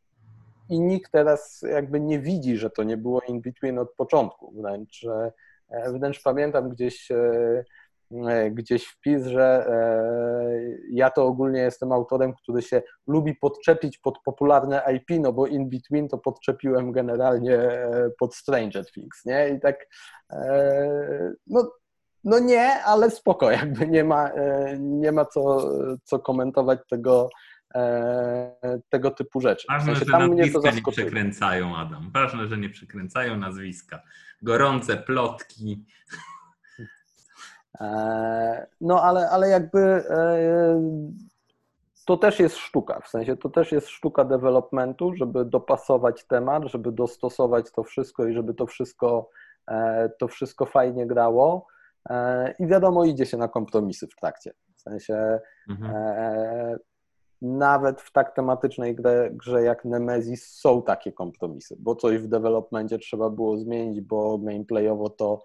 I 0.70 0.82
nikt 0.82 1.12
teraz 1.12 1.62
jakby 1.72 2.00
nie 2.00 2.20
widzi, 2.20 2.58
że 2.58 2.70
to 2.70 2.84
nie 2.84 2.98
było 2.98 3.22
in 3.22 3.41
between 3.41 3.80
od 3.80 3.93
początku. 3.93 4.54
Wręcz, 4.62 5.06
e, 5.70 5.93
wręcz 6.00 6.24
pamiętam 6.24 6.70
gdzieś, 6.70 7.10
gdzieś 8.52 8.86
wpis, 8.86 9.26
że 9.26 9.68
ja 10.91 11.10
to 11.10 11.26
ogólnie 11.26 11.60
jestem 11.60 11.91
autorem, 11.91 12.34
który 12.34 12.62
się 12.62 12.82
lubi 13.08 13.36
podczepić 13.36 13.98
pod 13.98 14.20
popularne 14.26 14.82
IP, 14.96 15.22
no 15.22 15.34
bo 15.34 15.48
in 15.48 15.70
between 15.70 16.08
to 16.08 16.18
podczepiłem 16.18 16.91
generalnie 16.91 17.60
pod 18.20 18.36
Stranger 18.36 18.91
Things, 18.91 19.26
nie? 19.26 19.50
I 19.50 19.60
tak 19.60 19.88
no 21.48 21.72
no 22.26 22.40
nie, 22.40 22.84
ale 22.84 23.12
spoko, 23.12 23.52
jakby 23.52 23.88
nie 23.88 24.04
ma, 24.04 24.30
e, 24.30 24.78
nie 24.80 25.12
ma 25.12 25.26
co, 25.26 25.72
co 26.04 26.20
komentować 26.20 26.80
tego, 26.90 27.30
e, 27.76 28.80
tego 28.90 29.12
typu 29.12 29.42
rzeczy. 29.42 29.68
Ważne, 29.70 29.94
w 29.94 29.98
sensie, 29.98 30.12
że 30.12 30.28
nazwiska 30.28 30.72
nie 30.72 30.82
przekręcają, 30.92 31.76
Adam. 31.78 32.12
Ważne, 32.14 32.48
że 32.48 32.58
nie 32.58 32.70
przekręcają 32.70 33.38
nazwiska. 33.38 34.02
Gorące 34.42 34.98
plotki. 34.98 35.86
E, 37.80 38.68
no 38.82 39.04
ale, 39.04 39.30
ale 39.30 39.50
jakby 39.50 40.04
to 42.06 42.18
też 42.18 42.40
jest 42.40 42.58
sztuka, 42.58 43.00
w 43.00 43.08
sensie 43.08 43.38
to 43.38 43.50
też 43.50 43.72
jest 43.72 43.90
sztuka 43.90 44.26
developmentu, 44.26 45.14
żeby 45.16 45.46
dopasować 45.46 46.24
temat, 46.24 46.64
żeby 46.66 46.92
dostosować 46.92 47.72
to 47.72 47.84
wszystko 47.84 48.28
i 48.28 48.34
żeby 48.34 48.54
to 48.54 48.66
wszystko, 48.66 49.30
to 50.20 50.28
wszystko 50.28 50.66
fajnie 50.66 51.08
grało. 51.08 51.68
E, 52.10 52.53
i 52.60 52.68
wiadomo, 52.68 53.06
idzie 53.06 53.26
się 53.26 53.38
na 53.38 53.47
kompromisy 53.47 54.08
w 54.08 54.16
trakcie. 54.16 54.53
W 54.76 54.82
sensie 54.82 55.39
mhm. 55.70 55.95
e, 55.95 56.78
nawet 57.41 58.01
w 58.01 58.12
tak 58.12 58.36
tematycznej 58.36 58.95
grze, 58.95 59.30
grze 59.32 59.64
jak 59.64 59.86
Nemesis 59.86 60.47
są 60.47 60.82
takie 60.82 61.12
kompromisy, 61.12 61.76
bo 61.80 61.95
coś 61.95 62.18
w 62.18 62.28
developmentie 62.28 62.99
trzeba 62.99 63.30
było 63.30 63.58
zmienić, 63.58 64.01
bo 64.01 64.38
gameplayowo 64.38 65.10
to, 65.10 65.41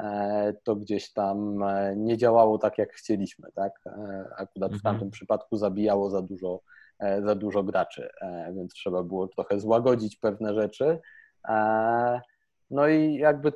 e, 0.00 0.54
to 0.64 0.76
gdzieś 0.76 1.12
tam 1.12 1.62
e, 1.62 1.96
nie 1.96 2.16
działało 2.16 2.58
tak, 2.58 2.78
jak 2.78 2.92
chcieliśmy. 2.92 3.48
Tak? 3.54 3.72
E, 3.86 3.90
akurat 4.36 4.72
mhm. 4.72 4.78
w 4.78 4.82
tamtym 4.82 5.10
przypadku 5.10 5.56
zabijało 5.56 6.10
za 6.10 6.22
dużo, 6.22 6.60
e, 6.98 7.22
za 7.22 7.34
dużo 7.34 7.62
graczy, 7.62 8.08
więc 8.54 8.74
trzeba 8.74 9.02
było 9.02 9.28
trochę 9.28 9.60
złagodzić 9.60 10.16
pewne 10.16 10.54
rzeczy. 10.54 11.00
No 12.70 12.88
i 12.88 13.14
jakby 13.14 13.52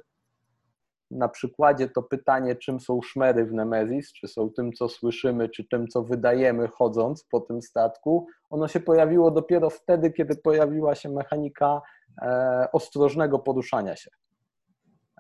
na 1.11 1.29
przykładzie 1.29 1.89
to 1.89 2.03
pytanie, 2.03 2.57
czym 2.57 2.81
są 2.81 3.03
szmery 3.03 3.45
w 3.45 3.53
Nemesis, 3.53 4.13
czy 4.13 4.29
są 4.29 4.51
tym, 4.51 4.73
co 4.73 4.89
słyszymy, 4.89 5.49
czy 5.49 5.69
tym, 5.69 5.89
co 5.89 6.03
wydajemy 6.03 6.69
chodząc 6.69 7.25
po 7.31 7.41
tym 7.41 7.63
statku, 7.63 8.27
ono 8.51 8.69
się 8.69 8.81
pojawiło 8.81 9.31
dopiero 9.31 9.71
wtedy, 9.71 10.11
kiedy 10.11 10.37
pojawiła 10.37 10.95
się 10.95 11.09
mechanika 11.09 11.83
e, 12.23 12.69
ostrożnego 12.73 13.39
poruszania 13.39 13.97
się 13.97 14.11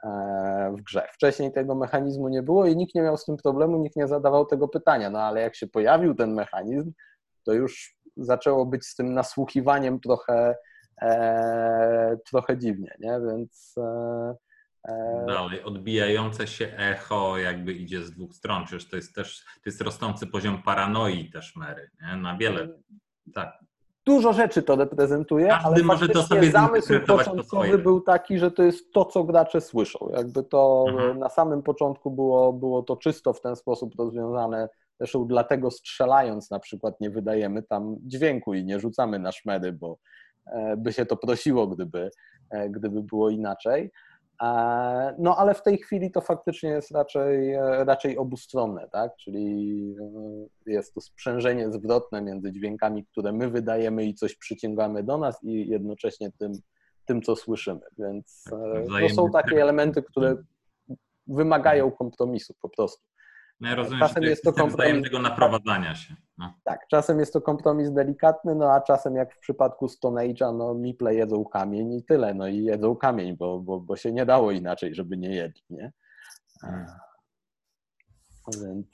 e, 0.04 0.74
w 0.78 0.82
grze. 0.82 1.08
Wcześniej 1.12 1.52
tego 1.52 1.74
mechanizmu 1.74 2.28
nie 2.28 2.42
było 2.42 2.66
i 2.66 2.76
nikt 2.76 2.94
nie 2.94 3.02
miał 3.02 3.16
z 3.16 3.24
tym 3.24 3.36
problemu, 3.36 3.76
nikt 3.76 3.96
nie 3.96 4.08
zadawał 4.08 4.46
tego 4.46 4.68
pytania, 4.68 5.10
no 5.10 5.18
ale 5.18 5.40
jak 5.40 5.56
się 5.56 5.66
pojawił 5.66 6.14
ten 6.14 6.34
mechanizm, 6.34 6.92
to 7.44 7.52
już 7.52 7.96
zaczęło 8.16 8.66
być 8.66 8.86
z 8.86 8.96
tym 8.96 9.14
nasłuchiwaniem 9.14 10.00
trochę, 10.00 10.56
e, 11.02 12.16
trochę 12.30 12.58
dziwnie, 12.58 12.96
nie? 13.00 13.20
Więc 13.20 13.74
Dalej, 15.26 15.62
odbijające 15.62 16.46
się 16.46 16.66
echo 16.76 17.38
jakby 17.38 17.72
idzie 17.72 18.02
z 18.02 18.10
dwóch 18.10 18.34
stron, 18.34 18.64
przecież 18.64 18.88
to 18.88 18.96
jest 18.96 19.14
też 19.14 19.44
to 19.44 19.62
jest 19.66 19.80
rosnący 19.80 20.26
poziom 20.26 20.62
paranoi 20.62 21.30
też 21.30 21.56
Mary, 21.56 21.90
nie? 22.02 22.16
na 22.16 22.36
wiele, 22.36 22.68
tak. 23.34 23.58
Dużo 24.06 24.32
rzeczy 24.32 24.62
to 24.62 24.76
reprezentuje, 24.76 25.48
Każdy 25.48 25.66
ale 25.66 25.82
może 25.82 26.08
to 26.08 26.22
sobie 26.22 26.50
zamysł 26.50 26.92
początkowy 27.06 27.78
był 27.78 28.00
taki, 28.00 28.38
że 28.38 28.50
to 28.50 28.62
jest 28.62 28.92
to, 28.92 29.04
co 29.04 29.24
gracze 29.24 29.60
słyszą. 29.60 30.10
Jakby 30.12 30.42
to 30.42 30.84
mhm. 30.88 31.18
na 31.18 31.28
samym 31.28 31.62
początku 31.62 32.10
było, 32.10 32.52
było 32.52 32.82
to 32.82 32.96
czysto 32.96 33.32
w 33.32 33.40
ten 33.40 33.56
sposób 33.56 33.94
rozwiązane, 33.98 34.68
zresztą 34.98 35.26
dlatego 35.26 35.70
strzelając 35.70 36.50
na 36.50 36.58
przykład 36.58 37.00
nie 37.00 37.10
wydajemy 37.10 37.62
tam 37.62 37.96
dźwięku 38.00 38.54
i 38.54 38.64
nie 38.64 38.80
rzucamy 38.80 39.18
na 39.18 39.32
szmery, 39.32 39.72
bo 39.72 39.98
e, 40.46 40.76
by 40.76 40.92
się 40.92 41.06
to 41.06 41.16
prosiło, 41.16 41.66
gdyby, 41.66 42.10
e, 42.50 42.70
gdyby 42.70 43.02
było 43.02 43.30
inaczej. 43.30 43.90
E, 44.42 45.14
no 45.18 45.36
ale 45.36 45.54
w 45.54 45.62
tej 45.62 45.78
chwili 45.78 46.10
to 46.10 46.20
faktycznie 46.20 46.70
jest 46.70 46.90
raczej, 46.90 47.56
raczej 47.84 48.18
obustronne, 48.18 48.88
tak? 48.92 49.16
Czyli 49.16 49.96
e, 50.66 50.72
jest 50.72 50.94
to 50.94 51.00
sprzężenie 51.00 51.72
zwrotne 51.72 52.22
między 52.22 52.52
dźwiękami, 52.52 53.06
które 53.06 53.32
my 53.32 53.50
wydajemy 53.50 54.04
i 54.04 54.14
coś 54.14 54.36
przyciągamy 54.36 55.02
do 55.02 55.18
nas 55.18 55.44
i 55.44 55.68
jednocześnie 55.68 56.32
tym, 56.38 56.52
tym 57.06 57.22
co 57.22 57.36
słyszymy. 57.36 57.80
Więc 57.98 58.44
e, 58.52 59.08
to 59.08 59.14
są 59.14 59.30
takie 59.30 59.62
elementy, 59.62 60.02
które 60.02 60.36
wymagają 61.26 61.90
kompromisu 61.90 62.54
po 62.62 62.68
prostu. 62.68 63.02
No 63.60 63.68
ja 63.68 63.74
rozumiem, 63.74 64.00
czasem 64.00 64.22
że 64.22 64.28
jest 64.30 64.44
to 64.44 64.52
kompromis 64.52 65.04
tego 65.04 65.18
naprowadzania 65.18 65.94
się. 65.94 66.14
No. 66.38 66.54
Tak, 66.64 66.80
czasem 66.90 67.18
jest 67.18 67.32
to 67.32 67.40
kompromis 67.40 67.90
delikatny, 67.90 68.54
no 68.54 68.72
a 68.72 68.80
czasem 68.80 69.14
jak 69.14 69.34
w 69.34 69.38
przypadku 69.38 69.88
Stone 69.88 70.22
Age'a, 70.22 70.56
no 70.56 70.74
miple 70.74 71.14
jedzą 71.14 71.44
kamień 71.44 71.92
i 71.92 72.04
tyle, 72.04 72.34
no 72.34 72.48
i 72.48 72.64
jedzą 72.64 72.96
kamień, 72.96 73.36
bo, 73.36 73.60
bo, 73.60 73.80
bo 73.80 73.96
się 73.96 74.12
nie 74.12 74.26
dało 74.26 74.50
inaczej, 74.50 74.94
żeby 74.94 75.16
nie 75.16 75.34
jedli, 75.34 75.62
nie? 75.70 75.92
Hmm. 76.60 76.86
Więc... 78.64 78.86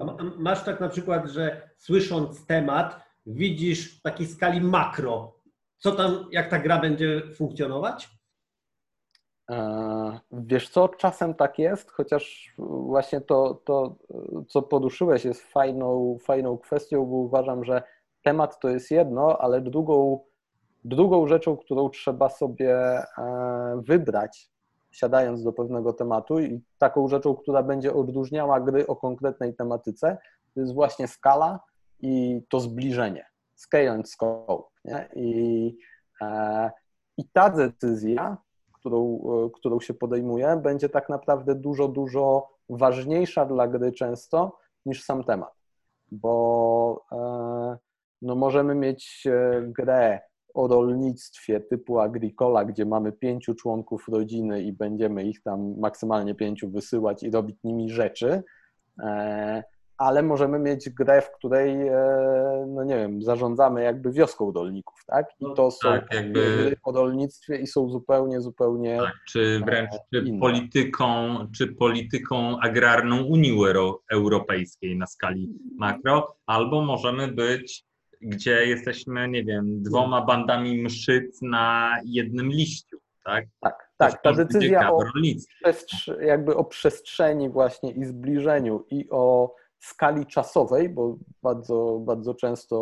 A 0.00 0.04
masz 0.38 0.64
tak 0.64 0.80
na 0.80 0.88
przykład, 0.88 1.28
że 1.28 1.70
słysząc 1.78 2.46
temat, 2.46 3.00
widzisz 3.26 3.98
w 3.98 4.02
takiej 4.02 4.26
skali 4.26 4.60
makro, 4.60 5.42
co 5.78 5.92
tam, 5.92 6.28
jak 6.32 6.50
ta 6.50 6.58
gra 6.58 6.80
będzie 6.80 7.22
funkcjonować? 7.34 8.21
E, 9.52 10.20
wiesz 10.32 10.68
co, 10.68 10.88
czasem 10.88 11.34
tak 11.34 11.58
jest, 11.58 11.90
chociaż 11.90 12.54
właśnie 12.58 13.20
to, 13.20 13.62
to 13.64 13.96
co 14.48 14.62
poruszyłeś 14.62 15.24
jest 15.24 15.42
fajną, 15.42 16.18
fajną 16.20 16.58
kwestią, 16.58 17.06
bo 17.06 17.16
uważam, 17.16 17.64
że 17.64 17.82
temat 18.22 18.60
to 18.60 18.68
jest 18.68 18.90
jedno, 18.90 19.38
ale 19.38 19.60
drugą, 19.60 20.20
drugą 20.84 21.26
rzeczą, 21.26 21.56
którą 21.56 21.90
trzeba 21.90 22.28
sobie 22.28 22.76
e, 22.78 23.04
wybrać, 23.84 24.50
siadając 24.90 25.42
do 25.42 25.52
pewnego 25.52 25.92
tematu 25.92 26.40
i 26.40 26.60
taką 26.78 27.08
rzeczą, 27.08 27.34
która 27.34 27.62
będzie 27.62 27.94
odróżniała 27.94 28.60
gry 28.60 28.86
o 28.86 28.96
konkretnej 28.96 29.54
tematyce, 29.54 30.18
to 30.54 30.60
jest 30.60 30.74
właśnie 30.74 31.08
skala 31.08 31.60
i 32.00 32.42
to 32.48 32.60
zbliżenie, 32.60 33.26
scale 33.54 33.92
and 33.92 34.10
scope. 34.10 34.70
Nie? 34.84 35.08
I, 35.16 35.76
e, 36.20 36.70
I 37.16 37.28
ta 37.28 37.50
decyzja 37.50 38.36
którą, 38.82 39.18
e, 39.46 39.50
którą 39.50 39.80
się 39.80 39.94
podejmuje, 39.94 40.60
będzie 40.62 40.88
tak 40.88 41.08
naprawdę 41.08 41.54
dużo, 41.54 41.88
dużo 41.88 42.48
ważniejsza 42.68 43.46
dla 43.46 43.68
gry 43.68 43.92
często 43.92 44.58
niż 44.86 45.04
sam 45.04 45.24
temat. 45.24 45.52
Bo 46.12 47.04
e, 47.12 47.76
no 48.22 48.34
możemy 48.34 48.74
mieć 48.74 49.24
e, 49.26 49.62
grę 49.66 50.20
o 50.54 50.68
rolnictwie 50.68 51.60
typu 51.60 51.98
Agricola, 51.98 52.64
gdzie 52.64 52.84
mamy 52.86 53.12
pięciu 53.12 53.54
członków 53.54 54.08
rodziny 54.08 54.62
i 54.62 54.72
będziemy 54.72 55.24
ich 55.24 55.42
tam 55.42 55.74
maksymalnie 55.78 56.34
pięciu 56.34 56.70
wysyłać 56.70 57.22
i 57.22 57.30
robić 57.30 57.56
nimi 57.64 57.90
rzeczy, 57.90 58.42
ale 59.98 60.22
możemy 60.22 60.58
mieć 60.58 60.90
grę, 60.90 61.22
w 61.22 61.32
której, 61.32 61.88
e, 61.88 62.66
no 62.68 62.84
nie 62.84 62.96
wiem, 62.96 63.22
zarządzamy 63.22 63.82
jakby 63.82 64.12
wioską 64.12 64.52
rolników, 64.52 65.04
tak? 65.06 65.26
I 65.40 65.44
to 65.56 65.70
są 65.70 65.88
tak, 65.88 66.14
jakby... 66.14 66.76
o 66.82 66.92
rolnictwie 66.92 67.56
i 67.56 67.66
są 67.66 67.88
zupełnie, 67.88 68.40
zupełnie 68.40 68.98
tak, 68.98 69.14
czy 69.28 69.60
wręcz 69.66 69.90
czy 70.14 70.24
polityką, 70.40 71.38
czy 71.56 71.66
polityką 71.66 72.60
agrarną 72.60 73.22
Unii 73.24 73.58
Europejskiej 74.12 74.96
na 74.96 75.06
skali 75.06 75.48
makro, 75.78 76.36
albo 76.46 76.82
możemy 76.82 77.28
być 77.28 77.84
gdzie 78.22 78.66
jesteśmy, 78.66 79.28
nie 79.28 79.44
wiem, 79.44 79.82
dwoma 79.82 80.24
bandami 80.24 80.82
mszyc 80.82 81.42
na 81.42 81.96
jednym 82.04 82.48
liściu, 82.48 82.98
tak? 83.24 83.46
Tak, 83.60 83.88
tak. 83.98 84.22
Ta 84.22 84.32
decyzja 84.32 84.92
o, 84.92 85.04
jakby 86.20 86.56
o 86.56 86.64
przestrzeni 86.64 87.50
właśnie 87.50 87.90
i 87.90 88.04
zbliżeniu 88.04 88.86
i 88.90 89.08
o 89.10 89.54
skali 89.82 90.26
czasowej, 90.26 90.88
bo 90.88 91.16
bardzo, 91.42 91.98
bardzo 92.00 92.34
często 92.34 92.76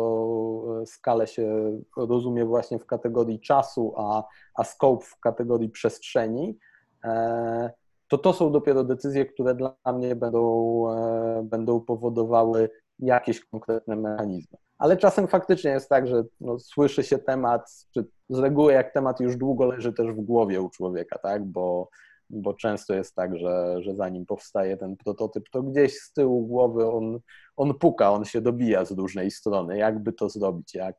e, 0.81 0.85
skalę 0.85 1.27
się 1.27 1.77
rozumie 1.97 2.45
właśnie 2.45 2.79
w 2.79 2.85
kategorii 2.85 3.39
czasu, 3.39 3.93
a, 3.97 4.23
a 4.55 4.63
scope 4.63 5.05
w 5.05 5.19
kategorii 5.19 5.69
przestrzeni, 5.69 6.57
e, 7.03 7.71
to 8.07 8.17
to 8.17 8.33
są 8.33 8.51
dopiero 8.51 8.83
decyzje, 8.83 9.25
które 9.25 9.55
dla 9.55 9.75
mnie 9.93 10.15
będą, 10.15 10.85
e, 10.91 11.43
będą 11.43 11.81
powodowały 11.81 12.69
jakieś 12.99 13.45
konkretne 13.45 13.95
mechanizmy. 13.95 14.57
Ale 14.77 14.97
czasem 14.97 15.27
faktycznie 15.27 15.71
jest 15.71 15.89
tak, 15.89 16.07
że 16.07 16.23
no, 16.41 16.59
słyszy 16.59 17.03
się 17.03 17.17
temat, 17.17 17.85
czy 17.93 18.05
z 18.29 18.39
reguły 18.39 18.73
jak 18.73 18.93
temat 18.93 19.19
już 19.19 19.35
długo 19.35 19.65
leży 19.65 19.93
też 19.93 20.07
w 20.07 20.21
głowie 20.21 20.61
u 20.61 20.69
człowieka, 20.69 21.19
tak? 21.19 21.45
bo, 21.45 21.89
bo 22.33 22.53
często 22.53 22.93
jest 22.93 23.15
tak, 23.15 23.37
że, 23.37 23.77
że 23.83 23.95
zanim 23.95 24.25
powstaje 24.25 24.77
ten 24.77 24.97
prototyp, 24.97 25.49
to 25.51 25.63
gdzieś 25.63 25.93
z 25.93 26.13
tyłu 26.13 26.47
głowy 26.47 26.85
on, 26.85 27.19
on 27.57 27.73
puka, 27.73 28.11
on 28.11 28.25
się 28.25 28.41
dobija 28.41 28.85
z 28.85 28.91
różnej 28.91 29.31
strony, 29.31 29.77
jakby 29.77 30.13
to 30.13 30.29
zrobić, 30.29 30.73
jak, 30.73 30.95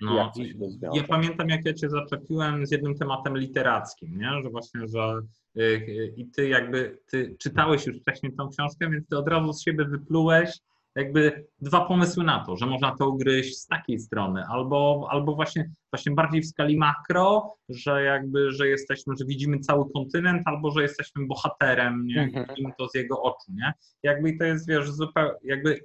no, 0.00 0.16
jak 0.16 0.32
coś 0.32 0.54
rozwiązać. 0.60 1.00
Ja 1.00 1.08
pamiętam, 1.08 1.48
jak 1.48 1.64
ja 1.64 1.74
cię 1.74 1.90
zaczepiłem 1.90 2.66
z 2.66 2.70
jednym 2.70 2.94
tematem 2.94 3.36
literackim, 3.36 4.18
nie? 4.18 4.42
że 4.42 4.50
właśnie, 4.50 4.80
że 4.88 5.20
y, 5.56 5.62
y, 5.62 6.14
i 6.16 6.26
ty 6.26 6.48
jakby, 6.48 6.98
ty 7.10 7.36
czytałeś 7.38 7.86
już 7.86 8.00
wcześniej 8.00 8.32
tą 8.32 8.48
książkę, 8.48 8.90
więc 8.90 9.08
ty 9.08 9.18
od 9.18 9.28
razu 9.28 9.52
z 9.52 9.62
siebie 9.62 9.84
wyplułeś 9.84 10.58
jakby 10.94 11.46
dwa 11.60 11.84
pomysły 11.84 12.24
na 12.24 12.44
to, 12.44 12.56
że 12.56 12.66
można 12.66 12.96
to 12.96 13.08
ugryźć 13.08 13.58
z 13.58 13.66
takiej 13.66 13.98
strony, 13.98 14.44
albo, 14.48 15.06
albo 15.10 15.34
właśnie, 15.34 15.70
właśnie 15.92 16.12
bardziej 16.12 16.42
w 16.42 16.46
skali 16.46 16.76
makro, 16.78 17.56
że 17.68 18.02
jakby, 18.02 18.52
że 18.52 18.68
jesteśmy, 18.68 19.14
że 19.18 19.24
widzimy 19.24 19.58
cały 19.58 19.92
kontynent, 19.92 20.42
albo 20.44 20.70
że 20.70 20.82
jesteśmy 20.82 21.26
bohaterem, 21.26 22.06
nie? 22.06 22.22
Mhm. 22.22 22.46
Widzimy 22.48 22.72
to 22.78 22.88
z 22.88 22.94
jego 22.94 23.22
oczu, 23.22 23.52
nie? 23.54 23.72
Jakby 24.02 24.30
i 24.30 24.38
to 24.38 24.44
jest, 24.44 24.68
wiesz, 24.68 24.90
zupełnie, 24.90 25.34
jakby 25.44 25.80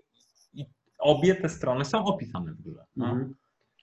obie 1.00 1.36
te 1.36 1.50
strony 1.50 1.86
są 1.86 2.06
opisane 2.06 2.52
w 2.52 2.62
grze. 2.62 2.86
No? 2.96 3.06
Mhm. 3.06 3.36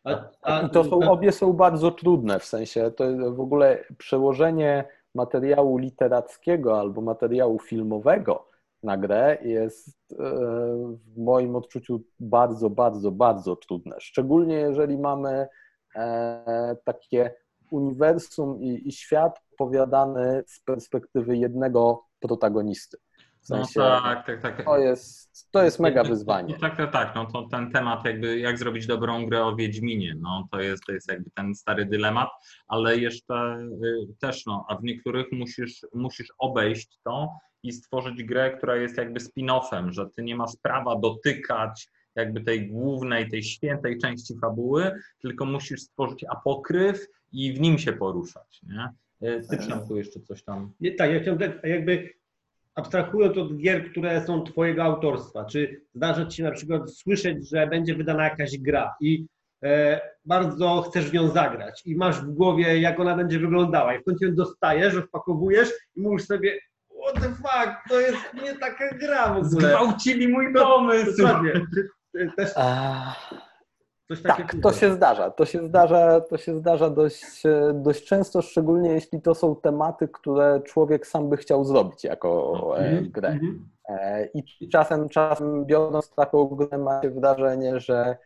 A, 0.04 0.30
a, 0.42 0.68
to 0.68 0.84
są, 0.84 1.10
obie 1.10 1.32
są 1.32 1.52
bardzo 1.52 1.90
trudne, 1.90 2.38
w 2.38 2.44
sensie 2.44 2.90
to 2.96 3.04
w 3.34 3.40
ogóle 3.40 3.84
przełożenie 3.98 4.84
materiału 5.14 5.78
literackiego 5.78 6.80
albo 6.80 7.00
materiału 7.00 7.58
filmowego 7.58 8.48
na 8.86 8.96
grę 8.96 9.38
jest 9.44 10.12
e, 10.12 10.16
w 11.14 11.18
moim 11.18 11.56
odczuciu 11.56 12.04
bardzo, 12.20 12.70
bardzo, 12.70 13.10
bardzo 13.10 13.56
trudne. 13.56 13.96
Szczególnie 14.00 14.54
jeżeli 14.54 14.98
mamy 14.98 15.46
e, 15.96 16.76
takie 16.84 17.34
uniwersum 17.70 18.62
i, 18.62 18.88
i 18.88 18.92
świat 18.92 19.40
opowiadany 19.52 20.42
z 20.46 20.60
perspektywy 20.60 21.36
jednego 21.36 22.04
protagonisty. 22.20 22.96
W 23.46 23.50
no 23.50 23.56
sensie, 23.56 23.80
no 23.80 24.02
tak, 24.02 24.26
tak, 24.26 24.42
tak. 24.42 24.64
To 24.64 24.78
jest, 24.78 25.48
to 25.50 25.62
jest 25.62 25.80
mega 25.80 26.04
wyzwanie. 26.04 26.54
No, 26.54 26.60
tak, 26.60 26.76
tak, 26.76 26.92
tak. 26.92 27.14
No 27.14 27.26
to 27.26 27.48
ten 27.50 27.72
temat 27.72 28.04
jakby 28.04 28.38
jak 28.38 28.58
zrobić 28.58 28.86
dobrą 28.86 29.26
grę 29.26 29.44
o 29.44 29.56
Wiedźminie, 29.56 30.14
no 30.20 30.48
to 30.52 30.60
jest, 30.60 30.84
to 30.86 30.92
jest 30.92 31.10
jakby 31.10 31.30
ten 31.30 31.54
stary 31.54 31.86
dylemat, 31.86 32.28
ale 32.68 32.96
jeszcze 32.96 33.58
y, 33.82 34.14
też 34.20 34.46
no, 34.46 34.64
a 34.68 34.76
w 34.76 34.82
niektórych 34.82 35.26
musisz, 35.32 35.86
musisz 35.94 36.28
obejść 36.38 37.00
to 37.04 37.28
i 37.66 37.72
stworzyć 37.72 38.24
grę, 38.24 38.56
która 38.56 38.76
jest 38.76 38.96
jakby 38.96 39.20
spin-offem, 39.20 39.92
że 39.92 40.06
ty 40.16 40.22
nie 40.22 40.36
masz 40.36 40.52
prawa 40.62 40.96
dotykać 40.96 41.88
jakby 42.14 42.40
tej 42.40 42.68
głównej, 42.68 43.30
tej 43.30 43.42
świętej 43.42 43.98
części 43.98 44.38
fabuły, 44.40 44.92
tylko 45.18 45.44
musisz 45.44 45.80
stworzyć 45.80 46.24
apokryf 46.24 47.06
i 47.32 47.52
w 47.52 47.60
nim 47.60 47.78
się 47.78 47.92
poruszać, 47.92 48.62
nie? 48.62 48.88
Y, 49.28 49.42
ty 49.50 49.58
tu 49.88 49.96
jeszcze 49.96 50.20
coś 50.20 50.42
tam. 50.42 50.72
Nie, 50.80 50.94
tak, 50.94 51.10
ja 51.10 51.20
chciałem 51.20 51.40
jakby 51.64 52.10
abstrahując 52.74 53.38
od 53.38 53.56
gier, 53.56 53.90
które 53.90 54.26
są 54.26 54.42
Twojego 54.42 54.84
autorstwa, 54.84 55.44
czy 55.44 55.80
zdarza 55.94 56.26
Ci 56.26 56.36
się 56.36 56.42
na 56.42 56.50
przykład 56.50 56.90
słyszeć, 56.90 57.48
że 57.48 57.66
będzie 57.66 57.94
wydana 57.94 58.24
jakaś 58.24 58.58
gra 58.58 58.94
i 59.00 59.26
e, 59.62 60.00
bardzo 60.24 60.82
chcesz 60.82 61.10
w 61.10 61.12
nią 61.12 61.28
zagrać 61.28 61.82
i 61.86 61.96
masz 61.96 62.20
w 62.20 62.30
głowie, 62.30 62.80
jak 62.80 63.00
ona 63.00 63.16
będzie 63.16 63.38
wyglądała 63.38 63.94
i 63.94 64.00
w 64.00 64.04
końcu 64.04 64.24
ją 64.24 64.34
dostajesz, 64.34 64.94
rozpakowujesz 64.94 65.72
i 65.96 66.00
mówisz 66.00 66.24
sobie, 66.26 66.58
what 67.06 67.22
the 67.22 67.28
fuck, 67.28 67.88
to 67.88 68.00
jest 68.00 68.34
nie 68.42 68.54
taka 68.54 68.88
gra 68.94 69.26
w 69.26 69.36
ogóle. 69.36 69.44
Zgwałcili 69.44 70.28
mój 70.28 70.54
pomysł. 70.54 71.22
Dokładnie. 71.22 71.52
Też... 72.36 72.54
tak, 74.22 74.54
to 74.62 74.72
się 74.72 74.92
zdarza. 74.92 75.30
To 75.30 75.44
się 75.44 75.66
zdarza, 75.66 76.20
to 76.20 76.36
się 76.36 76.58
zdarza 76.58 76.90
dość, 76.90 77.42
dość 77.74 78.04
często, 78.04 78.42
szczególnie 78.42 78.90
jeśli 78.90 79.22
to 79.22 79.34
są 79.34 79.56
tematy, 79.56 80.08
które 80.08 80.60
człowiek 80.64 81.06
sam 81.06 81.30
by 81.30 81.36
chciał 81.36 81.64
zrobić 81.64 82.04
jako 82.04 82.52
mm-hmm. 82.78 83.10
grę. 83.10 83.38
Mm-hmm. 83.38 84.26
I 84.60 84.68
czasem, 84.68 85.08
czasem 85.08 85.64
biorąc 85.64 86.10
taką 86.10 86.46
grę, 86.46 86.78
ma 86.78 87.02
się 87.02 87.10
wrażenie, 87.10 87.80
że 87.80 88.16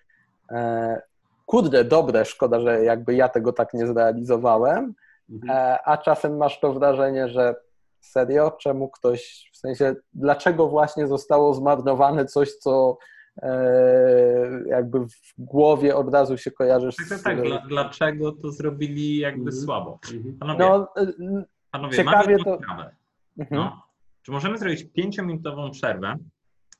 e, 0.51 1.03
kurde, 1.47 1.85
dobre, 1.85 2.24
szkoda, 2.24 2.61
że 2.61 2.85
jakby 2.85 3.14
ja 3.14 3.28
tego 3.28 3.53
tak 3.53 3.74
nie 3.74 3.87
zrealizowałem, 3.87 4.95
mm-hmm. 5.31 5.76
a 5.85 5.99
czasem 5.99 6.37
masz 6.37 6.61
to 6.61 6.72
wrażenie, 6.72 7.28
że 7.28 7.55
serio, 8.01 8.51
czemu 8.51 8.88
ktoś, 8.88 9.51
w 9.53 9.57
sensie, 9.57 9.94
dlaczego 10.12 10.68
właśnie 10.68 11.07
zostało 11.07 11.55
zmarnowane 11.55 12.26
coś, 12.26 12.55
co 12.55 12.98
E, 13.42 14.62
jakby 14.66 15.07
w 15.07 15.34
głowie 15.38 15.96
od 15.96 16.14
razu 16.14 16.38
się 16.38 16.51
kojarzysz 16.51 16.96
tak, 16.96 17.09
tak, 17.09 17.22
tak. 17.22 17.42
Dla, 17.42 17.59
dlaczego 17.68 18.32
to 18.32 18.53
zrobili 18.53 19.16
jakby 19.16 19.51
mm 19.51 19.53
słabo? 19.53 19.98
Mhm. 20.14 20.38
Panowie, 20.38 20.64
no, 20.64 20.88
e, 20.96 21.44
panowie 21.70 21.96
ciekawie 21.96 22.32
mamy 22.32 22.44
to... 22.44 22.59
sprawę. 22.59 22.94
Mhm. 23.38 23.61
No. 23.61 23.82
Czy 24.22 24.32
możemy 24.32 24.59
zrobić 24.59 24.84
pięciominutową 24.92 25.70
przerwę, 25.70 26.16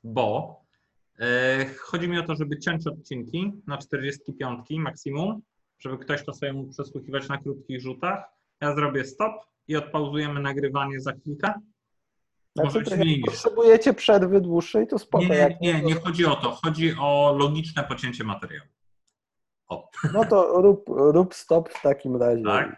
bo 0.05 0.61
e, 1.19 1.67
chodzi 1.79 2.09
mi 2.09 2.19
o 2.19 2.23
to, 2.23 2.35
żeby 2.35 2.59
ciąć 2.59 2.87
odcinki 2.87 3.53
na 3.67 3.79
45 3.79 4.71
maksimum, 4.71 5.43
żeby 5.79 5.99
ktoś 5.99 6.25
to 6.25 6.35
sobie 6.35 6.53
mógł 6.53 6.73
przesłuchiwać 6.73 7.29
na 7.29 7.39
krótkich 7.39 7.81
rzutach. 7.81 8.25
Ja 8.61 8.75
zrobię 8.75 9.05
stop 9.05 9.33
i 9.71 9.77
odpauzujemy 9.77 10.41
nagrywanie 10.41 11.01
za 11.01 11.13
chwilkę. 11.13 11.53
Znaczy, 12.57 12.83
to 12.83 12.95
jak 12.95 13.19
potrzebujecie 13.27 13.95
przerwy 13.95 14.41
dłuższej, 14.41 14.87
to 14.87 14.99
spoko. 14.99 15.25
Nie, 15.25 15.57
nie, 15.61 15.73
nie, 15.73 15.83
nie 15.83 15.95
chodzi 15.95 16.27
o 16.27 16.37
to. 16.37 16.51
Chodzi 16.51 16.95
o 17.01 17.37
logiczne 17.39 17.85
pocięcie 17.85 18.25
materiału. 18.25 18.69
O. 19.69 19.91
No 20.13 20.25
to 20.25 20.63
rób, 20.63 20.85
rób 20.89 21.35
stop 21.35 21.69
w 21.69 21.83
takim 21.83 22.17
razie. 22.17 22.45
Tak. 22.45 22.69